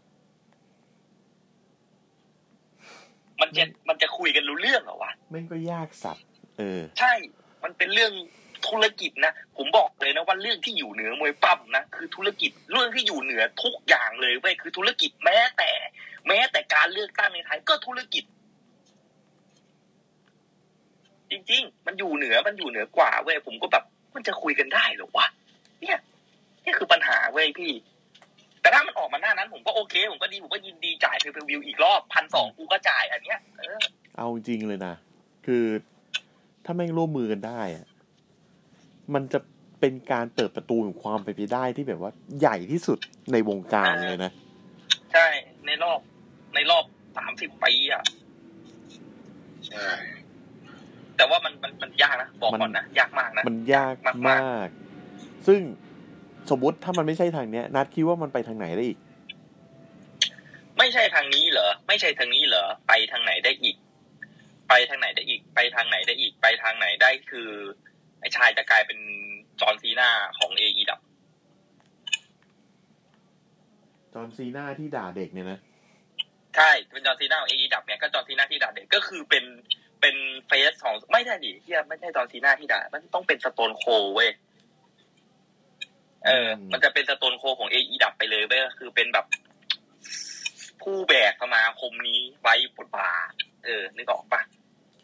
[3.42, 6.26] มันจะมันจะคุยกันรู้เรื่องเหรอวะแม่งก็ยากสัตว์
[6.58, 7.14] เออ ใช่
[7.64, 8.14] มันเป็นเรื่อง
[8.68, 15.72] ธุรกิจนะ ผมบอกเลยนะว่าเรื่องที่อยู่เหนือมวยปั้มนะคือธุรกิจเรื่องที่อยู่เหนือทุกอย่างเลยเว้ยคือธุรกิจแม้แต่
[16.28, 18.24] แม้แต่การเลือกตั้งในไทยก็ธุรกิจ
[21.32, 23.84] จริง ๆ มันอยู่เหนือมันอยู่เหนือกว่าเว้ยผมก็แบบ
[24.16, 25.28] มันจะคุยกันได้หรอวะ
[25.82, 26.00] เนี่ย
[26.66, 27.72] นี่คือปัญหาเว้ยพี่
[28.62, 33.80] แต่ถ้ามันออกมาหน้านั้น ผมก็โอเค ผมก็ดีผมก็ยินดีจ่ายเพย์วิวอีกรอบพันสองกูก็จ่ายอันเนี้ยเออ
[34.18, 34.94] เอาจริงเลยนะ
[35.46, 35.64] คือ
[36.66, 37.86] ถ้าแม่งร่วมมือกันได้อะ
[39.14, 39.40] มันจะ
[39.80, 43.00] เป็นการเปิดประตูของความเป็นไปได้ที่แบบว่าใหญ่ที่สุด
[43.32, 44.32] ในวงการเลยนะ
[45.14, 45.28] ใช่
[45.66, 46.00] ในรอบ
[46.56, 46.86] ในรอบ
[47.18, 48.04] สามสิบปีอะ
[49.68, 49.88] ใช่
[51.18, 54.68] แต่ว่ามันมันมันยากนะ บอกมันก่อนนะ ยากมากนะ มันยากมากมาก
[55.48, 55.62] ซึ่ง
[56.50, 59.00] สมมติถ้ามันไม่ใช่ทางเนี้ย นัดคิดว่ามันไปทางไหนได้อีก
[60.78, 63.76] ไม่ใช่ทางนี้เหรอ ไม่ใช่ทางนี้เหรอ ไปทางไหนได้อีก
[64.70, 67.50] ไปทางไหนได้อีก ไปทางไหนได้อีก ไปทางไหนได้คือ
[68.24, 69.00] ไอ้ชายจะกลายเป็น
[69.62, 70.10] จอห์นซีนา
[70.40, 71.00] ของเอไอดับ
[74.14, 75.60] จอห์นซีนาที่ด่าเด็กเนี่ยนะ
[76.56, 79.46] ใช่เป็น John Cena ของเอไอดับเนี่ยก็ John Cena ที่ด่าเด็กก็คือเป็น
[80.02, 80.16] เป็น
[80.48, 83.84] face ของไม่ใช่ดิเฮียไม่ใช่ John Cena ที่ด่ามันต้องเป็น Stone Cold
[84.16, 84.30] เว้ย
[86.26, 89.26] เอออืมมันจะเป็น Stone Cold ของเอไอดับไปเลยเว้ยก็คือเป็นแบบ
[90.82, 93.32] ผู้แบกสมาคมนี้ไว้บทบาท
[93.66, 94.42] เออนึกออกปะ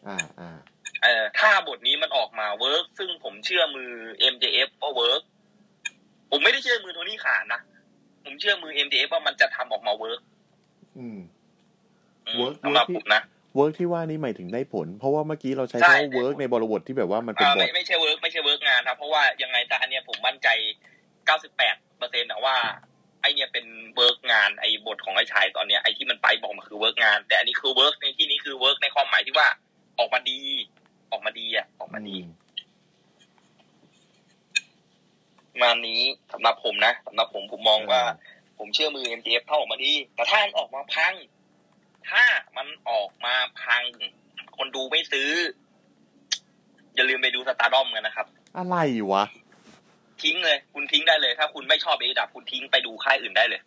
[0.06, 0.58] อ่าอ่า
[1.02, 3.90] เออถ้าบทนี้มันออกมา work ซึ่งผมเชื่อมือ
[4.32, 5.22] MJF ว่า work
[6.30, 7.60] ผมไม่ได้เชื่อมือ Tony Khan นะ
[8.24, 10.20] ผมเชื่อมือ MJF ว่ามันจะทำออกมา work
[10.98, 11.18] อืม
[12.26, 13.22] อืม work สำหรับ work ที่ผมนะ
[13.56, 20.48] work ที่ว่านี่หมายถึงได้ผล เพราะว่าเมื่อกี้เราใช้ใช่คำว่า work ในบริบทที่แบบว่ามันเป็นอ่าบไม่ทไม่ใช่ work ไม่ใช่ work งานครับ เพราะว่ายังไงแต่อันเนี้ยผมมั่นใจ
[21.24, 22.56] 98เปอร์เซ็นต์ว่า
[23.22, 23.66] ไอเนี้ยเป็น
[23.96, 29.48] work งานไอบทของไอ้ชายตอนเนี้ยไอที่มันไปบอกมาคือ work งาน แต่อันนี้คือ work ในที่นี้คือ work ในความหมายที่ว่า
[29.98, 30.40] ออกมาดี
[31.10, 32.16] ออกมาดีอะ ออกมาดี
[35.62, 38.02] งานนี้สำหรับผมนะสำหรับผมผมมองว่า
[38.58, 41.14] ผมเชื่อมือ MJF เข้าออกมาดีแต่ถ้ามันออกมาพัง
[42.10, 42.24] ถ้า
[42.56, 43.82] มันออกมาพัง
[44.56, 45.30] คนดูไม่ซื้อ
[46.94, 48.26] อย่าลืมไปดู Stardom กันนะครับ
[48.56, 48.76] อะไร
[49.12, 49.24] วะ
[50.22, 53.60] ทิ้งเลย คุณทิ้งได้เลย ถ้าคุณไม่ชอบเอดับคุณทิ้งไปดูค่ายอื่นได้เลย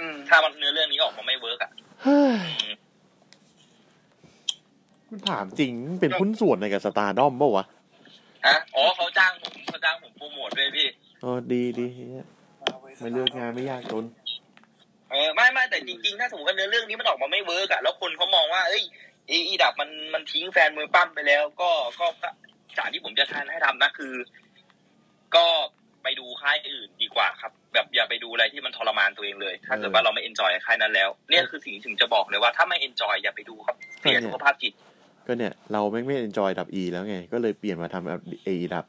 [0.00, 1.70] อืมถ้ามันเนื้อเรื่องนี้ออกมาไม่ work อะ
[2.02, 2.38] เฮ้ย
[5.08, 7.66] คุณถามจริงเป็นหุ้นส่วนในกับ Stardom ป่าวะ
[8.46, 10.88] ฮะอ๋อเขาจ้างผมเขาจ้างผมโปรโมทด้วยพี่
[11.22, 11.88] อ๋อดีดี
[12.98, 14.04] ไม่เลือกงานไม่ยากจน
[15.10, 18.82] เออไม่ไม่แต่จริงๆ ถ้าสมมติว่าเนื้อเรื่องนี้มันออกมาไม่ work อะแล้วคนเขามองว่าเอ้ย
[19.28, 21.70] เออีดับมันมันทิ้งแฟนมวยปล้ำไปแล้ว ก็
[22.00, 22.28] ก็ก็
[22.78, 24.14] จากที่ผมจะทานให้ทำนะคือ
[25.36, 25.46] ก็
[26.02, 34.72] ไปดูค่ายอื่นดีกว่าครับ แบบอย่าไปดูอะไรที่มันทรมานตัวเองเลย ถ้าเกิดว่าเราไม่ enjoy ค่ายนั้นแล้วเนี่ยคือสิ่งที่ผมจะบอกเลยว่าถ้าไม่ enjoy อย่าไปดูครับเสียสุขภาพจิต
[35.26, 38.84] ก็เนี่ย เราแม่งไม่ enjoy ดับอีแล้วไง ก็เลยเปลี่ยนมาทำเอดับ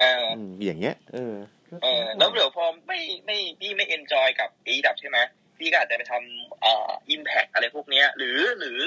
[0.00, 1.34] เอออืมอย่างเงี้ย เออ
[1.82, 5.18] เออ แล้วเดี๋ยวพอไม่ไม่พี่ไม่ enjoy กับอีดับใช่ไหม
[5.58, 8.80] พี่ก็อาจจะไปทำเอ่อ Impact อะไรพวกเนี้ย หรือหรือ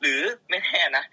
[0.00, 1.04] หรือไม่แน่นะ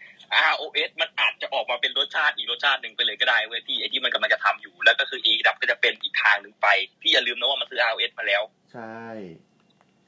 [0.54, 6.68] ROH มันอาจจะออกมาเป็นรสชาติอีกรสชาติหนึ่งไปเลยก็ได้เว้ยพี่ไอที่มันกำลังจะทำอยู่ แล้วก็คือ A ดับก็จะเป็นอีกทางหนึ่งไป
[7.02, 8.44] พี่อย่าลืมนะว่ามันคือ ROH มาแล้ว
[8.74, 9.06] ใช่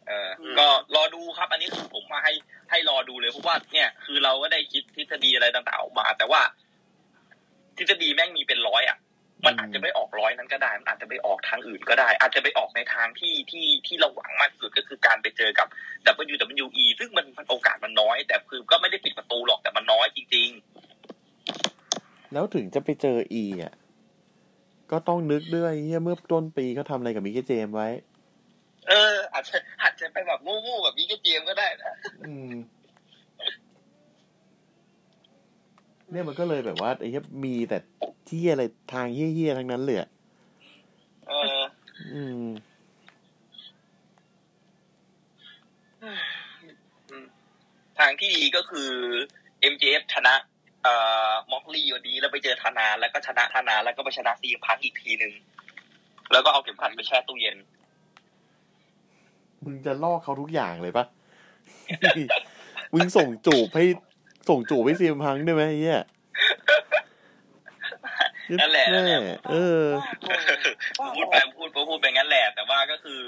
[0.07, 0.29] เออ
[0.59, 2.33] ก็รอดูครับ อันนี้คือผมมาให้
[2.73, 6.41] ให้รอดูเลยเพราะว่าเนี่ย คือเราก็ได้คิดทฤษฎีอะไรต่างๆออกมา แต่ว่า
[7.77, 8.97] ทฤษฎีแม่งมีเป็นร้อยอะ
[9.45, 15.67] มันอาจจะไม่ออกร้อยนั้นก็ได้ มันอาจจะไปออกทางอื่นก็ได้ อาจจะไปออกในทางที่ที่ที่เราหวังมากที่สุดก็คือการไปเจอกับ
[16.33, 20.49] WWE ซึ่งมันมันโอกาสมันน้อย แต่คือก็ไม่ได้ปิดประตูหรอกแต่มันน้อยจริง
[21.25, 23.73] ๆ แล้วถึงจะไปเจออีอะ
[24.91, 25.73] ก็ต้องนึกด้วย
[26.03, 27.89] เมื่อต้นปีเขาทำอะไรกับมิกเกเจมไว้
[28.89, 31.93] เออ อาจจะอาจจะไปแบบงูๆแบบนี้ก็เจมส์ก็ได้นะ
[32.27, 32.53] อืม
[36.11, 37.77] เนี่ยมันก็เลยแบบว่าไอ้เหี้ยมีแต่
[38.29, 40.09] ที่อะไรทางเฮี้ยๆทั้งนั้นเลยอะ
[41.27, 41.59] เออ
[42.13, 42.47] อืม
[47.99, 48.91] ทางที่ดีก็คือ
[49.73, 50.33] MJF ชนะ
[50.83, 50.95] เอ่
[51.29, 55.33] อม็อกลี่วันนี้แล้วไปเจอธนา แล้วก็ชนะธนา แล้วก็ไปชนะซีพังอีกทีหนึ่ง
[56.31, 57.57] แล้วก็เอาเข็มขัดไปแช่ตู้เย็น
[59.65, 61.05] มึงจะลอกเขาทุกอย่างเลยปะ
[62.93, 63.85] มึงส่งจูบให้
[64.49, 66.01] ส่งจูบให้ซีมพังได้ไหมไอ้เฮีย
[68.59, 69.83] นั่นแหละนั่นแหละเออ
[71.15, 73.21] พูดไปพูดไปพูดไปงั้นแหละ แต่ว่าก็คือ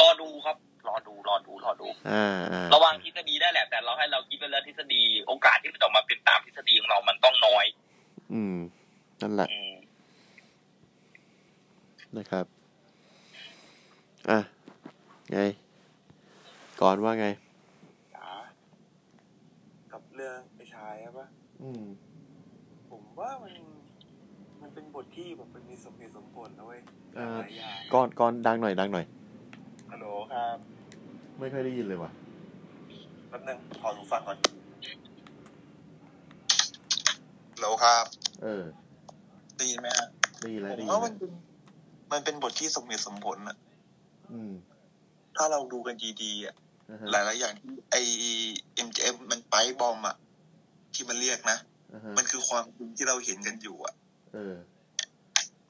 [0.00, 0.56] รอดูครับ
[0.88, 7.64] รอดูรอดูรอดูอ่าอ่าระวังทฤษฎีได้แหละ แต่เราให้เราคิดไปแล้วทฤษฎีโอกาสที่มันจะออกมาเป็นตามทฤษฎีของเรามันต้องน้อย
[8.32, 8.56] อืม
[9.22, 9.74] นั่นแหละอืม
[12.16, 12.44] นะครับ
[14.30, 14.40] อะ
[15.32, 15.38] ไง
[16.80, 17.26] ก่อนว่าไง
[18.14, 18.28] จ๋า
[19.92, 21.28] กับเรื่องไอ้ชายใช่ปะ
[21.62, 21.82] อืม
[22.90, 23.54] ผมว่ามัน
[24.60, 26.80] มันเป็นบทที่แบบมันมีสมเหตุสมผลนะเว้ย
[27.14, 29.06] เอ่อหลายอย่างก่อนก่อนดังหน่อยดังหน่อย
[29.90, 30.58] ฮัลโหลครับ
[31.38, 32.10] ไม่ค่อยได้ยินเลยว่ะ
[33.28, 34.38] แป๊บนึงขอหูฟังก่อน
[37.52, 38.04] ฮัลโหลครับ
[38.42, 38.64] เออ
[39.56, 40.08] ได้ยินไหมฮะ
[40.40, 41.30] ได้ยินผแล้วมได้ยินว่าแล้มันวเป็น
[42.12, 43.56] มันเป็นบทที่สมเหตุสมผลอะ
[44.32, 44.52] อืม
[45.36, 46.67] ถ้าเราดูกันดีๆอะอ่าฮะ
[47.10, 47.96] หลายๆอย่างที่ไอ
[48.74, 48.98] เอ็มเจ
[49.30, 50.16] มันไปบอมอะ
[50.94, 51.58] ที่มันเรียกนะ
[51.92, 53.94] อ่าฮะมันคือความจริงที่เราเห็นกันอยู่อะ
[54.32, 54.54] เออ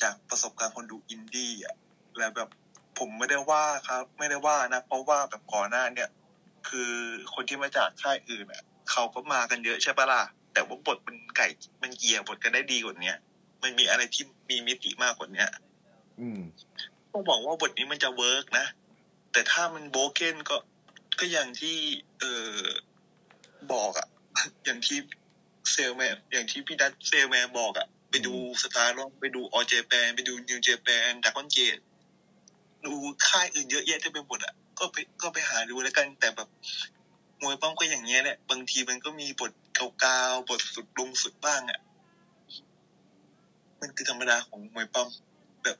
[0.02, 1.74] จากประสบการณ์คนดูอินดี้อะ
[2.18, 2.48] แล้วแบบ
[2.98, 6.08] ผมไม่ได้ว่าครับ ไม่ได้ว่านะ เพราะว่าแบบก่อนหน้าเนี่ย
[6.68, 6.92] คือ
[7.34, 10.22] คนที่มาจากค่ายอื่นอะเขาก็มากันเยอะใช่ปะล่ะ
[10.52, 11.46] แต่ว่าบทมันไก่
[11.82, 13.16] มันเกียร์บทกันได้ดีกว่าเนี้ย
[13.62, 15.48] มันมีอะไรที่มีมิติมากกว่าเนี้ย
[16.20, 16.40] อืม
[17.12, 18.66] ต้องบอกว่าบทนี้มันจะเวิร์กนะ
[19.32, 20.56] แต่ถ้ามันโบเกนก็
[21.18, 21.76] ก็อย่างที่
[22.20, 22.24] เอ
[22.54, 22.58] อ
[23.72, 24.06] บอกอะ
[24.64, 24.98] อย่างที่
[25.72, 31.76] เซลแมนอย่างที่พี่ดัตเซลแมนบอกอะไปดูสตาร์ลองไปดูออเจแปนไปดูนิวเจแปนดักคอนเจต
[32.86, 32.94] ดู
[33.28, 36.48] ค่ายอื่นเยอะแยะเต็มไปหมดอะก็ไปก็ไปหาดูแล้วกันแต่แบบ
[37.42, 41.78] มวยป้อมก็อย่างเงี้ยแหละบางทีมันก็มีบทเก่าๆบทสุดลุงสุดบ้างอะ
[43.80, 45.08] มันคือธรรมดาของมวยป้อม
[45.64, 45.76] แบบ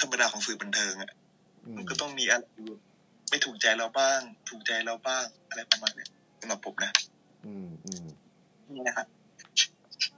[0.00, 1.12] ธรรมดาของสื่อบันเทิงอะ
[1.64, 2.44] อืมมันก็ต้องมีอะไร
[3.34, 6.92] ไม่ถูกใจเราบ้าง ถูกใจเราบ้าง อะไรประมาณเนี้ยสำหรับผมนะ
[7.46, 8.06] อืมอืม
[8.74, 9.06] นี่นะครับ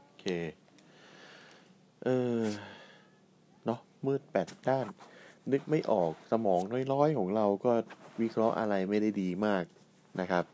[0.04, 0.26] โอเค
[2.04, 2.08] เอ
[2.40, 2.42] อ
[3.66, 4.86] เนาะมืดแปดด้าน
[5.52, 6.60] นึกไม่ออกสมอง
[6.92, 7.72] น้อยๆของเราก็
[8.20, 9.64] วิเคราะห์อะไรไม่ได้ดีมาก
[10.20, 10.44] นะครับ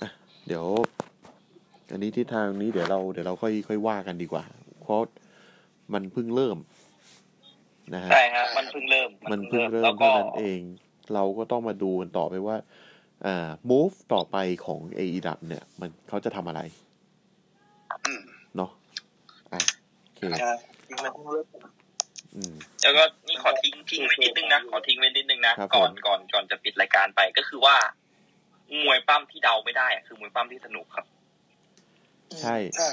[0.00, 0.08] อะ
[0.46, 0.64] เดี๋ยว
[1.90, 4.44] อันนี้ทิศทางนี้เดี๋ยวเราเดี๋ยวเราค่อยค่อยว่ากันดีกว่า
[4.82, 5.00] เพราะ
[5.92, 6.58] มันเพิ่งเริ่ม
[7.94, 10.62] นะฮะใช่ฮะมันเพิ่งเริ่ม มันเพิ่งเริ่แล้มวก็เท่านั้นเอง
[11.14, 12.56] เราก็ต้องมาดูกันต่อไปว่า
[13.26, 16.60] อ่า move ต่อไปของ a e w เนี่ย มันเขาจะทำอะไร
[18.06, 18.20] อืม
[18.56, 18.70] เนาะ
[19.52, 19.60] อะ
[20.02, 20.58] โอเคครับ
[20.88, 21.46] จริงๆมันเพิ่งเริ่ม
[22.36, 27.76] อืมแล้วก็นี่ขอทิ้งทิ้งไว้นิดนึงนะ ขอทิ้งไว้นิดนึงนะครับก่อนผมก่อนก่อนจะปิดรายการไปก็คือว่า
[28.82, 31.06] มวยปั้มที่เดาไม่ได้อะคือมวยปั้มที่สนุกครับ
[32.40, 32.90] ใช่ใช่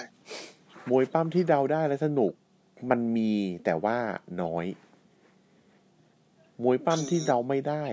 [0.89, 2.33] มวยปั้มที่เดาได้และสนุก
[2.89, 3.31] มันมี
[3.65, 3.97] แต่ว่า
[4.41, 4.65] น้อย
[6.61, 7.83] มวยปั้มที่เดาไม่ได้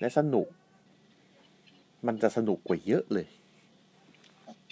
[0.00, 0.46] และสนุก
[2.06, 3.28] มันจะสนุกกว่าเยอะเลย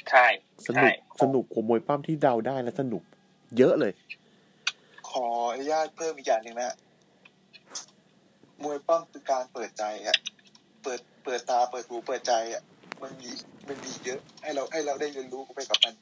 [0.09, 0.27] ใช่
[0.67, 3.03] สใช่นุกสนุกกว่ามวยปั้มที่เดาได้และสนุก
[3.57, 3.93] เยอะเลย
[5.09, 6.75] ขออนุญาตเพิ่มอีกอย่างหนึ่งนะ
[8.63, 10.17] มวยป้อมคือการเปิดใจอะ
[10.83, 12.63] เปิดเปิดตาเปิดหูเปิดใจอะ
[13.03, 13.31] มันมี
[13.69, 15.95] มันมีเยอะ ให้เราให้เราได้เรียนรู้ไปกับมัน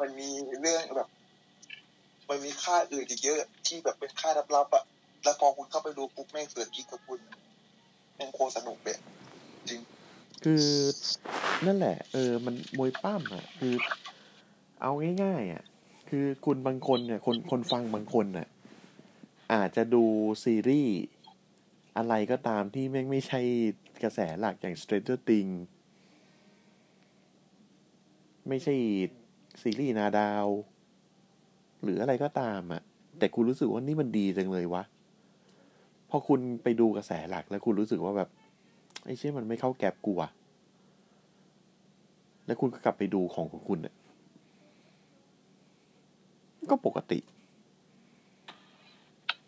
[0.00, 1.08] มันมีเรื่องแบบ
[2.28, 4.84] มันมีค่ายอื่นอีกเยอะ ที่แบบเป็นค่ายลับๆอะ
[5.24, 7.20] แล้วพอคุณเข้าไปดูปุ๊บแม่งเสือกิ๊กกับคุณ
[8.14, 8.98] แม่งโคสนุกเลย
[9.68, 9.80] จริง
[10.44, 10.64] คือ
[11.66, 13.74] นั่นแหละ เออ มันมวยปั้มอะ คือ
[14.82, 14.90] เอา
[15.22, 15.62] ง่ายๆอะ
[16.08, 18.46] คือคุณบางคนเนี่ย คนคนฟังบางคนน่ะ
[19.54, 20.04] อาจจะดู
[20.44, 20.96] ซีรีส์
[21.96, 23.40] อะไรก็ตามที่แม่งไม่ใช่
[24.02, 25.58] กระแสหลักอย่าง Stranger Things
[28.48, 28.74] ไม่ใช่
[29.62, 30.46] ซีรีส์นาดาว
[31.82, 32.82] หรืออะไรก็ตามอะ่ะ
[33.18, 34.82] แต่คุณรู้สึกว่านี่มันดีจังเลยวะ
[36.14, 38.28] อคุณไปดูกระแสหลักแล้วคุณรู้สึกว่าแบบ
[39.04, 40.30] ไอ้เช่มันไม่เข้าแก็บกูอะ
[42.46, 43.94] แล้วคุณก็กลับไปดูของของคุณเนี่ย
[46.70, 47.18] ก็ปกติ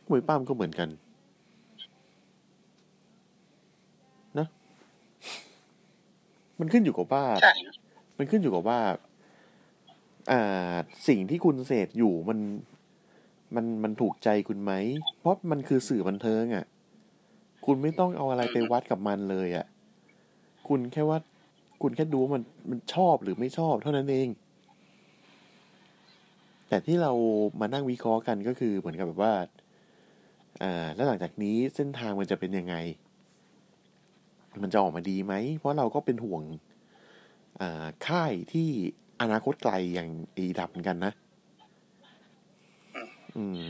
[0.09, 0.89] มวยปั้มก็เหมือนกัน
[4.39, 4.47] นะ
[6.61, 7.53] มันขึ้นอยู่กับว่าใช่
[8.19, 8.79] มันขึ้นอยู่กับว่า
[10.31, 10.75] อ่า
[11.09, 12.39] สิ่งที่คุณเสพอยู่มัน
[13.55, 14.73] มันมันถูกใจคุณไหม
[15.21, 16.65] เพราะมันคือสื่อบันเทิงอะ่ะ
[17.67, 19.67] คุณไม่ต้องเอาอะไรไปวัดกับมันเลยอะ่ะ
[20.69, 21.19] คุณแค่ว่า
[21.83, 24.29] คุณแค่ดูว่ามันมันชอบหรือไม่ชอบเท่านั้นเอง
[26.69, 27.13] แต่ที่เรา
[27.61, 29.35] มานั่งวิเคราะห์กันก็คือเหมือนกับแบบว่า
[30.63, 32.75] อ่า แล้วหลังจากนี้เส้นทางมันจะเป็นยังไง
[34.63, 36.43] มันจะออกมาดีไหม เพราะเราก็เป็นห่วง
[37.61, 38.69] อ่า ค่ายที่
[39.21, 41.13] อนาคตไกลอย่างอีดับเหมือนกันนะ
[43.37, 43.63] อืม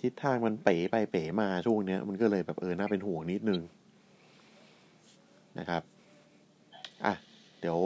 [0.00, 3.60] ทิศทางมันเป๋ไปเป๋มาช่วงเนี้ย มันก็เลยแบบเออน่าเป็นห่วงนิดนึง
[5.58, 5.82] นะครับ
[7.04, 7.14] อะ
[7.60, 7.78] เดี๋ยว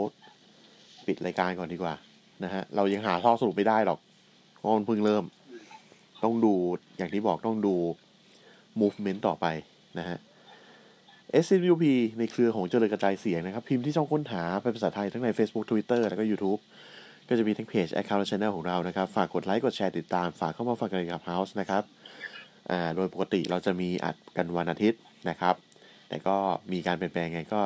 [1.07, 1.95] ปิดรายการก่อนดีกว่า
[2.43, 3.99] นะฮะ เรายังหาข้อสรุปไม่ได้หรอก
[4.57, 5.23] เพราะมันเพิ่งเริ่ม
[6.23, 6.53] ต้องดู
[6.97, 7.75] อย่างที่บอกต้องดู
[8.81, 9.45] movement ต่อไป
[9.99, 10.17] นะฮะ
[11.43, 11.83] SWP
[12.19, 16.61] ในเครือของเจริญกระจายเสียงนะครับ พิมพ์ที่ช่องค้นหาเป็นภาษาไทยทั้งใน Facebook Twitter แล้วก็ YouTube
[17.31, 21.83] ก็จะมีทั้งเพจ Account และ Channel ของเรานะครับ ฝากกดไลค์ กดแชร์ติดตาม ฝากเข้ามาฟังกันกับ House นะครับ
[22.69, 24.99] อ่าโดยปกติเราจะมีอัดกันวันอาทิตย์
[25.29, 25.55] นะครับ
[26.09, 26.35] แต่ก็
[26.71, 27.61] มีการเปลี่ยนแปลงไงก็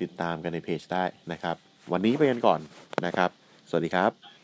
[0.00, 1.56] ติดตามกันในเพจได้นะครับ
[1.92, 2.60] วันนี้ไปกันก่อน
[3.06, 3.30] นะครับ
[3.68, 4.39] สวัสดีครับ